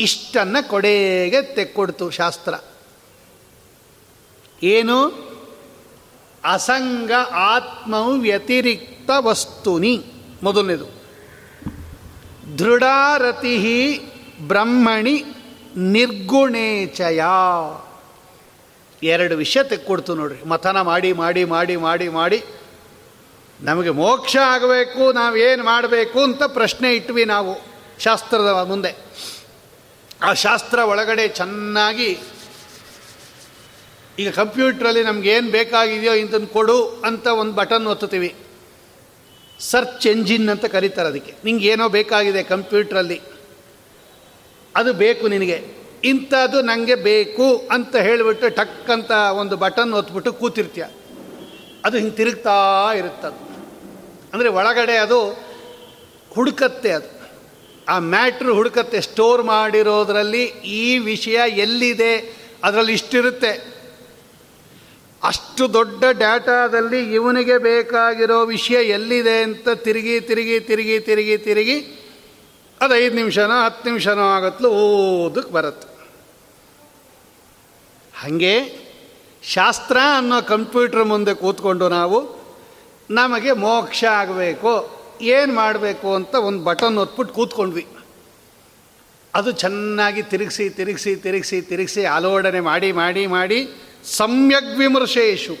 ಇಷ್ಟನ್ನು 0.00 0.68
ಕೊಡೆಗೆ 0.68 1.42
ತೆಕ್ಕೊಡ್ತು 1.42 2.10
ಶಾಸ್ತ್ರ. 2.10 2.54
ಏನು? 4.62 5.32
ಅಸಂಗ 6.44 7.12
ಆತ್ಮವು 7.32 8.12
ವ್ಯತಿರಿಕ್ತ 8.12 9.10
ವಸ್ತುನಿ 9.18 10.04
ಮೊದಲನೇದು. 10.42 10.86
ದೃಢಾರತಿ 12.58 14.00
ಬ್ರಹ್ಮಣಿ 14.40 15.24
ನಿರ್ಗುಣೇಚಯ. 15.76 17.22
ಎರಡು 19.02 19.36
ವಿಷಯ 19.36 19.62
ತೆಕ್ಕೊಡ್ತು 19.62 20.14
ನೋಡ್ರಿ. 20.14 20.44
ಮಥನ 20.44 20.80
ಮಾಡಿ 20.80 21.12
ಮಾಡಿ 21.12 21.44
ಮಾಡಿ 21.44 21.76
ಮಾಡಿ 21.76 22.08
ಮಾಡಿ. 22.08 22.42
ನಮಗೆ 23.60 23.90
ಮೋಕ್ಷ 23.90 24.36
ಆಗಬೇಕು 24.36 25.12
ನಾವೇನು 25.12 25.64
ಮಾಡಬೇಕು 25.64 26.22
ಅಂತ 26.22 26.42
ಪ್ರಶ್ನೆ 26.42 26.94
ಇಟ್ವಿ 26.94 27.24
ನಾವು 27.24 27.56
ಶಾಸ್ತ್ರದ 27.98 28.64
ಮುಂದೆ. 28.68 28.96
ಆ 30.22 30.32
ಶಾಸ್ತ್ರ 30.32 30.78
ಒಳಗಡೆ 30.78 31.28
ಚೆನ್ನಾಗಿ 31.28 32.18
ಈಗ 34.18 34.30
ಕಂಪ್ಯೂಟ್ರಲ್ಲಿ 34.30 35.28
ಏನು 35.28 35.50
ಬೇಕಾಗಿದೆಯೋ 35.50 36.12
ಇಂಥದ್ದು 36.12 36.46
ಕೊಡು 36.46 36.88
ಅಂತ 36.88 37.26
ಒಂದು 37.26 37.52
ಬಟನ್ 37.52 37.86
ಒತ್ತುತ್ತೀವಿ. 37.86 38.34
ಸರ್ಚ್ 39.58 40.06
ಎಂಜಿನ್ 40.06 40.48
ಅಂತ 40.48 40.64
ಕರೀತಾರೆ 40.64 41.08
ಅದಕ್ಕೆ. 41.08 41.34
ನಿಂಗೆ 41.44 41.68
ಏನೋ 41.68 41.88
ಬೇಕಾಗಿದೆ 41.88 42.42
ಕಂಪ್ಯೂಟ್ರಲ್ಲಿ. 42.42 43.20
ಅದು 44.76 44.92
ಬೇಕು 44.92 45.28
ನಿನಗೆ. 45.28 45.81
ಇಂಥದ್ದು 46.04 46.62
ನನಗೆ 46.62 46.94
ಬೇಕು 46.94 47.68
ಅಂತ 47.70 47.96
ಹೇಳಿಬಿಟ್ಟು 47.96 48.48
ಟಕ್ 48.48 48.90
ಅಂತ 48.90 49.10
ಒಂದು 49.10 49.56
ಬಟನ್ 49.56 49.92
ಒತ್ಬಿಟ್ಟು 49.92 50.32
ಕೂತಿರ್ತೀಯ. 50.32 50.84
ಅದು 51.84 51.96
ಹಿಂಗೆ 51.96 52.12
ತಿರುಗ್ತಾ 52.12 52.88
ಇರುತ್ತದು. 52.96 53.52
ಅಂದರೆ 54.32 54.48
ಒಳಗಡೆ 54.48 54.96
ಅದು 54.96 55.30
ಹುಡುಕತ್ತೆ 56.30 56.90
ಅದು. 56.90 57.22
ಆ 57.88 57.98
ಮ್ಯಾಟ್ರ್ 57.98 58.50
ಹುಡುಕತ್ತೆ, 58.50 59.00
ಸ್ಟೋರ್ 59.00 59.42
ಮಾಡಿರೋದ್ರಲ್ಲಿ 59.42 60.44
ಈ 60.44 60.98
ವಿಷಯ 60.98 61.38
ಎಲ್ಲಿದೆ, 61.48 62.42
ಅದರಲ್ಲಿ 62.64 62.92
ಇಷ್ಟಿರುತ್ತೆ. 62.92 63.72
ಅಷ್ಟು 65.22 65.72
ದೊಡ್ಡ 65.72 66.04
ಡಾಟಾದಲ್ಲಿ 66.04 67.14
ಇವನಿಗೆ 67.14 67.58
ಬೇಕಾಗಿರೋ 67.58 68.44
ವಿಷಯ 68.44 68.74
ಎಲ್ಲಿದೆ 68.74 69.42
ಅಂತ 69.42 69.68
ತಿರುಗಿ 69.68 70.20
ತಿರುಗಿ 70.20 70.60
ತಿರುಗಿ 70.60 71.00
ತಿರುಗಿ 71.00 71.38
ತಿರುಗಿ, 71.38 71.80
ಅದು 72.80 72.96
ಐದು 72.96 73.14
ನಿಮಿಷನೋ, 73.14 73.64
ಹತ್ತು 73.64 73.88
ನಿಮಿಷನೋ 73.88 74.22
ಆಗತ್ಲು 74.22 74.70
ಓದಕ್ಕೆ 74.70 75.52
ಬರುತ್ತೆ. 75.52 75.91
ಹಾಗೆ 78.22 78.54
ಶಾಸ್ತ್ರ 79.42 79.98
ಅನ್ನೋ 80.18 80.38
ಕಂಪ್ಯೂಟ್ರ್ 80.50 81.04
ಮುಂದೆ 81.12 81.32
ಕೂತ್ಕೊಂಡು 81.42 81.86
ನಾವು 81.98 82.18
ನಮಗೆ 83.18 83.52
ಮೋಕ್ಷ 83.64 84.00
ಆಗಬೇಕು, 84.18 84.72
ಏನು 85.36 85.52
ಮಾಡಬೇಕು 85.60 86.08
ಅಂತ 86.18 86.34
ಒಂದು 86.48 86.60
ಬಟನ್ 86.68 86.98
ಒತ್ಬಿಟ್ಟು 87.04 87.34
ಕೂತ್ಕೊಂಡ್ವಿ. 87.38 87.84
ಅದು 89.38 89.50
ಚೆನ್ನಾಗಿ 89.64 90.22
ತಿರುಗಿಸಿ 90.32 90.64
ತಿರುಗಿಸಿ 90.78 91.12
ತಿರುಗಿಸಿ 91.24 91.58
ತಿರುಗಿಸಿ 91.70 92.02
ಆಲೋಡನೆ 92.16 92.60
ಮಾಡಿ 92.70 92.90
ಮಾಡಿ 93.00 93.24
ಮಾಡಿ 93.34 93.60
ಸಮ್ಯಕ್ 94.18 94.70
ವಿಮರ್ಶೇಶು. 94.82 95.54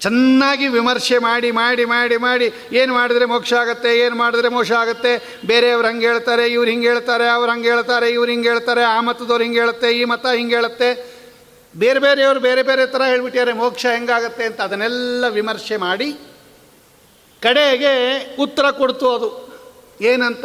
ಚೆನ್ನಾಗಿ 0.00 0.66
ವಿಮರ್ಶೆ 0.76 1.18
ಮಾಡಿ 1.28 1.50
ಮಾಡಿ 1.60 1.84
ಮಾಡಿ 1.94 2.16
ಮಾಡಿ 2.26 2.46
ಏನು 2.80 2.92
ಮಾಡಿದ್ರೆ 2.98 3.26
ಮೋಕ್ಷ 3.32 3.52
ಆಗುತ್ತೆ, 3.62 3.90
ಏನು 4.04 4.16
ಮಾಡಿದ್ರೆ 4.22 4.48
ಮೋಕ್ಷ 4.54 4.72
ಆಗುತ್ತೆ? 4.82 5.12
ಬೇರೆಯವ್ರು 5.50 5.86
ಹಂಗೆ 5.88 6.06
ಹೇಳ್ತಾರೆ, 6.10 6.44
ಇವ್ರು 6.54 6.70
ಹಿಂಗೆ 6.72 6.88
ಹೇಳ್ತಾರೆ, 6.92 7.26
ಅವ್ರು 7.36 7.50
ಹಂಗೆ 7.52 7.68
ಹೇಳ್ತಾರೆ, 7.72 8.06
ಇವ್ರು 8.16 8.30
ಹಿಂಗೆ 8.34 8.48
ಹೇಳ್ತಾರೆ, 8.52 8.82
ಆ 8.94 8.96
ಮತದವ್ರು 9.08 9.44
ಹಿಂಗೆ 9.46 9.60
ಹೇಳುತ್ತೆ, 9.62 9.90
ಈ 9.98 10.02
ಮತ 10.12 10.26
ಹಿಂಗೆ 10.38 10.56
ಹೇಳುತ್ತೆ? 10.58 10.90
ಬೇರೆ 11.76 11.98
ಬೇರೆಯವರು 11.98 12.40
ಬೇರೆ 12.40 12.62
ಬೇರೆ 12.62 12.86
ಥರ 12.86 13.02
ಹೇಳ್ಬಿಟ್ಟಿದ್ದಾರೆ, 13.02 13.52
ಮೋಕ್ಷ 13.52 13.86
ಹೆಂಗಾಗತ್ತೆ 13.86 14.44
ಅಂತ 14.44 14.60
ಅದನ್ನೆಲ್ಲ 14.60 15.24
ವಿಮರ್ಶೆ 15.28 15.76
ಮಾಡಿ 15.76 16.12
ಕಡೆಗೆ 17.42 17.94
ಉತ್ತರ 18.36 18.70
ಕೊಡ್ತು 18.70 19.14
ಅದು. 19.14 19.30
ಏನಂತ? 20.00 20.44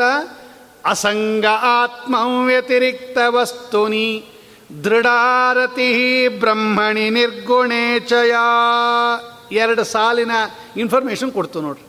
ಅಸಂಗ 0.86 1.46
ಆತ್ಮ 1.62 2.16
ವ್ಯತಿರಿಕ್ತ 2.46 3.18
ವಸ್ತುನಿ 3.28 4.30
ದೃಢಾರತಿ 4.84 6.28
ಬ್ರಹ್ಮಣಿ 6.28 7.10
ನಿರ್ಗುಣೇಚಯ 7.10 8.34
ಎರಡು 9.52 9.84
ಸಾಲಿನ 9.84 10.32
ಇನ್ಫಾರ್ಮೇಷನ್ 10.78 11.32
ಕೊಡ್ತು 11.32 11.62
ನೋಡ್ರಿ. 11.62 11.86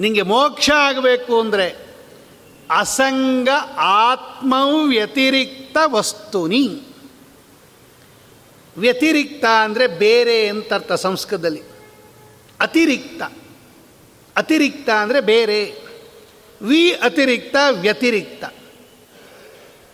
ನಿಮಗೆ 0.00 0.22
ಮೋಕ್ಷ 0.22 0.70
ಆಗಬೇಕು 0.70 1.40
ಅಂದರೆ 1.40 1.76
ಅಸಂಗ 2.70 3.48
ಆತ್ಮ 3.78 4.54
ವ್ಯತಿರಿಕ್ತ 4.88 5.76
ವಸ್ತುನಿ. 5.86 6.82
ವ್ಯತಿರಿಕ್ತ 8.78 9.44
ಅಂದರೆ 9.44 9.86
ಬೇರೆ 9.86 10.48
ಅಂತ 10.48 10.72
ಅರ್ಥ 10.72 10.92
ಸಂಸ್ಕೃತದಲ್ಲಿ. 10.92 11.62
ಅತಿರಿಕ್ತ. 12.60 13.22
ಅತಿರಿಕ್ತ 14.36 14.90
ಅಂದರೆ 14.90 15.20
ಬೇರೆ. 15.20 15.82
ವಿ 16.62 16.90
ಅತಿರಿಕ್ತ, 16.92 17.56
ವ್ಯತಿರಿಕ್ತ. 17.70 18.44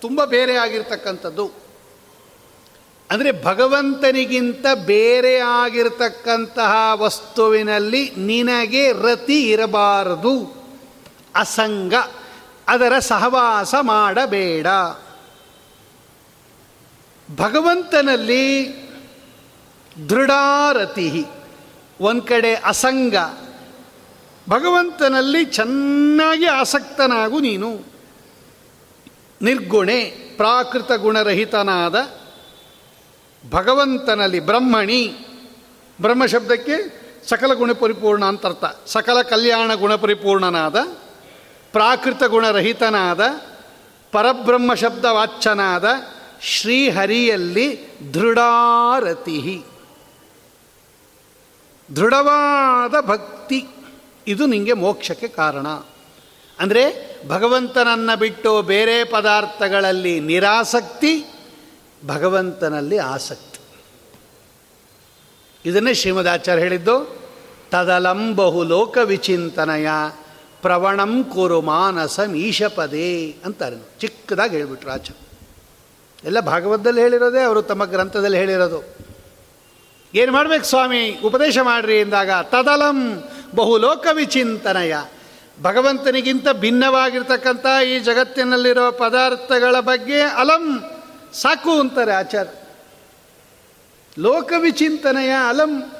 ತುಂಬ 0.00 0.24
ಬೇರೆ 0.24 0.56
ಆಗಿರ್ತಕ್ಕಂಥದ್ದು. 0.56 1.50
ಅಂದರೆ 3.10 3.44
ಭಗವಂತನಿಗಿಂತ 3.44 4.66
ಬೇರೆ 4.86 5.38
ಆಗಿರ್ತಕ್ಕಂತಹ 5.38 6.74
ವಸ್ತುವಿನಲ್ಲಿ 6.94 8.10
ನಿನಗೆ 8.16 8.92
ರತಿ 8.92 9.50
ಇರಬಾರದು. 9.50 10.62
ಅಸಂಗ. 11.34 11.94
ಅದರ 12.68 12.98
ಸಹವಾಸ 12.98 13.74
ಮಾಡಬೇಡ. 13.80 14.66
ಭಗವಂತನಲ್ಲಿ 17.36 18.72
ದೃಢಾರತಿ 20.08 21.24
ಒಂದು 22.00 22.22
ಕಡೆ 22.22 22.54
ಅಸಂಗ. 22.54 23.14
ಭಗವಂತನಲ್ಲಿ 24.48 25.44
ಚೆನ್ನಾಗಿ 25.44 26.46
ಆಸಕ್ತನಾಗು 26.46 27.40
ನೀನು. 27.40 27.80
ನಿರ್ಗುಣೆ, 29.42 30.04
ಪ್ರಾಕೃತ 30.36 30.92
ಗುಣರಹಿತನಾದ 30.92 32.10
ಭಗವಂತನಲ್ಲಿ 33.50 34.40
ಬ್ರಹ್ಮಣಿ. 34.40 35.26
ಬ್ರಹ್ಮಶಬ್ದಕ್ಕೆ 36.00 37.02
ಸಕಲ 37.28 37.54
ಗುಣ 37.54 37.72
ಪರಿಪೂರ್ಣ 37.72 38.24
ಅಂತ 38.24 38.46
ಅರ್ಥ. 38.46 38.64
ಸಕಲ 38.86 39.22
ಕಲ್ಯಾಣ 39.22 39.74
ಗುಣಪರಿಪೂರ್ಣನಾದ 39.74 40.76
ಪ್ರಾಕೃತ 41.72 42.24
ಗುಣರಹಿತನಾದ, 42.24 43.20
ಪರಬ್ರಹ್ಮ 44.12 44.74
ಶಬ್ದ 44.74 45.04
ವಾಚ್ಯನಾದ 45.04 45.88
ಶ್ರೀಹರಿಯಲ್ಲಿ 46.42 47.90
ದೃಢಾರತಿ. 48.14 49.64
ದೃಢವಾದ 51.96 53.06
ಭಕ್ತಿ, 53.06 53.66
ಇದು 54.26 54.46
ನಿಮಗೆ 54.46 54.72
ಮೋಕ್ಷಕ್ಕೆ 54.72 55.28
ಕಾರಣ. 55.28 55.66
ಅಂದರೆ 56.58 57.12
ಭಗವಂತನನ್ನು 57.28 58.18
ಬಿಟ್ಟು 58.18 58.62
ಬೇರೆ 58.62 59.04
ಪದಾರ್ಥಗಳಲ್ಲಿ 59.04 60.20
ನಿರಾಸಕ್ತಿ, 60.20 61.24
ಭಗವಂತನಲ್ಲಿ 62.06 62.98
ಆಸಕ್ತಿ. 62.98 63.52
ಇದನ್ನೇ 65.64 65.94
ಶ್ರೀಮದಾಚಾರ್ಯ 65.94 66.62
ಹೇಳಿದ್ದು, 66.62 67.22
ತದಲಂ 67.70 68.36
ಬಹು 68.36 68.62
ಲೋಕ 68.62 68.98
ವಿಚಿಂತನಯ, 69.04 69.88
ಪ್ರವಣಂ 70.62 71.24
ಕುರು 71.24 71.60
ಮಾನಸ 71.60 72.20
ಮೀಶಪದೇ 72.20 73.36
ಅಂತಾರೆ. 73.44 73.98
ಚಿಕ್ಕದಾಗಿ 73.98 74.56
ಹೇಳಿಬಿಟ್ರು 74.56 74.90
ಆಚಾರ್ಯ. 74.90 75.21
ಎಲ್ಲ 76.24 76.40
ಭಾಗವತದಲ್ಲಿ 76.40 77.00
ಹೇಳಿರೋದೇ 77.00 77.40
ಅವರು 77.40 77.62
ತಮ್ಮ 77.62 77.84
ಗ್ರಂಥದಲ್ಲಿ 77.84 78.38
ಹೇಳಿರೋದು. 78.38 78.96
ಏನು 80.14 80.32
ಮಾಡ್ಬೇಕು 80.32 80.64
ಸ್ವಾಮಿ? 80.64 81.20
ಉಪದೇಶ 81.24 81.58
ಮಾಡ್ರಿ 81.58 82.00
ಎಂದಾಗ, 82.00 82.30
ತದಲಂ 82.30 83.24
ಬಹು 83.54 83.78
ಲೋಕ 83.78 84.06
ವಿಚಿಂತನಯ 84.12 84.94
ಭಗವಂತನಿಗಿಂತ 85.62 86.48
ಭಿನ್ನವಾಗಿರ್ತಕ್ಕಂಥ 86.52 87.66
ಈ 87.86 87.98
ಜಗತ್ತಿನಲ್ಲಿರೋ 87.98 88.92
ಪದಾರ್ಥಗಳ 88.92 89.80
ಬಗ್ಗೆ 89.80 90.20
ಅಲಂ, 90.20 90.90
ಸಾಕು 91.32 91.80
ಅಂತಾರೆ 91.80 92.12
ಆಚಾರ 92.12 92.46
ಲೋಕ 94.18 94.52
ವಿಚಿಂತನೆಯ 94.58 95.30
ಅಲಂ. 95.48 95.92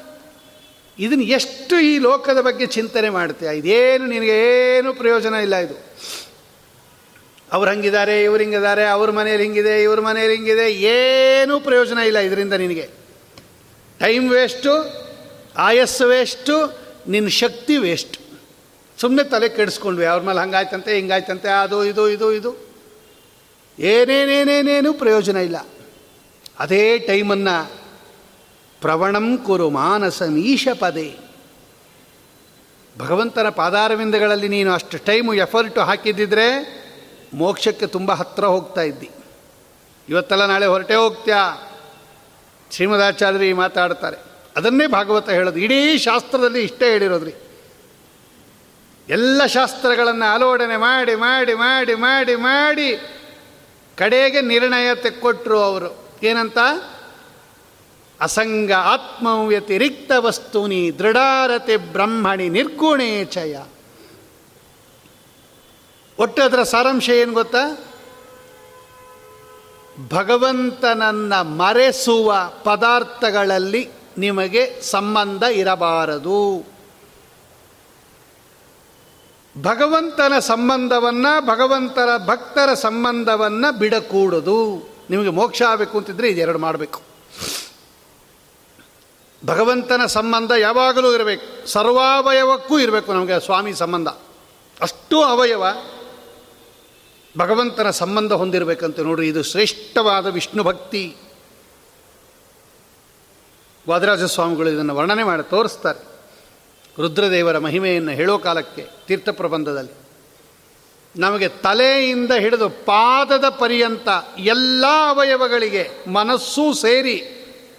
ಇದನ್ನು 0.99 1.23
ಎಷ್ಟು 1.23 1.79
ಈ 1.79 1.97
ಲೋಕದ 1.97 2.41
ಬಗ್ಗೆ 2.41 2.65
ಚಿಂತನೆ 2.65 3.09
ಮಾಡ್ತೀಯ? 3.09 3.49
ಇದೇನು 3.57 4.05
ನಿನಗೇನು 4.05 4.93
ಪ್ರಯೋಜನ 4.93 5.33
ಇಲ್ಲ 5.33 5.55
ಇದು? 5.55 5.92
ಅವ್ರು 7.53 7.71
ಹಂಗಿದ್ದಾರೆ, 7.71 8.23
ಇವ್ರು 8.23 8.43
ಹಿಂಗಿದ್ದಾರೆ, 8.43 8.85
ಅವ್ರ 8.85 9.11
ಮನೇಲಿ 9.11 9.43
ಹಿಂಗಿದೆ, 9.43 9.83
ಇವ್ರ 9.83 10.01
ಮನೇಲಿ 10.01 10.35
ಹಿಂಗಿದೆ, 10.35 10.73
ಏನೂ 10.73 11.59
ಪ್ರಯೋಜನ 11.59 11.97
ಇಲ್ಲ 11.97 12.17
ಇದರಿಂದ 12.17 12.53
ನಿನಗೆ. 12.53 12.89
ಟೈಮ್ 13.99 14.29
ವೇಸ್ಟು 14.29 15.03
ಆಯಸ್ಸು 15.57 16.07
ವೇಸ್ಟು 16.07 16.83
ನಿನ್ನ 17.07 17.27
ಶಕ್ತಿ 17.27 17.77
ವೇಸ್ಟ್ 17.77 18.17
ಸುಮ್ಮನೆ 19.01 19.29
ತಲೆ 19.29 19.49
ಕೆಡಿಸ್ಕೊಂಡ್ವಿ, 19.49 20.05
ಅವ್ರ 20.05 20.23
ಮೇಲೆ 20.23 20.39
ಹಂಗಾಯ್ತಂತೆ, 20.39 20.95
ಹಿಂಗಾಯ್ತಂತೆ, 20.95 21.47
ಅದು, 21.47 21.85
ಇದು 21.85 22.09
ಇದು 22.09 22.31
ಇದು. 22.31 22.73
ಏನೇನೇನೇನೇನು 23.79 24.93
ಪ್ರಯೋಜನ 24.93 25.37
ಇಲ್ಲ. 25.37 25.67
ಅದೇ 26.59 26.99
ಟೈಮನ್ನು 26.99 27.71
ಪ್ರವಣಂ 28.81 29.37
ಕುರು 29.37 29.69
ಮಾನಸ 29.69 30.21
ನೀಶ 30.21 30.67
ಪದೇ. 30.79 31.15
ಭಗವಂತನ 32.97 33.49
ಪಾದಾರವಿಂದಗಳಲ್ಲಿ 33.49 34.47
ನೀನು 34.47 34.73
ಅಷ್ಟು 34.73 34.97
ಟೈಮು 34.97 35.33
ಎಫರ್ಟು 35.33 35.81
ಹಾಕಿದ್ದಿದ್ರೆ 35.81 36.82
ಮೋಕ್ಷಕ್ಕೆ 37.33 37.87
ತುಂಬ 37.87 38.11
ಹತ್ತಿರ 38.11 38.45
ಹೋಗ್ತಾ 38.45 38.81
ಇದ್ದಿ. 38.81 39.09
ಇವತ್ತೆಲ್ಲ 40.09 40.45
ನಾಳೆ 40.45 40.65
ಹೊರಟೇ 40.65 40.95
ಹೋಗ್ತ್ಯಾ? 40.95 41.71
ಶ್ರೀಮದಾಚಾರ್ಯ 42.71 43.53
ಮಾತಾಡ್ತಾರೆ. 43.53 44.17
ಅದನ್ನೇ 44.55 44.87
ಭಾಗವತ 44.87 45.29
ಹೇಳೋದು. 45.29 45.59
ಇಡೀ 45.59 45.97
ಶಾಸ್ತ್ರದಲ್ಲಿ 45.97 46.63
ಇಷ್ಟೇ 46.63 46.91
ಹೇಳಿರೋದ್ರಿ. 46.91 47.33
ಎಲ್ಲ 49.09 49.45
ಶಾಸ್ತ್ರಗಳನ್ನು 49.45 50.33
ಅಲೋಡನೆ 50.33 50.77
ಮಾಡಿ 50.77 51.15
ಮಾಡಿ 51.15 51.53
ಮಾಡಿ 51.53 51.95
ಮಾಡಿ 51.95 52.35
ಮಾಡಿ 52.35 53.19
ಕಡೆಗೆ 53.97 54.41
ನಿರ್ಣಯ 54.41 54.95
ತೆಕ್ಕೊಟ್ರು 54.95 55.59
ಅವರು. 55.59 56.09
ಏನಂತ? 56.23 56.57
ಅಸಂಗ 58.21 58.71
ಆತ್ಮವ್ಯತಿರಿಕ್ತ 58.71 60.11
ವಸ್ತುನಿ 60.17 60.99
ದೃಢಾರತೆ 60.99 61.77
ಬ್ರಹ್ಮಣಿ 61.77 62.49
ನಿರ್ಗುಣೇ 62.49 63.25
ಚಯ 63.25 63.57
ಒಟ್ಟು 66.19 66.41
ಅದರ 66.41 66.63
ಸಾರಾಂಶ 66.63 67.09
ಏನು 67.09 67.33
ಗೊತ್ತಾ? 67.33 67.85
ಭಗವಂತನನ್ನು 70.09 71.43
ಮರೆಸುವ 71.43 72.51
ಪದಾರ್ಥಗಳಲ್ಲಿ 72.63 73.89
ನಿಮಗೆ 74.17 74.81
ಸಂಬಂಧ 74.81 75.43
ಇರಬಾರದು. 75.43 76.65
ಭಗವಂತನ 79.61 80.39
ಸಂಬಂಧವನ್ನು, 80.39 81.45
ಭಗವಂತರ 81.45 82.17
ಭಕ್ತರ 82.25 82.73
ಸಂಬಂಧವನ್ನು 82.73 83.77
ಬಿಡಕೂಡದು. 83.77 84.89
ನಿಮಗೆ 85.09 85.29
ಮೋಕ್ಷ 85.29 85.61
ಆಗಬೇಕು 85.61 85.97
ಅಂತಿದ್ರೆ 85.97 86.29
ಇದೆರಡು 86.29 86.59
ಮಾಡಬೇಕು. 86.59 87.01
ಭಗವಂತನ 89.45 90.05
ಸಂಬಂಧ 90.05 90.51
ಯಾವಾಗಲೂ 90.51 91.13
ಇರಬೇಕು. 91.13 91.67
ಸರ್ವಾವಯವಕ್ಕೂ 91.67 92.79
ಇರಬೇಕು 92.79 93.13
ನಮಗೆ 93.13 93.45
ಸ್ವಾಮಿ 93.45 93.73
ಸಂಬಂಧ. 93.73 94.07
ಅಷ್ಟು 94.81 95.23
ಅವಯವ. 95.23 95.63
ಭಗವಂತನ 97.37 97.89
ಸಂಬಂಧ 97.89 98.33
ಹೊಂದಿರಬೇಕಂತ 98.33 98.99
ನೋಡ್ರಿ, 98.99 99.27
ಇದು 99.27 99.43
ಶ್ರೇಷ್ಠವಾದ 99.43 100.25
ವಿಷ್ಣು 100.25 100.63
ಭಕ್ತಿ. 100.63 101.15
ವಾದರಾಜ 103.89 104.23
ಸ್ವಾಮಿಗಳು 104.23 104.69
ಇದನ್ನು 104.69 104.95
ವರ್ಣನೆ 104.95 105.23
ಮಾಡಿ 105.23 105.49
ತೋರಿಸ್ತಾರೆ. 105.49 106.13
ರುದ್ರದೇವರ 107.01 107.57
ಮಹಿಮೆಯನ್ನು 107.57 108.11
ಹೇಳೋ 108.11 108.37
ಕಾಲಕ್ಕೆ, 108.37 108.87
ತೀರ್ಥ 109.07 109.29
ಪ್ರಬಂಧದಲ್ಲಿ. 109.29 110.03
ನಮಗೆ 111.15 111.47
ತಲೆಯಿಂದ 111.47 112.31
ಹಿಡಿದು 112.31 112.69
ಪಾದದ 112.69 113.49
ಪರ್ಯಂತ 113.49 114.07
ಎಲ್ಲ 114.37 114.85
ಅವಯವಗಳಿಗೆ 115.09 115.89
ಮನಸ್ಸೂ 116.09 116.73
ಸೇರಿ 116.73 117.23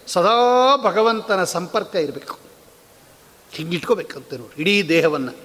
ಸದಾ 0.07 0.77
ಭಗವಂತನ 0.77 1.45
ಸಂಪರ್ಕ 1.45 1.95
ಇರಬೇಕು. 1.95 2.39
ಹಿಂಗಿಟ್ಕೋಬೇಕಂತ 3.53 4.35
ನೋಡಿ 4.35 4.61
ಇಡೀ 4.61 4.89
ದೇಹವನ್ನು. 4.89 5.44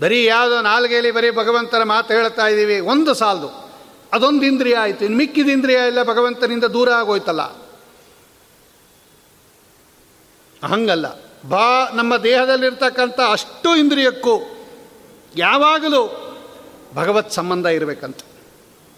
ಬರೀ 0.00 0.24
ಯಾವುದೋ 0.24 0.60
ನಾಲ್ಗೆಯಲ್ಲಿ 0.60 1.10
ಬರೀ 1.10 1.30
ಭಗವಂತನ 1.30 1.82
ಮಾತು 1.82 2.14
ಹೇಳ್ತಾ 2.14 2.46
ಇದ್ದೀವಿ, 2.46 2.80
ಒಂದು 2.80 3.14
ಸಾಲದು. 3.14 3.68
ಅದೊಂದು 4.12 4.46
ಇಂದ್ರಿಯ 4.46 4.76
ಆಯಿತು. 4.76 5.04
ಇನ್ನು 5.04 5.18
ಮಿಕ್ಕಿದ 5.18 5.48
ಇಂದ್ರಿಯ 5.48 5.76
ಎಲ್ಲ 5.76 6.02
ಭಗವಂತನಿಂದ 6.02 6.64
ದೂರ 6.64 6.90
ಆಗೋಯ್ತಲ್ಲ. 6.90 7.42
ಹಂಗಲ್ಲ. 10.66 11.06
ಬಾ, 11.48 11.88
ನಮ್ಮ 11.94 12.16
ದೇಹದಲ್ಲಿರ್ತಕ್ಕಂಥ 12.16 13.20
ಅಷ್ಟು 13.32 13.76
ಇಂದ್ರಿಯಕ್ಕೂ 13.76 14.66
ಯಾವಾಗಲೂ 15.36 16.34
ಭಗವತ್ 16.94 17.32
ಸಂಬಂಧ 17.32 17.66
ಇರಬೇಕಂತ. 17.66 18.16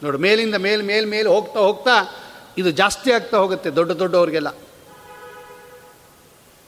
ನೋಡು, 0.03 0.19
ಮೇಲಿಂದ 0.19 0.55
ಮೇಲ್ 0.55 0.83
ಮೇಲ್, 0.83 1.07
ಮೇಲೆ 1.07 1.29
ಹೋಗ್ತಾ 1.29 1.61
ಹೋಗ್ತಾ 1.61 2.17
ಇದು 2.59 2.71
ಜಾಸ್ತಿ 2.71 3.13
ಆಗ್ತಾ 3.13 3.37
ಹೋಗುತ್ತೆ, 3.37 3.71
ದೊಡ್ಡ 3.71 3.93
ದೊಡ್ಡವ್ರಿಗೆಲ್ಲ. 3.93 4.49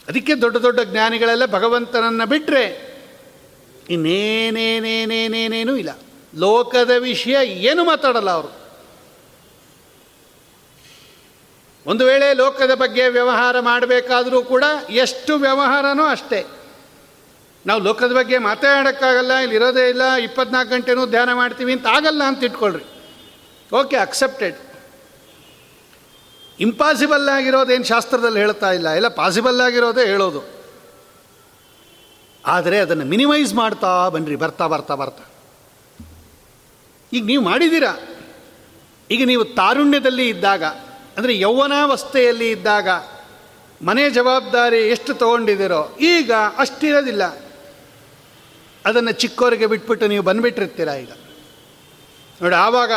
ಅದಕ್ಕೆ 0.08 0.34
ದೊಡ್ಡ 0.34 0.56
ದೊಡ್ಡ 0.56 0.80
ಜ್ಞಾನಿಗಳೆಲ್ಲ 0.80 1.46
ಭಗವಂತನನ್ನು 1.46 2.26
ಬಿಟ್ಟರೆ 2.26 2.91
ಇನ್ನೇನೇನೇನೇನೇನೇನೂ 3.92 5.76
ಇಲ್ಲ. 5.76 5.98
ಲೋಕದ 6.34 6.90
ವಿಷಯ 6.90 7.36
ಏನು 7.46 7.84
ಮಾತಾಡಲ್ಲ 7.84 8.30
ಅವರು. 8.30 8.62
ಒಂದು 11.86 12.04
ವೇಳೆ 12.04 12.34
ಲೋಕದ 12.34 12.74
ಬಗ್ಗೆ 12.74 13.08
ವ್ಯವಹಾರ 13.08 13.60
ಮಾಡಬೇಕಾದರೂ 13.60 14.42
ಕೂಡ 14.42 14.64
ಎಷ್ಟು 14.90 15.36
ವ್ಯವಹಾರನೋ 15.36 16.04
ಅಷ್ಟೇ. 16.06 16.46
ನಾವು 17.66 17.80
ಲೋಕದ 17.80 18.12
ಬಗ್ಗೆ 18.12 18.38
ಮಾತಾಡೋಕ್ಕಾಗಲ್ಲ 18.38 19.32
ಇಲ್ಲಿ 19.32 19.56
ಇರೋದೇ 19.56 19.88
ಇಲ್ಲ, 19.88 20.12
ಇಪ್ಪತ್ನಾಲ್ಕು 20.12 20.74
ಗಂಟೆನೂ 20.74 21.06
ಧ್ಯಾನ 21.06 21.32
ಮಾಡ್ತೀವಿ 21.32 21.72
ಅಂತ 21.72 21.86
ಆಗಲ್ಲ 21.86 22.22
ಅಂತ 22.22 22.44
ಇಟ್ಕೊಳ್ರಿ. 22.44 22.84
ಓಕೆ 23.76 23.96
ಅಕ್ಸೆಪ್ಟೆಡ್ 23.96 24.56
ಇಂಪಾಸಿಬಲ್ 26.60 27.28
ಆಗಿರೋದೇನು 27.28 27.84
ಶಾಸ್ತ್ರದಲ್ಲಿ 27.84 28.40
ಹೇಳ್ತಾ 28.40 28.72
ಇಲ್ಲ. 28.72 28.88
ಎಲ್ಲ 28.88 29.08
ಪಾಸಿಬಲ್ 29.08 29.60
ಆಗಿರೋದೇ 29.60 30.06
ಹೇಳೋದು. 30.06 30.61
ಆದರೆ 32.46 32.78
ಅದನ್ನು 32.78 33.04
ಮಿನಿಮೈಸ್ 33.04 33.54
ಮಾಡ್ತಾ 33.54 34.08
ಬನ್ನಿರಿ 34.08 34.36
ಬರ್ತಾ 34.36 34.66
ಬರ್ತಾ 34.66 34.94
ಬರ್ತಾ. 34.94 35.24
ಈಗ 37.12 37.24
ನೀವು 37.24 37.44
ಮಾಡಿದ್ದೀರಾ? 37.44 38.00
ಈಗ 39.10 39.26
ನೀವು 39.26 39.44
ತಾರುಣ್ಯದಲ್ಲಿ 39.44 40.28
ಇದ್ದಾಗ, 40.28 40.64
ಅಂದರೆ 41.16 41.38
ಯೌವನಾವಸ್ಥೆಯಲ್ಲಿ 41.38 42.50
ಇದ್ದಾಗ, 42.50 42.88
ಮನೆ 43.84 44.10
ಜವಾಬ್ದಾರಿ 44.10 44.78
ಎಷ್ಟು 44.78 45.14
ತಗೊಂಡಿದ್ದೀರೋ, 45.14 45.96
ಈಗ 46.00 46.32
ಅಷ್ಟಿರೋದಿಲ್ಲ. 46.58 47.24
ಅದನ್ನು 48.86 49.12
ಚಿಕ್ಕವರಿಗೆ 49.12 49.66
ಬಿಟ್ಬಿಟ್ಟು 49.66 50.06
ನೀವು 50.06 50.24
ಬಂದುಬಿಟ್ಟಿರ್ತೀರ 50.24 50.88
ಈಗ? 50.88 51.10
ನೋಡಿ, 52.42 52.54
ಆವಾಗ, 52.54 52.92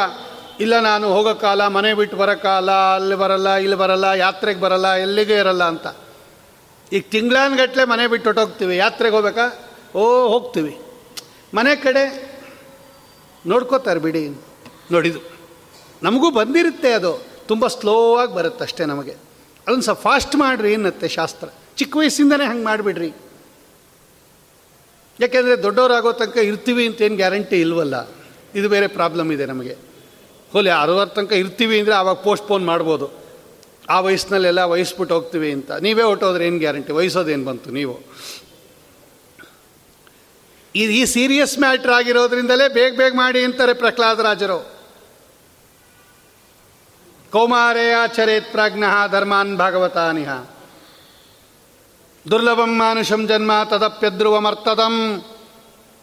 ಇಲ್ಲ 0.60 0.80
ನಾನು 0.80 1.14
ಹೋಗೋ 1.14 1.36
ಕಾಲ, 1.36 1.68
ಮನೆ 1.68 1.94
ಬಿಟ್ಟು 1.94 2.18
ಬರೋಕ್ಕಾಲ 2.18 2.70
ಕಾಲ, 2.70 2.72
ಅಲ್ಲಿ 2.72 3.16
ಬರಲ್ಲ, 3.16 3.56
ಇಲ್ಲಿ 3.56 3.76
ಬರಲ್ಲ, 3.76 4.04
ಯಾತ್ರೆಗೆ 4.04 4.60
ಬರಲ್ಲ, 4.60 4.94
ಎಲ್ಲಿಗೂ 4.94 5.34
ಇರಲ್ಲ 5.34 5.64
ಅಂತ. 5.64 5.88
ಈಗ 6.92 7.04
ತಿಂಗಳಾನ್ಗಟ್ಲೆ 7.12 7.84
ಮನೆ 7.84 8.08
ಬಿಟ್ಟು 8.08 8.30
ಹೊಟ್ಟೋಗ್ತೀವಿ 8.30 8.78
ಯಾತ್ರೆಗೆ 8.78 9.16
ಹೋಗ್ಬೇಕಾ? 9.16 9.70
ಓ, 9.96 10.28
ಹೋಗ್ತೀವಿ. 10.28 10.80
ಮನೆ 11.54 11.76
ಕಡೆ 11.76 12.36
ನೋಡ್ಕೋತಾರೆ 13.46 14.00
ಬಿಡಿ. 14.00 14.30
ನೋಡಿದು 14.92 15.20
ನಮಗೂ 16.04 16.32
ಬಂದಿರುತ್ತೆ 16.32 16.92
ಅದು. 16.92 17.26
ತುಂಬ 17.48 17.68
ಸ್ಲೋ 17.68 18.18
ಆಗಿ 18.18 18.36
ಬರುತ್ತೆ 18.36 18.64
ಅಷ್ಟೇ 18.64 18.86
ನಮಗೆ. 18.86 19.12
ಅದನ್ನು 19.68 19.82
ಸ್ವಲ್ಪ 19.82 20.02
ಫಾಸ್ಟ್ 20.02 20.36
ಮಾಡಿರಿ 20.36 20.74
ಏನತ್ತೆ 20.74 21.08
ಶಾಸ್ತ್ರ. 21.08 21.50
ಚಿಕ್ಕ 21.78 21.98
ವಯಸ್ಸಿಂದನೇ 21.98 22.46
ಹಂಗೆ 22.46 22.66
ಮಾಡಿಬಿಡ್ರಿ. 22.66 23.14
ಯಾಕೆಂದರೆ 25.20 25.64
ದೊಡ್ಡವರಾಗೋ 25.64 26.12
ತನಕ 26.12 26.38
ಇರ್ತೀವಿ 26.38 26.88
ಅಂತ 26.88 27.02
ಏನು 27.02 27.16
ಗ್ಯಾರಂಟಿ 27.16 27.60
ಇಲ್ವಲ್ಲ. 27.60 28.10
ಇದು 28.56 28.70
ಬೇರೆ 28.70 28.88
ಪ್ರಾಬ್ಲಮ್ 28.88 29.32
ಇದೆ 29.32 29.46
ನಮಗೆ. 29.46 29.78
ಹೋಲಿ 30.54 30.70
ಅರವತ್ತು 30.70 31.22
ತನಕ 31.22 31.32
ಇರ್ತೀವಿ 31.32 31.80
ಅಂದರೆ 31.80 31.96
ಆವಾಗ 31.96 32.16
ಪೋಸ್ಟ್ಪೋನ್ 32.16 32.66
ಮಾಡ್ಬೋದು. 32.66 33.25
ಆ 33.90 34.00
ವಯಸ್ಸಿನಲ್ಲೆಲ್ಲ 34.00 34.60
ವಹಿಸ್ಬಿಟ್ಟು 34.60 35.16
ಹೋಗ್ತೀವಿ 35.16 35.52
ಅಂತ. 35.52 35.72
ನೀವೇ 35.72 36.04
ಹೊಟ್ಟೋದ್ರೆ 36.04 36.48
ಏನು 36.48 36.58
ಗ್ಯಾರಂಟಿ? 36.58 36.94
ವಯಸ್ಸೋದೇನು 36.94 37.46
ಬಂತು 37.46 37.72
ನೀವು? 37.72 38.00
ಇದು 40.76 40.92
ಈ 40.92 41.06
ಸೀರಿಯಸ್ 41.06 41.60
ಮ್ಯಾಟ್ರ್ 41.60 41.92
ಆಗಿರೋದ್ರಿಂದಲೇ 41.92 42.68
ಬೇಗ 42.68 42.98
ಬೇಗ 42.98 43.14
ಮಾಡಿ 43.16 43.44
ಅಂತಾರೆ 43.44 43.74
ಪ್ರಹ್ಲಾದರಾಜರು 43.74 44.76
ಕೌಮಾರೇ 47.32 47.92
ಆಚರೇತ್ 47.92 48.52
ಪ್ರಾಜ್ಞ 48.52 48.84
ಧರ್ಮಾನ್ 49.12 49.58
ಭಾಗವತಾನಿಹ. 49.58 50.30
ದುರ್ಲಭಂ 52.32 52.80
ಮಾನುಷಂ 52.80 53.28
ಜನ್ಮ 53.28 53.52
ತದಪ್ಯಧ್ರುವಮರ್ತದಂ 53.70 55.26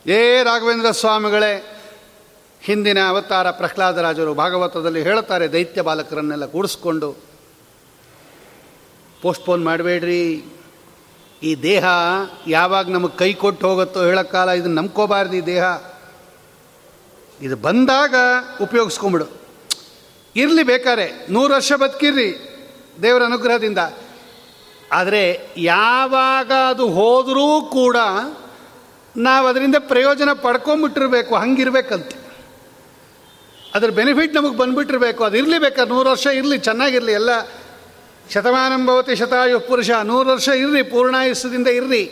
ಏ 0.07 0.43
ರಾಘವೇಂದ್ರ 0.43 0.91
ಸ್ವಾಮಿಗಳೇ, 0.91 1.81
ಹಿಂದಿನ 2.63 2.99
ಅವತಾರ 3.09 3.51
ಪ್ರಹ್ಲಾದರಾಜರು 3.51 4.35
ಭಾಗವತದಲ್ಲಿ 4.35 5.03
ಹೇಳುತ್ತಾರೆ 5.03 5.53
ದೈತ್ಯ 5.53 5.83
ಬಾಲಕರನ್ನೆಲ್ಲ 5.83 6.47
ಕೂಡಿಸ್ಕೊಂಡು. 6.47 7.32
ಪೋಸ್ಟ್ಪೋನ್ 9.23 9.65
ಮಾಡಬೇಡ್ರಿ. 9.65 10.45
ಈ 11.43 11.55
ದೇಹ 11.55 11.85
ಯಾವಾಗ 12.47 12.91
ನಮಗೆ 12.91 13.19
ಕೈ 13.19 13.35
ಕೊಟ್ಟು 13.35 13.69
ಹೋಗುತ್ತೋ 13.69 14.05
ಹೇಳೋಕ್ಕಾಲ 14.05 14.51
ಇದನ್ನು 14.51 14.75
ನಂಬ್ಕೋಬಾರ್ದು 14.75 15.37
ಈ 15.37 15.41
ದೇಹ. 15.41 15.65
ಇದು 17.41 17.57
ಬಂದಾಗ 17.57 18.15
ಉಪಯೋಗಿಸ್ಕೊಂಬಿಡು. 18.63 19.27
ಇರಲಿ 20.37 20.63
ಬೇಕಾರೆ, 20.63 21.27
ನೂರು 21.31 21.55
ವರ್ಷ 21.55 21.73
ಬದುಕಿರ್ರಿ 21.73 22.49
ದೇವರ 23.03 23.23
ಅನುಗ್ರಹದಿಂದ. 23.23 23.79
ಆದರೆ 24.93 25.41
ಯಾವಾಗ 25.57 26.53
ಅದು 26.69 26.89
ಹೋದರೂ 26.89 27.63
ಕೂಡ 27.63 27.97
ನಾವು 29.17 29.47
ಅದರಿಂದ 29.47 29.77
ಪ್ರಯೋಜನ 29.79 30.33
ಪಡ್ಕೊಂಬಿಟ್ಟಿರ್ಬೇಕು, 30.33 31.35
ಹಂಗಿರ್ಬೇಕಂತೆ. 31.37 32.17
ಅದ್ರ 33.75 33.91
ಬೆನಿಫಿಟ್ 33.91 34.35
ನಮಗೆ 34.35 34.57
ಬಂದುಬಿಟ್ಟಿರ್ಬೇಕು 34.57 35.25
ಅದು 35.25 35.37
ಇರಲಿ 35.37 35.59
ಬೇಕಾದ್ರೆ 35.59 35.95
ನೂರು 35.95 36.11
ವರ್ಷ 36.11 36.27
ಇರಲಿ, 36.27 36.59
ಚೆನ್ನಾಗಿರಲಿ, 36.59 37.13
ಎಲ್ಲ 37.13 37.62
ಶತಮಾನಂಭವತಿ 38.35 39.17
ಶತಾಯು 39.17 39.61
ಪುರುಷ, 39.61 39.91
ನೂರು 39.91 40.31
ವರ್ಷ 40.31 40.49
ಇರ್ರಿ, 40.49 40.83
ಪೂರ್ಣಾಯುಸ್ಸದಿಂದ 40.83 41.67
ಇರ್ರಿ. 41.67 42.05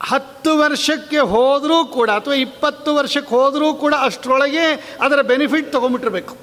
ಹತ್ತು 0.00 0.58
ವರ್ಷಕ್ಕೆ 0.58 1.18
ಹೋದರೂ 1.18 1.84
ಕೂಡ 1.84 2.10
ಅಥವಾ 2.10 2.34
ಇಪ್ಪತ್ತು 2.34 2.94
ವರ್ಷಕ್ಕೆ 2.94 3.34
ಹೋದರೂ 3.34 3.74
ಕೂಡ 3.74 3.94
ಅಷ್ಟರೊಳಗೆ 4.00 4.96
ಅದರ 5.00 5.20
ಬೆನಿಫಿಟ್ 5.22 5.72
ತೊಗೊಂಬಿಟ್ಟಿರ್ಬೇಕು. 5.72 6.36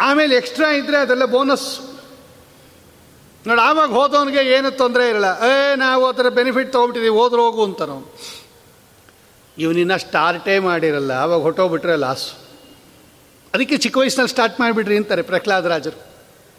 ಆಮೇಲೆ 0.00 0.36
ಎಕ್ಸ್ಟ್ರಾ 0.36 0.70
ಇದ್ದರೆ 0.70 0.96
ಅದೆಲ್ಲ 0.96 1.24
ಬೋನಸ್. 1.24 1.80
ನೋಡಿ, 3.46 3.60
ಆವಾಗ 3.60 3.90
ಹೋದವನಿಗೆ 3.90 4.38
ಏನು 4.38 4.70
ತೊಂದರೆ 4.70 5.08
ಇರಲ್ಲ. 5.08 5.24
ಏ, 5.24 5.74
ನಾವು 5.76 6.06
ಅದರ 6.06 6.28
ಬೆನಿಫಿಟ್ 6.28 6.72
ತೊಗೊಬಿಟ್ಟಿದ್ದೀವಿ 6.72 7.16
ಹೋದ್ರೆ 7.16 7.40
ಹೋಗು 7.40 7.64
ಅಂತ 7.64 7.82
ನಾವು 7.82 8.16
ಇವನಿನ್ನ 9.58 9.96
ಸ್ಟಾರ್ಟೇ 9.96 10.58
ಮಾಡಿರಲ್ಲ, 10.58 11.12
ಆವಾಗ 11.12 11.40
ಹೊಟ್ಟೋಗ್ಬಿಟ್ರೆ 11.40 11.96
ಲಾಸು. 11.96 12.38
ಅದಕ್ಕೆ 13.54 13.76
ಚಿಕ್ಕ 13.76 13.98
ವಯಸ್ಸಿನಲ್ಲಿ 13.98 14.30
ಸ್ಟಾರ್ಟ್ 14.30 14.60
ಮಾಡಿಬಿಡ್ರಿ 14.60 14.96
ಅಂತಾರೆ 14.96 15.22
ಪ್ರಹ್ಲಾದರಾಜರು. 15.22 16.15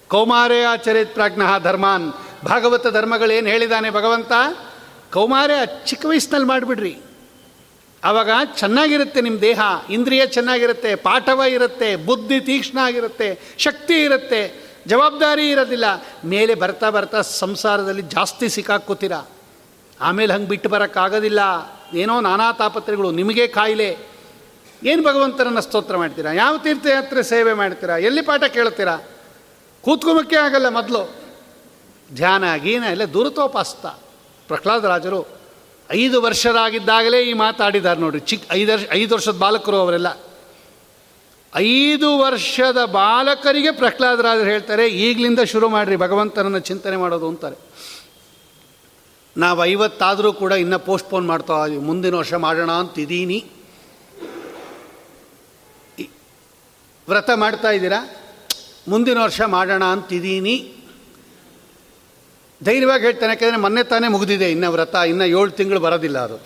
ಕೌಮಾರೇ 0.08 0.64
ಆಚರಿತ್ 0.64 1.14
ಪ್ರಾಜ್ಞ 1.14 1.42
ಧರ್ಮಾನ್. 1.64 2.14
ಭಾಗವತ 2.46 2.88
ಧರ್ಮಗಳೇನು 2.88 3.48
ಹೇಳಿದಾನೆ 3.48 3.90
ಭಗವಂತ? 3.90 4.32
ಕೌಮಾರೇ 5.14 5.84
ಚಿಕ್ಕ 5.86 6.06
ವಯಸ್ಸಿನಲ್ಲಿ 6.06 6.48
ಮಾಡಿಬಿಡ್ರಿ. 6.48 6.98
ಆವಾಗ 8.04 8.30
ಚೆನ್ನಾಗಿರುತ್ತೆ 8.56 9.22
ನಿಮ್ಮ 9.22 9.40
ದೇಹ, 9.40 9.60
ಇಂದ್ರಿಯ 9.90 10.26
ಚೆನ್ನಾಗಿರುತ್ತೆ, 10.26 10.96
ಪಾಠವ 10.96 11.42
ಇರುತ್ತೆ, 11.48 11.96
ಬುದ್ಧಿ 11.96 12.40
ತೀಕ್ಷ್ಣ 12.40 12.78
ಆಗಿರುತ್ತೆ, 12.78 13.40
ಶಕ್ತಿ 13.58 14.04
ಇರುತ್ತೆ, 14.04 14.68
ಜವಾಬ್ದಾರಿ 14.88 15.50
ಇರೋದಿಲ್ಲ. 15.50 15.86
ಮೇಲೆ 16.26 16.56
ಬರ್ತಾ 16.56 16.90
ಬರ್ತಾ 16.90 17.22
ಸಂಸಾರದಲ್ಲಿ 17.22 18.02
ಜಾಸ್ತಿ 18.02 18.50
ಸಿಕ್ಕಾಕೋತೀರ 18.50 19.12
ಆಮೇಲೆ 20.02 20.34
ಹಂಗೆ 20.34 20.48
ಬಿಟ್ಟು 20.48 20.70
ಬರೋಕ್ಕಾಗೋದಿಲ್ಲ. 20.70 21.40
ಏನೋ 21.94 22.22
ನಾನಾ 22.22 22.52
ತಾಪತ್ರೆಗಳು 22.52 23.12
ನಿಮಗೆ 23.12 23.48
ಕಾಯಿಲೆ. 23.48 23.98
ಏನು 24.84 25.04
ಭಗವಂತನನ್ನು 25.04 25.62
ಸ್ತೋತ್ರ 25.62 25.98
ಮಾಡ್ತೀರಾ? 25.98 26.32
ಯಾವ 26.32 26.58
ತೀರ್ಥಯಾತ್ರೆ 26.58 27.24
ಸೇವೆ 27.24 27.54
ಮಾಡ್ತೀರಾ? 27.54 27.98
ಎಲ್ಲಿ 27.98 28.22
ಪಾಠ 28.22 28.44
ಕೇಳ್ತೀರಾ? 28.44 28.98
ಕೂತ್ಕೊಂಬಕ್ಕೆ 29.88 30.36
ಆಗಲ್ಲ 30.36 30.70
ಮೊದಲು. 30.70 31.02
ಧ್ಯಾನ, 32.16 32.44
ಗೀನ 32.56 32.84
ಎಲ್ಲ 32.84 33.06
ದೂರತೋಪಾಸ್ತ. 33.14 33.86
ಪ್ರಹ್ಲಾದರಾಜರು 34.48 35.20
ಐದು 35.92 36.18
ವರ್ಷರಾಗಿದ್ದಾಗಲೇ 36.22 37.20
ಈ 37.24 37.34
ಮಾತಾಡಿದ್ದಾರೆ 37.34 38.00
ನೋಡಿ 38.00 38.20
ಚಿಕ್ಕ 38.20 38.52
ಐದು 38.52 38.72
ವರ್ಷ, 38.72 38.86
ಐದು 38.92 39.12
ವರ್ಷದ 39.16 39.38
ಬಾಲಕರು 39.38 39.78
ಅವರೆಲ್ಲ. 39.78 40.10
ಐದು 41.56 42.10
ವರ್ಷದ 42.20 42.80
ಬಾಲಕರಿಗೆ 42.86 43.72
ಪ್ರಹ್ಲಾದರಾಜರು 43.72 44.50
ಹೇಳ್ತಾರೆ, 44.50 44.88
ಈಗಲಿಂದ 44.88 45.40
ಶುರು 45.40 45.70
ಮಾಡಿರಿ, 45.70 45.96
ಭಗವಂತನನ್ನು 45.96 46.60
ಚಿಂತನೆ 46.60 46.98
ಮಾಡೋದು 46.98 47.28
ಅಂತಾರೆ. 47.28 47.58
ನಾವು 49.38 49.66
ಐವತ್ತಾದರೂ 49.66 50.34
ಕೂಡ 50.34 50.52
ಇನ್ನೂ 50.52 50.80
ಪೋಸ್ಟ್ಪೋನ್ 50.80 51.28
ಮಾಡ್ತಾ 51.28 51.54
ಮುಂದಿನ 51.90 52.16
ವರ್ಷ 52.16 52.34
ಮಾಡೋಣ 52.34 52.72
ಅಂತಿದ್ದೀನಿ 52.72 53.40
ವ್ರತ 57.08 57.30
ಮಾಡ್ತಾ 57.36 57.70
ಇದ್ದೀರಾ? 57.72 58.00
ಮುಂದಿನ 58.88 59.18
ವರ್ಷ 59.24 59.42
ಮಾಡೋಣ 59.42 59.84
ಅಂತಿದ್ದೀನಿ. 59.84 60.56
ಧೈರ್ಯವಾಗಿ 62.64 63.04
ಹೇಳ್ತಾನೆ, 63.04 63.32
ಯಾಕೆಂದರೆ 63.32 63.58
ಮೊನ್ನೆ 63.58 63.84
ತಾನೇ 63.84 64.08
ಮುಗಿದಿದೆ. 64.08 64.52
ಇನ್ನು 64.52 64.72
ವ್ರತ, 64.72 64.96
ಇನ್ನು 64.96 65.26
ಏಳು 65.26 65.52
ತಿಂಗಳು 65.52 65.80
ಬರೋದಿಲ್ಲ 65.80 66.20
ಅದು. 66.20 66.38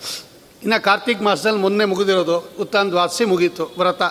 ಇನ್ನು 0.62 0.82
ಕಾರ್ತಿಕ್ 0.82 1.22
ಮಾಸದಲ್ಲಿ 1.22 1.60
ಮೊನ್ನೆ 1.60 1.84
ಮುಗಿದಿರೋದು. 1.84 2.36
ಉತ್ತಾನ 2.58 2.88
ದ್ವಾದಸಿ 2.88 3.24
ಮುಗೀತು 3.24 3.74
ವ್ರತ. 3.78 4.02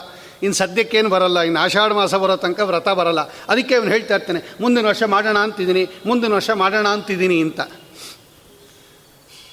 ಇನ್ನು 0.44 0.56
ಸದ್ಯಕ್ಕೇನು 0.56 1.10
ಬರಲ್ಲ. 1.10 1.40
ಇನ್ನು 1.40 1.60
ಆಷಾಢ 1.60 1.92
ಮಾಸ 1.92 2.16
ಬರೋ 2.16 2.36
ತನಕ 2.36 2.60
ವ್ರತ 2.60 2.90
ಬರಲ್ಲ. 2.90 3.22
ಅದಕ್ಕೆ 3.22 3.76
ಅವನು 3.76 3.90
ಹೇಳ್ತಾ 3.90 4.16
ಇರ್ತಾನೆ, 4.16 4.40
ಮುಂದಿನ 4.62 4.86
ವರ್ಷ 4.86 5.04
ಮಾಡೋಣ 5.04 5.38
ಅಂತಿದ್ದೀನಿ, 5.38 5.84
ಮುಂದಿನ 6.06 6.34
ವರ್ಷ 6.34 6.50
ಮಾಡೋಣ 6.50 6.88
ಅಂತಿದ್ದೀನಿ 6.88 7.42
ಅಂತ. 7.42 7.60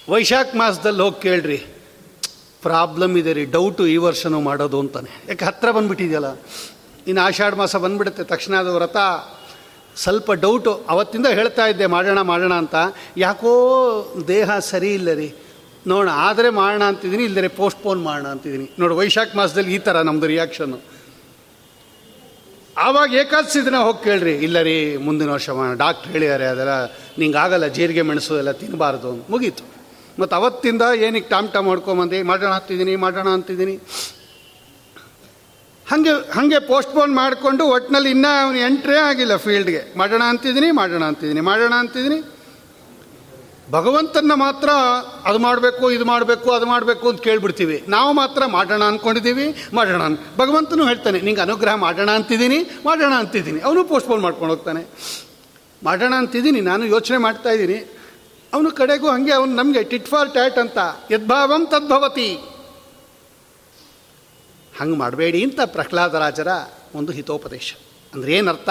ವೈಶಾಖ 0.09 0.47
ಮಾಸದಲ್ಲಿ 0.55 1.03
ಹೋಗಿ 1.03 1.23
ಕೇಳ್ರಿ. 1.23 1.57
ಪ್ರಾಬ್ಲಮ್ 2.63 3.19
ಇದೆ 3.19 3.33
ರೀ, 3.33 3.45
ಡೌಟು 3.45 3.87
ಈ 3.87 3.97
ವರ್ಷನೂ 3.97 4.41
ಮಾಡೋದು 4.41 4.81
ಅಂತಾನೆ. 4.81 5.11
ಯಾಕೆ 5.29 5.45
ಹತ್ತಿರ 5.45 5.71
ಬಂದುಬಿಟ್ಟಿದೆಯಲ್ಲ? 5.71 6.27
ಇನ್ನು 7.09 7.21
ಆಷಾಢ 7.27 7.55
ಮಾಸ 7.63 7.77
ಬಂದ್ಬಿಡುತ್ತೆ, 7.85 8.23
ತಕ್ಷಣ 8.33 8.55
ಅದು 8.63 8.73
ವ್ರತ. 8.79 8.97
ಸ್ವಲ್ಪ 10.03 10.31
ಡೌಟು 10.45 10.73
ಅವತ್ತಿಂದ 10.93 11.27
ಹೇಳ್ತಾ 11.39 11.65
ಇದ್ದೆ, 11.73 11.87
ಮಾಡೋಣ 11.95 12.21
ಮಾಡೋಣ 12.33 12.55
ಅಂತ. 12.63 12.77
ಯಾಕೋ 13.25 13.53
ದೇಹ 14.33 14.59
ಸರಿ 14.71 14.91
ಇಲ್ಲ 14.99 15.13
ರೀ. 15.21 15.29
ನೋಡೋಣ, 15.91 16.11
ಆದರೆ 16.27 16.49
ಮಾಡೋಣ 16.61 16.83
ಅಂತಿದ್ದೀನಿ 16.93 17.25
ಇಲ್ಲದೇ 17.29 17.51
ಪೋಸ್ಟ್ಪೋನ್ 17.61 18.01
ಮಾಡೋಣ 18.09 18.29
ಅಂತಿದ್ದೀನಿ. 18.35 18.67
ನೋಡಿ, 18.81 18.95
ವೈಶಾಖ 19.01 19.29
ಮಾಸದಲ್ಲಿ 19.41 19.73
ಈ 19.77 19.79
ಥರ 19.87 20.03
ನಮ್ಮದು 20.09 20.29
ರಿಯಾಕ್ಷನ್ನು 20.35 20.79
ಆವಾಗ 22.85 23.09
ಏಕಾದಶಿ 23.21 23.61
ದಿನ 23.69 23.77
ಹೋಗಿ 23.87 24.01
ಕೇಳ್ರಿ, 24.05 24.35
ಇಲ್ಲ 24.47 24.59
ರೀ, 24.69 24.77
ಮುಂದಿನ 25.07 25.29
ವರ್ಷ 25.37 25.49
ಡಾಕ್ಟ್ರ್ 25.85 26.11
ಹೇಳಿದ್ದಾರೆ, 26.15 26.47
ಅದೆಲ್ಲ 26.53 26.75
ನಿಂಗೆ 27.21 27.39
ಆಗಲ್ಲ 27.45 27.67
ಜೀರಿಗೆ 27.77 28.03
ಮೆಣಸು 28.11 28.35
ಎಲ್ಲ 28.43 28.53
ತಿನ್ನಬಾರ್ದು 28.61 29.13
ಮುಗೀತು. 29.33 29.65
ಮತ್ತು 30.21 30.35
ಅವತ್ತಿಂದ 30.41 30.85
ಏನಕ್ಕೆ 31.07 31.31
ಟಾಮ್ 31.33 31.49
ಟಾಮ್ 31.55 31.67
ಮಾಡ್ಕೊಂಬಂದು 31.71 32.21
ಮಾಡೋಣ 32.31 32.53
ಅಂತಿದ್ದೀನಿ 32.61 32.95
ಮಾಡೋಣ 33.07 33.29
ಅಂತಿದ್ದೀನಿ. 33.39 33.75
ಹಾಗೆ 35.91 36.13
ಹಾಗೆ 36.37 36.59
ಪೋಸ್ಟ್ಪೋನ್ 36.71 37.13
ಮಾಡಿಕೊಂಡು 37.15 37.65
ಒಟ್ಟಿನಲ್ಲಿ 37.75 38.11
ಇನ್ನೂ 38.11 38.31
ಅವನು 38.45 38.59
ಎಂಟ್ರೇ 38.59 38.97
ಆಗಿಲ್ಲ 39.11 39.37
ಫೀಲ್ಡ್ಗೆ 39.37 39.83
ಮಾಡೋಣ 39.97 40.23
ಅಂತಿದ್ದೀನಿ 40.33 40.71
ಮಾಡೋಣ 40.71 41.05
ಅಂತಿದ್ದೀನಿ 41.05 41.41
ಮಾಡೋಣ 41.41 41.75
ಅಂತಿದ್ದೀನಿ. 41.75 42.19
ಭಗವಂತನ 43.71 44.33
ಮಾತ್ರ 44.35 44.69
ಅದು 45.29 45.39
ಮಾಡಬೇಕು, 45.39 45.91
ಇದು 45.91 46.05
ಮಾಡಬೇಕು, 46.05 46.51
ಅದು 46.51 46.67
ಮಾಡಬೇಕು 46.67 47.09
ಅಂತ 47.09 47.21
ಕೇಳಿಬಿಡ್ತೀವಿ. 47.21 47.85
ನಾವು 47.89 48.13
ಮಾತ್ರ 48.13 48.47
ಮಾಡೋಣ 48.47 48.83
ಅಂದ್ಕೊಂಡಿದ್ದೀವಿ 48.85 49.47
ಮಾಡೋಣ 49.75 50.03
ಭಗವಂತನು 50.39 50.87
ಹೇಳ್ತಾನೆ, 50.87 51.21
ನಿಂಗೆ 51.21 51.41
ಅನುಗ್ರಹ 51.41 51.75
ಮಾಡೋಣ 51.75 52.11
ಅಂತಿದ್ದೀನಿ 52.11 52.59
ಮಾಡೋಣ 52.85 53.13
ಅಂತಿದ್ದೀನಿ. 53.13 53.61
ಅವನು 53.61 53.85
ಪೋಸ್ಟ್ಪೋನ್ 53.85 54.23
ಮಾಡ್ಕೊಂಡು 54.23 54.55
ಹೋಗ್ತಾನೆ. 54.55 54.83
ಮಾಡೋಣ 55.85 56.15
ಅಂತಿದ್ದೀನಿ, 56.15 56.61
ನಾನು 56.61 56.85
ಯೋಚನೆ 56.85 57.17
ಮಾಡ್ತಾ 57.17 57.51
ಇದ್ದೀನಿ. 57.51 57.79
ಅವನು 58.55 58.71
ಕಡೆಗೂ 58.71 59.09
ಹಾಗೆ, 59.11 59.33
ಅವನು 59.33 59.55
ನಮಗೆ 59.55 59.83
ಟಿಟ್ 59.83 60.09
ಫಾರ್ 60.09 60.31
ಟ್ಯಾಟ್ 60.33 60.59
ಅಂತ, 60.59 60.79
ಯದ್ಭಾವಂ 61.11 61.67
ತದ್ಭವತಿ. 61.67 62.31
ಹಂಗೆ 64.81 64.99
ಮಾಡಬೇಡಿ 64.99 65.45
ಅಂತ 65.45 65.61
ಪ್ರಹ್ಲಾದರಾಜರ 65.67 66.49
ಒಂದು 66.95 67.13
ಹಿತೋಪದೇಶ. 67.13 67.75
ಅಂದರೆ 68.15 68.33
ಏನರ್ಥ? 68.33 68.69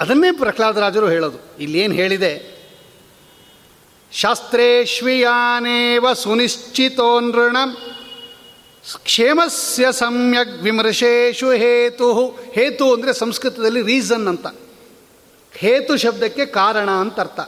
ಅದನ್ನೇ 0.00 0.32
ಪ್ರಹ್ಲಾದರಾಜರು 0.32 1.08
ಹೇಳೋದು. 1.08 1.62
ಇಲ್ಲೇನು 1.62 1.94
ಹೇಳಿದೆ? 1.94 2.58
ಶಾಸ್ತ್ರೇಶ್ವಿಯಾನೇವ 4.12 6.12
ಸುನಿಶ್ಚಿತೋ 6.12 7.20
ನೃಣ. 7.20 7.56
ಕ್ಷೇಮಸ್ಯ 9.02 9.92
ಸಮ್ಯಕ್ 9.92 10.62
ವಿಮರ್ಶೇಶು 10.62 11.50
ಹೇತು. 11.50 12.38
ಹೇತು 12.52 12.94
ಅಂದರೆ 12.94 13.12
ಸಂಸ್ಕೃತದಲ್ಲಿ 13.12 13.82
ರೀಸನ್ 13.82 14.28
ಅಂತ. 14.28 14.46
ಹೇತು 15.52 15.96
ಶಬ್ದಕ್ಕೆ 15.96 16.46
ಕಾರಣ 16.46 16.90
ಅಂತ 16.90 17.20
ಅರ್ಥ. 17.20 17.40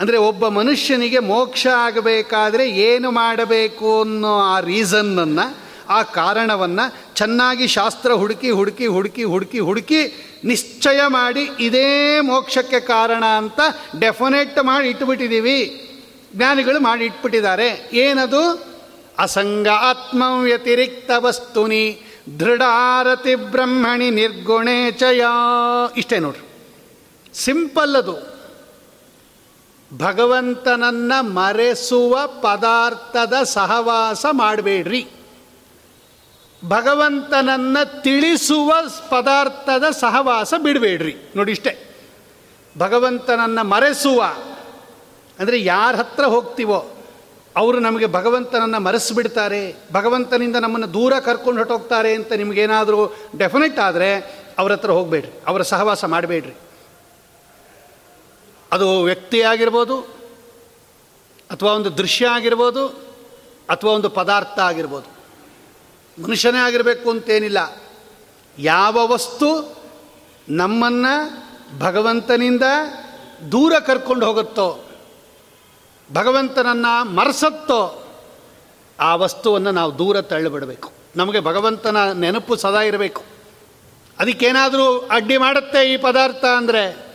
ಅಂದರೆ 0.00 0.16
ಒಬ್ಬ 0.16 0.48
ಮನುಷ್ಯನಿಗೆ 0.48 1.18
ಮೋಕ್ಷ 1.18 1.66
ಆಗಬೇಕಾದರೆ 1.66 2.70
ಏನು 2.70 3.10
ಮಾಡಬೇಕು 3.10 4.00
ಅನ್ನೋ 4.00 4.38
ಆ 4.38 4.60
ರೀಸನ್ನನ್ನು 4.60 5.67
ಆ 5.88 6.02
ಕಾರಣವನ್ನು 6.02 7.14
ಚೆನ್ನಾಗಿ 7.14 7.68
ಶಾಸ್ತ್ರ 7.68 8.12
ಹುಡುಕಿ 8.12 8.50
ಹುಡುಕಿ 8.50 8.86
ಹುಡುಕಿ 8.86 9.22
ಹುಡುಕಿ 9.22 9.58
ಹುಡುಕಿ 9.58 10.24
ನಿಶ್ಚಯ 10.44 11.00
ಮಾಡಿ 11.06 11.50
ಇದೇ 11.60 12.20
ಮೋಕ್ಷಕ್ಕೆ 12.20 12.80
ಕಾರಣ 12.80 13.24
ಅಂತ 13.24 13.60
ಡೆಫಿನೆಟ್ 14.00 14.64
ಮಾಡಿ 14.64 14.88
ಇಟ್ಬಿಟ್ಟಿದ್ದೀವಿ 14.88 15.84
ಜ್ಞಾನಿಗಳು 16.34 16.80
ಮಾಡಿ 16.80 17.04
ಇಟ್ಬಿಟ್ಟಿದ್ದಾರೆ. 17.04 17.90
ಏನದು? 17.92 18.68
ಅಸಂಗ 19.18 19.68
ಆತ್ಮ 19.68 20.22
ವ್ಯತಿರಿಕ್ತ 20.40 21.10
ವಸ್ತುನಿ 21.18 22.02
ದೃಢಾರತಿ 22.40 23.34
ಬ್ರಹ್ಮಣಿ 23.34 24.10
ನಿರ್ಗುಣೇ 24.10 24.90
ಚಯ. 24.90 25.24
ಇಷ್ಟೇ 25.96 26.18
ನೋಡ್ರಿ. 26.18 26.48
ಸಿಂಪಲ್ 27.34 27.96
ಅದು. 27.96 28.38
ಭಗವಂತನನ್ನ 29.98 31.12
ಮರೆಸುವ 31.20 32.26
ಪದಾರ್ಥದ 32.26 33.34
ಸಹವಾಸ 33.42 34.26
ಮಾಡಬೇಡ್ರಿ. 34.32 35.06
ಭಗವಂತನನ್ನು 36.64 38.02
ತಿಳಿಸುವ 38.02 38.72
ಪದಾರ್ಥದ 39.10 39.90
ಸಹವಾಸ 39.90 40.54
ಬಿಡಬೇಡ್ರಿ. 40.62 41.16
ನೋಡಿ 41.36 41.52
ಇಷ್ಟೇ 41.52 41.72
ಭಗವಂತನನ್ನು 42.78 43.64
ಮರೆಸುವ, 43.64 44.22
ಅಂದರೆ 45.38 45.62
ಯಾರ 45.62 45.94
ಹತ್ರ 45.94 46.24
ಹೋಗ್ತೀವೋ, 46.24 46.94
ಅವರು 47.56 47.78
ನಮಗೆ 47.78 48.06
ಭಗವಂತನನ್ನು 48.06 48.80
ಮರೆಸಿಬಿಡ್ತಾರೆ, 48.80 49.76
ಭಗವಂತನಿಂದ 49.92 50.56
ನಮ್ಮನ್ನು 50.56 50.94
ದೂರ 50.94 51.18
ಕರ್ಕೊಂಡು 51.18 51.58
ಹೊಟ್ಟೋಗ್ತಾರೆ 51.58 52.14
ಅಂತ 52.14 52.32
ನಿಮಗೇನಾದರೂ 52.32 53.16
ಡೆಫಿನೆಟ್ 53.38 53.78
ಆದರೆ 53.78 54.10
ಅವ್ರ 54.58 54.72
ಹತ್ರ 54.72 54.90
ಹೋಗಬೇಡ್ರಿ, 54.90 55.32
ಅವರ 55.46 55.62
ಸಹವಾಸ 55.62 56.04
ಮಾಡಬೇಡ್ರಿ. 56.04 56.54
ಅದು 58.72 59.02
ವ್ಯಕ್ತಿ 59.02 59.42
ಆಗಿರ್ಬೋದು, 59.42 59.98
ಅಥವಾ 61.50 61.72
ಒಂದು 61.72 61.98
ದೃಶ್ಯ 61.98 62.26
ಆಗಿರ್ಬೋದು, 62.26 62.88
ಅಥವಾ 63.70 63.92
ಒಂದು 63.92 64.10
ಪದಾರ್ಥ 64.10 64.58
ಆಗಿರ್ಬೋದು. 64.58 65.17
ಮನುಷ್ಯನೇ 66.22 66.58
ಆಗಿರಬೇಕು 66.58 67.10
ಅಂತೇನಿಲ್ಲ. 67.10 67.82
ಯಾವ 68.58 69.08
ವಸ್ತು 69.08 69.78
ನಮ್ಮನ್ನು 70.48 71.48
ಭಗವಂತನಿಂದ 71.78 72.62
ದೂರ 73.52 73.78
ಕರ್ಕೊಂಡು 73.78 74.26
ಹೋಗುತ್ತೋ, 74.26 74.84
ಭಗವಂತನನ್ನು 76.12 77.04
ಮರೆಸತ್ತೋ, 77.04 78.04
ಆ 79.00 79.14
ವಸ್ತುವನ್ನು 79.14 79.70
ನಾವು 79.70 79.98
ದೂರ 79.98 80.20
ತಳ್ಳಿಬಿಡಬೇಕು. 80.20 80.92
ನಮಗೆ 81.16 81.40
ಭಗವಂತನ 81.40 82.12
ನೆನಪು 82.12 82.56
ಸದಾ 82.56 82.80
ಇರಬೇಕು. 82.80 83.22
ಅದಕ್ಕೇನಾದರೂ 84.18 85.08
ಅಡ್ಡಿ 85.10 85.36
ಮಾಡುತ್ತೆ 85.36 85.92
ಈ 85.92 85.96
ಪದಾರ್ಥ 85.96 86.44
ಅಂದರೆ, 86.44 87.06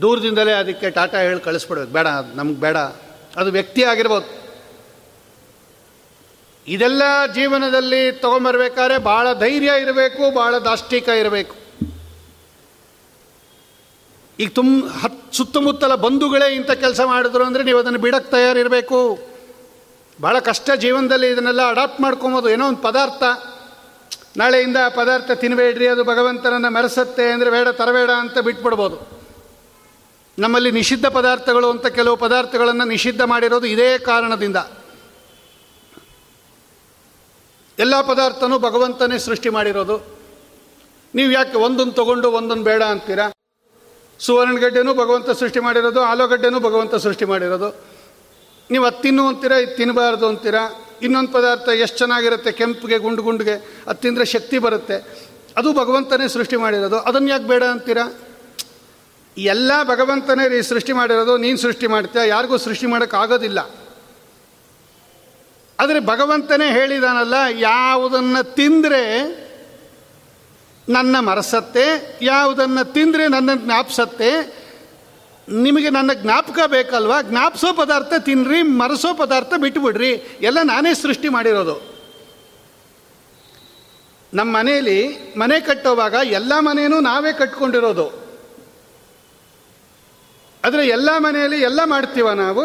ದೂರದಿಂದಲೇ 0.00 0.52
ಅದಕ್ಕೆ 0.52 0.90
ಟಾಟಾ 0.90 1.18
ಹೇಳಿ 1.18 1.40
ಕಳಿಸ್ಬಿಡ್ಬೇಕು. 1.40 1.92
ಬೇಡ, 1.92 2.06
ನಮ್ಗೆ 2.34 2.60
ಬೇಡ. 2.60 2.76
ಅದು 3.36 3.50
ವ್ಯಕ್ತಿ 3.50 3.84
ಆಗಿರ್ಬೋದು. 3.84 4.41
ಇದೆಲ್ಲ 6.66 7.02
ಜೀವನದಲ್ಲಿ 7.34 8.12
ತೊಗೊಂಬರ್ಬೇಕಾದ್ರೆ 8.12 8.98
ಭಾಳ 8.98 9.32
ಧೈರ್ಯ 9.32 9.70
ಇರಬೇಕು, 9.80 10.34
ಭಾಳ 10.34 10.58
ದಾಷ್ಟಿಕ 10.58 11.08
ಇರಬೇಕು. 11.08 11.54
ಈಗ 14.38 14.50
ತುಂಬ 14.50 14.86
ಹತ್ 14.86 15.34
ಸುತ್ತಮುತ್ತಲ 15.34 15.94
ಬಂಧುಗಳೇ 15.94 16.54
ಇಂಥ 16.54 16.70
ಕೆಲಸ 16.70 17.00
ಮಾಡಿದ್ರು 17.04 17.44
ಅಂದರೆ 17.44 17.64
ನೀವು 17.64 17.78
ಅದನ್ನು 17.78 17.98
ಬಿಡಕ್ಕೆ 17.98 18.30
ತಯಾರಿರಬೇಕು. 18.30 18.98
ಭಾಳ 20.22 20.38
ಕಷ್ಟ 20.38 20.70
ಜೀವನದಲ್ಲಿ 20.70 21.30
ಇದನ್ನೆಲ್ಲ 21.30 21.68
ಅಡಾಪ್ಟ್ 21.68 22.00
ಮಾಡ್ಕೊಬೋದು. 22.00 22.48
ಏನೋ 22.48 22.68
ಒಂದು 22.68 22.82
ಪದಾರ್ಥ. 22.82 23.22
ನಾಳೆಯಿಂದ 24.36 24.76
ಆ 24.84 24.88
ಪದಾರ್ಥ 24.88 25.30
ತಿನ್ನಬೇಡ್ರಿ 25.30 25.86
ಅದು 25.86 26.04
ಭಗವಂತನನ್ನು 26.04 26.70
ಮೆರೆಸತ್ತೆ 26.70 27.32
ಅಂದರೆ 27.32 27.50
ಬೇಡ, 27.50 27.68
ತರಬೇಡ 27.68 28.10
ಅಂತ 28.10 28.38
ಬಿಟ್ಬಿಡ್ಬೋದು. 28.38 29.22
ನಮ್ಮಲ್ಲಿ 30.38 30.70
ನಿಷಿದ್ಧ 30.70 31.06
ಪದಾರ್ಥಗಳು 31.06 31.70
ಅಂತ 31.70 31.86
ಕೆಲವು 31.86 32.16
ಪದಾರ್ಥಗಳನ್ನು 32.16 32.84
ನಿಷಿದ್ಧ 32.84 33.22
ಮಾಡಿರೋದು 33.22 33.66
ಇದೇ 33.66 33.98
ಕಾರಣದಿಂದ. 33.98 34.56
ಎಲ್ಲ 37.82 37.94
ಪದಾರ್ಥನೂ 38.10 38.56
ಭಗವಂತನೇ 38.66 39.16
ಸೃಷ್ಟಿ 39.26 39.50
ಮಾಡಿರೋದು. 39.56 39.96
ನೀವು 41.14 41.30
ಯಾಕೆ 41.38 41.56
ಒಂದೊಂದು 41.66 41.94
ತಗೊಂಡು 42.00 42.28
ಒಂದೊಂದು 42.38 42.66
ಬೇಡ 42.70 42.82
ಅಂತೀರಾ? 42.92 43.26
ಸುವರ್ಣಗಡ್ಡೆನೂ 44.20 44.92
ಭಗವಂತ 45.02 45.30
ಸೃಷ್ಟಿ 45.40 45.60
ಮಾಡಿರೋದು 45.66 46.00
ಆಲೂಗಡ್ಡೆನೂ 46.10 46.58
ಭಗವಂತ 46.66 46.94
ಸೃಷ್ಟಿ 47.04 47.26
ಮಾಡಿರೋದು. 47.32 47.68
ನೀವು 48.70 48.84
ಅದು 48.88 48.98
ತಿನ್ನು 49.04 49.22
ಅಂತೀರಾ, 49.28 49.56
ಇದು 49.64 49.74
ತಿನ್ನಬಾರ್ದು 49.76 50.26
ಅಂತೀರಾ? 50.32 50.62
ಇನ್ನೊಂದು 51.06 51.30
ಪದಾರ್ಥ 51.36 51.68
ಎಷ್ಟು 51.84 51.98
ಚೆನ್ನಾಗಿರುತ್ತೆ, 51.98 52.50
ಕೆಂಪಿಗೆ, 52.58 52.98
ಗುಂಡು 53.04 53.22
ಗುಂಡಿಗೆ, 53.22 53.56
ಅದು 53.88 53.98
ತಿಂದರೆ 54.04 54.24
ಶಕ್ತಿ 54.34 54.58
ಬರುತ್ತೆ. 54.66 54.96
ಅದು 55.60 55.68
ಭಗವಂತನೇ 55.80 56.26
ಸೃಷ್ಟಿ 56.36 56.56
ಮಾಡಿರೋದು. 56.64 56.98
ಅದನ್ನು 57.08 57.28
ಯಾಕೆ 57.28 57.46
ಬೇಡ 57.52 57.62
ಅಂತೀರಾ? 57.74 58.04
ಎಲ್ಲ 59.36 59.72
ಭಗವಂತನೇ 59.92 60.44
ಸೃಷ್ಟಿ 60.72 60.92
ಮಾಡಿರೋದು, 61.00 61.34
ನೀನು 61.44 61.58
ಸೃಷ್ಟಿ 61.58 61.86
ಮಾಡ್ತೀಯ? 61.94 62.22
ಯಾರಿಗೂ 62.34 62.56
ಸೃಷ್ಟಿ 62.66 62.86
ಮಾಡೋಕ್ಕಾಗೋದಿಲ್ಲ 62.92 63.60
ಆದರೆ 65.82 66.00
ಭಗವಂತನೇ 66.00 66.70
ಹೇಳಿದಾನಲ್ಲ, 66.70 67.34
ಯಾವುದನ್ನು 67.50 68.54
ತಿಂದರೆ 68.54 69.04
ನನ್ನ 70.88 71.16
ಮರಸತ್ತೆ, 71.20 72.18
ಯಾವುದನ್ನು 72.22 72.92
ತಿಂದರೆ 72.92 73.28
ನನ್ನ 73.28 73.50
ಜ್ಞಾಪಿಸತ್ತೆ, 73.54 74.30
ನಿಮಗೆ 75.48 75.90
ನನ್ನ 75.90 76.12
ಜ್ಞಾಪಕ 76.12 76.58
ಬೇಕಲ್ವಾ? 76.66 77.22
ಜ್ಞಾಪಿಸೋ 77.22 77.72
ಪದಾರ್ಥ 77.72 78.14
ತಿನ್ನಿರಿ 78.18 78.62
ಮರೆಸೋ 78.62 79.14
ಪದಾರ್ಥ 79.14 79.52
ಬಿಟ್ಟುಬಿಡ್ರಿ 79.60 80.12
ಎಲ್ಲ 80.40 80.58
ನಾನೇ 80.62 80.94
ಸೃಷ್ಟಿ 80.94 81.28
ಮಾಡಿರೋದು. 81.28 81.76
ನಮ್ಮ 84.34 84.56
ಮನೆಯಲ್ಲಿ 84.56 84.98
ಮನೆ 85.36 85.60
ಕಟ್ಟೋವಾಗ 85.60 86.14
ಎಲ್ಲ 86.24 86.52
ಮನೆಯೂ 86.58 87.00
ನಾವೇ 87.00 87.32
ಕಟ್ಕೊಂಡಿರೋದು. 87.32 88.06
ಆದರೆ 90.64 90.86
ಎಲ್ಲ 90.86 91.10
ಮನೆಯಲ್ಲಿ 91.18 91.60
ಎಲ್ಲ 91.60 91.80
ಮಾಡ್ತೀವ 91.84 92.30
ನಾವು? 92.30 92.64